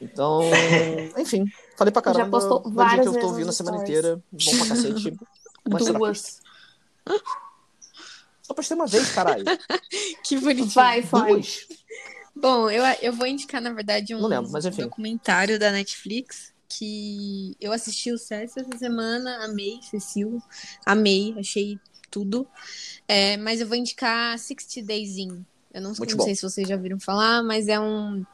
Então. 0.00 0.40
Enfim, 1.16 1.44
falei 1.76 1.92
pra 1.92 2.02
caramba. 2.02 2.24
Já 2.24 2.30
postou 2.48 2.62
vou 2.64 2.72
várias 2.72 3.08
que 3.08 3.16
eu 3.16 3.20
tô 3.20 3.28
ouvindo 3.28 3.50
a 3.50 3.52
semana 3.52 3.76
stories. 3.78 3.96
inteira. 3.98 4.22
Bom 4.32 4.58
pra 4.58 4.66
cacete. 4.66 5.16
Duas. 5.94 6.40
Só 8.42 8.54
postei 8.54 8.74
uma 8.74 8.86
vez, 8.88 9.08
caralho. 9.12 9.44
Que 10.26 10.36
bonitinho. 10.38 10.70
Vai, 10.70 11.00
vai. 11.02 11.32
Duas. 11.34 11.66
Bom, 12.40 12.70
eu, 12.70 12.84
eu 13.02 13.12
vou 13.12 13.26
indicar, 13.26 13.60
na 13.60 13.72
verdade, 13.72 14.14
um 14.14 14.26
lembro, 14.26 14.50
documentário 14.76 15.58
da 15.58 15.72
Netflix 15.72 16.52
que 16.68 17.56
eu 17.60 17.72
assisti 17.72 18.12
o 18.12 18.18
César 18.18 18.60
essa 18.60 18.78
semana, 18.78 19.44
amei, 19.44 19.80
Cecil, 19.82 20.40
amei, 20.84 21.34
achei 21.38 21.78
tudo. 22.10 22.46
É, 23.06 23.36
mas 23.38 23.60
eu 23.60 23.66
vou 23.66 23.76
indicar 23.76 24.38
60 24.38 24.86
Days 24.86 25.16
In. 25.16 25.44
Eu 25.72 25.80
não, 25.80 25.92
não 25.92 26.24
sei 26.24 26.34
se 26.34 26.42
vocês 26.42 26.68
já 26.68 26.76
viram 26.76 27.00
falar, 27.00 27.42
mas 27.42 27.68
é 27.68 27.80
um, 27.80 28.24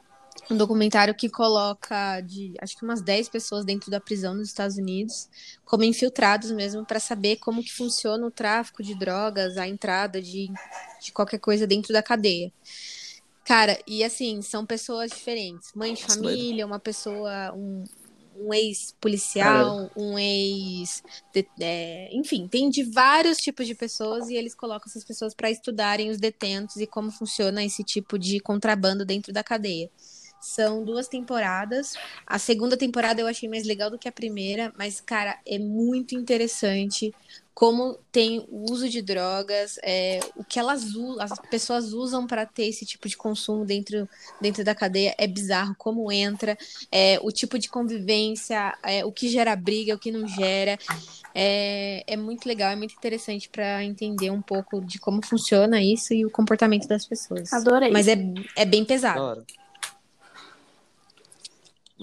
um 0.50 0.56
documentário 0.56 1.14
que 1.14 1.28
coloca 1.28 2.20
de 2.20 2.54
acho 2.60 2.76
que 2.76 2.84
umas 2.84 3.00
10 3.00 3.28
pessoas 3.28 3.64
dentro 3.64 3.90
da 3.90 4.00
prisão 4.00 4.34
nos 4.34 4.48
Estados 4.48 4.76
Unidos, 4.76 5.28
como 5.64 5.84
infiltrados 5.84 6.50
mesmo, 6.50 6.84
para 6.84 7.00
saber 7.00 7.36
como 7.36 7.62
que 7.62 7.72
funciona 7.72 8.26
o 8.26 8.30
tráfico 8.30 8.82
de 8.82 8.94
drogas, 8.94 9.56
a 9.56 9.68
entrada 9.68 10.20
de, 10.20 10.50
de 11.02 11.12
qualquer 11.12 11.38
coisa 11.38 11.66
dentro 11.66 11.92
da 11.92 12.02
cadeia. 12.02 12.52
Cara, 13.44 13.78
e 13.86 14.02
assim, 14.02 14.40
são 14.40 14.64
pessoas 14.64 15.10
diferentes. 15.10 15.70
Mãe 15.74 15.92
de 15.92 16.02
Nossa, 16.02 16.14
família, 16.14 16.64
uma 16.66 16.78
pessoa, 16.80 17.52
um, 17.54 17.84
um 18.36 18.54
ex-policial, 18.54 19.90
um 19.96 20.18
ex. 20.18 21.02
de- 21.32 21.46
é, 21.60 22.08
enfim, 22.14 22.48
tem 22.48 22.70
de 22.70 22.82
vários 22.82 23.36
tipos 23.38 23.66
de 23.66 23.74
pessoas 23.74 24.28
e 24.28 24.34
eles 24.34 24.54
colocam 24.54 24.88
essas 24.88 25.04
pessoas 25.04 25.34
para 25.34 25.50
estudarem 25.50 26.10
os 26.10 26.18
detentos 26.18 26.76
e 26.76 26.86
como 26.86 27.10
funciona 27.10 27.62
esse 27.62 27.84
tipo 27.84 28.18
de 28.18 28.40
contrabando 28.40 29.04
dentro 29.04 29.32
da 29.32 29.44
cadeia. 29.44 29.90
São 30.44 30.84
duas 30.84 31.08
temporadas. 31.08 31.94
A 32.26 32.38
segunda 32.38 32.76
temporada 32.76 33.18
eu 33.18 33.26
achei 33.26 33.48
mais 33.48 33.64
legal 33.64 33.90
do 33.90 33.98
que 33.98 34.06
a 34.06 34.12
primeira, 34.12 34.70
mas, 34.76 35.00
cara, 35.00 35.38
é 35.46 35.58
muito 35.58 36.14
interessante 36.14 37.14
como 37.54 37.96
tem 38.12 38.44
o 38.50 38.70
uso 38.70 38.86
de 38.86 39.00
drogas, 39.00 39.78
é, 39.82 40.20
o 40.36 40.44
que 40.44 40.58
elas 40.58 40.84
as 41.18 41.38
pessoas 41.48 41.94
usam 41.94 42.26
para 42.26 42.44
ter 42.44 42.66
esse 42.66 42.84
tipo 42.84 43.08
de 43.08 43.16
consumo 43.16 43.64
dentro, 43.64 44.06
dentro 44.38 44.62
da 44.62 44.74
cadeia 44.74 45.14
é 45.16 45.26
bizarro, 45.26 45.74
como 45.78 46.12
entra, 46.12 46.58
é, 46.92 47.18
o 47.22 47.30
tipo 47.30 47.58
de 47.58 47.70
convivência, 47.70 48.76
é, 48.82 49.02
o 49.02 49.12
que 49.12 49.28
gera 49.30 49.56
briga, 49.56 49.94
o 49.94 49.98
que 49.98 50.12
não 50.12 50.28
gera. 50.28 50.76
É, 51.34 52.04
é 52.06 52.16
muito 52.16 52.46
legal, 52.46 52.70
é 52.70 52.76
muito 52.76 52.94
interessante 52.94 53.48
para 53.48 53.82
entender 53.82 54.30
um 54.30 54.42
pouco 54.42 54.82
de 54.82 54.98
como 54.98 55.24
funciona 55.24 55.80
isso 55.80 56.12
e 56.12 56.26
o 56.26 56.30
comportamento 56.30 56.86
das 56.86 57.06
pessoas. 57.06 57.50
Adorei. 57.50 57.90
Mas 57.90 58.08
é, 58.08 58.18
é 58.56 58.66
bem 58.66 58.84
pesado. 58.84 59.22
hora. 59.22 59.44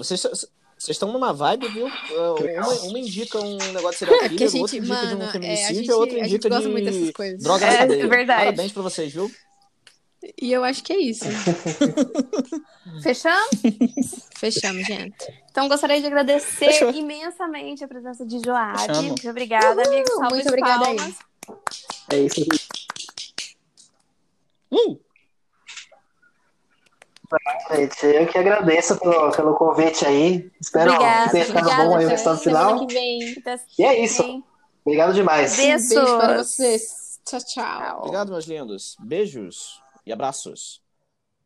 Vocês 0.04 0.22
vocês 0.22 0.96
estão 0.96 1.12
numa 1.14 1.32
vibe, 1.32 1.68
viu? 1.68 1.86
Uma, 1.86 2.74
uma 2.90 3.00
indica 3.00 3.40
um 3.40 3.56
negócio 3.72 3.92
de 3.92 3.98
serial 4.00 4.16
É 4.18 4.30
porque 4.30 4.44
a 4.44 4.48
killer, 4.48 4.50
gente, 4.50 4.62
outra 4.62 4.78
indica 4.78 4.96
de 4.96 5.16
mano, 5.16 5.20
um 5.20 5.24
é, 5.24 5.28
a 5.28 5.32
feminicídio, 5.32 5.76
gente, 5.76 5.92
a 5.92 5.96
outra 5.96 6.16
a 6.16 6.20
gente 6.24 6.30
indica 6.30 6.50
gosta 6.50 6.64
de 6.64 6.72
muito 6.72 6.86
dessas 6.86 7.12
coisas. 7.12 7.44
droga 7.44 7.66
na 7.68 7.74
É, 7.74 7.78
cadeia. 7.78 8.08
verdade. 8.08 8.44
Parabéns 8.46 8.72
pra 8.72 8.82
vocês, 8.82 9.14
viu? 9.14 9.32
E 10.42 10.52
eu 10.52 10.64
acho 10.64 10.84
que 10.84 10.94
é 10.94 11.00
isso. 11.00 11.26
Fechamos? 13.04 13.50
Fechamos, 14.38 14.86
gente. 14.86 15.16
Então 15.52 15.68
gostaria 15.68 16.00
de 16.00 16.08
agradecer 16.08 16.66
Fechou. 16.66 16.92
imensamente 16.92 17.84
a 17.84 17.88
presença 17.88 18.26
de 18.26 18.40
Joab. 18.44 18.80
Fechamos. 18.80 19.04
Muito 19.08 19.30
obrigada, 19.30 19.84
amigo. 19.88 20.08
Salve 20.10 20.30
muito 20.30 20.44
de 20.44 20.50
obrigada 20.50 20.86
aí. 20.88 20.98
É 22.12 22.20
isso. 22.20 22.46
Uh! 24.72 25.00
Gente, 27.72 28.06
eu 28.06 28.28
que 28.28 28.38
agradeço 28.38 28.98
pelo, 29.00 29.32
pelo 29.32 29.56
convite 29.56 30.06
aí. 30.06 30.52
Espero 30.60 30.92
Obrigada, 30.92 31.26
que 31.26 31.32
tenha 31.32 31.46
ficado 31.46 31.64
obrigada, 31.64 31.90
bom 31.90 31.98
aí 31.98 32.06
o 32.06 32.10
resultado 32.10 32.40
final. 32.40 32.88
que 32.88 32.94
vem. 32.94 33.44
E 33.78 33.84
é 33.84 34.04
isso. 34.04 34.44
Obrigado 34.86 35.14
demais. 35.14 35.56
Beijo. 35.56 35.86
Um 35.86 35.90
beijo 35.90 36.18
para 36.18 36.44
vocês. 36.44 37.20
Tchau, 37.26 37.40
tchau. 37.40 37.98
Obrigado, 38.00 38.32
meus 38.32 38.46
lindos. 38.46 38.98
Beijos 39.00 39.82
e 40.06 40.12
abraços. 40.12 40.81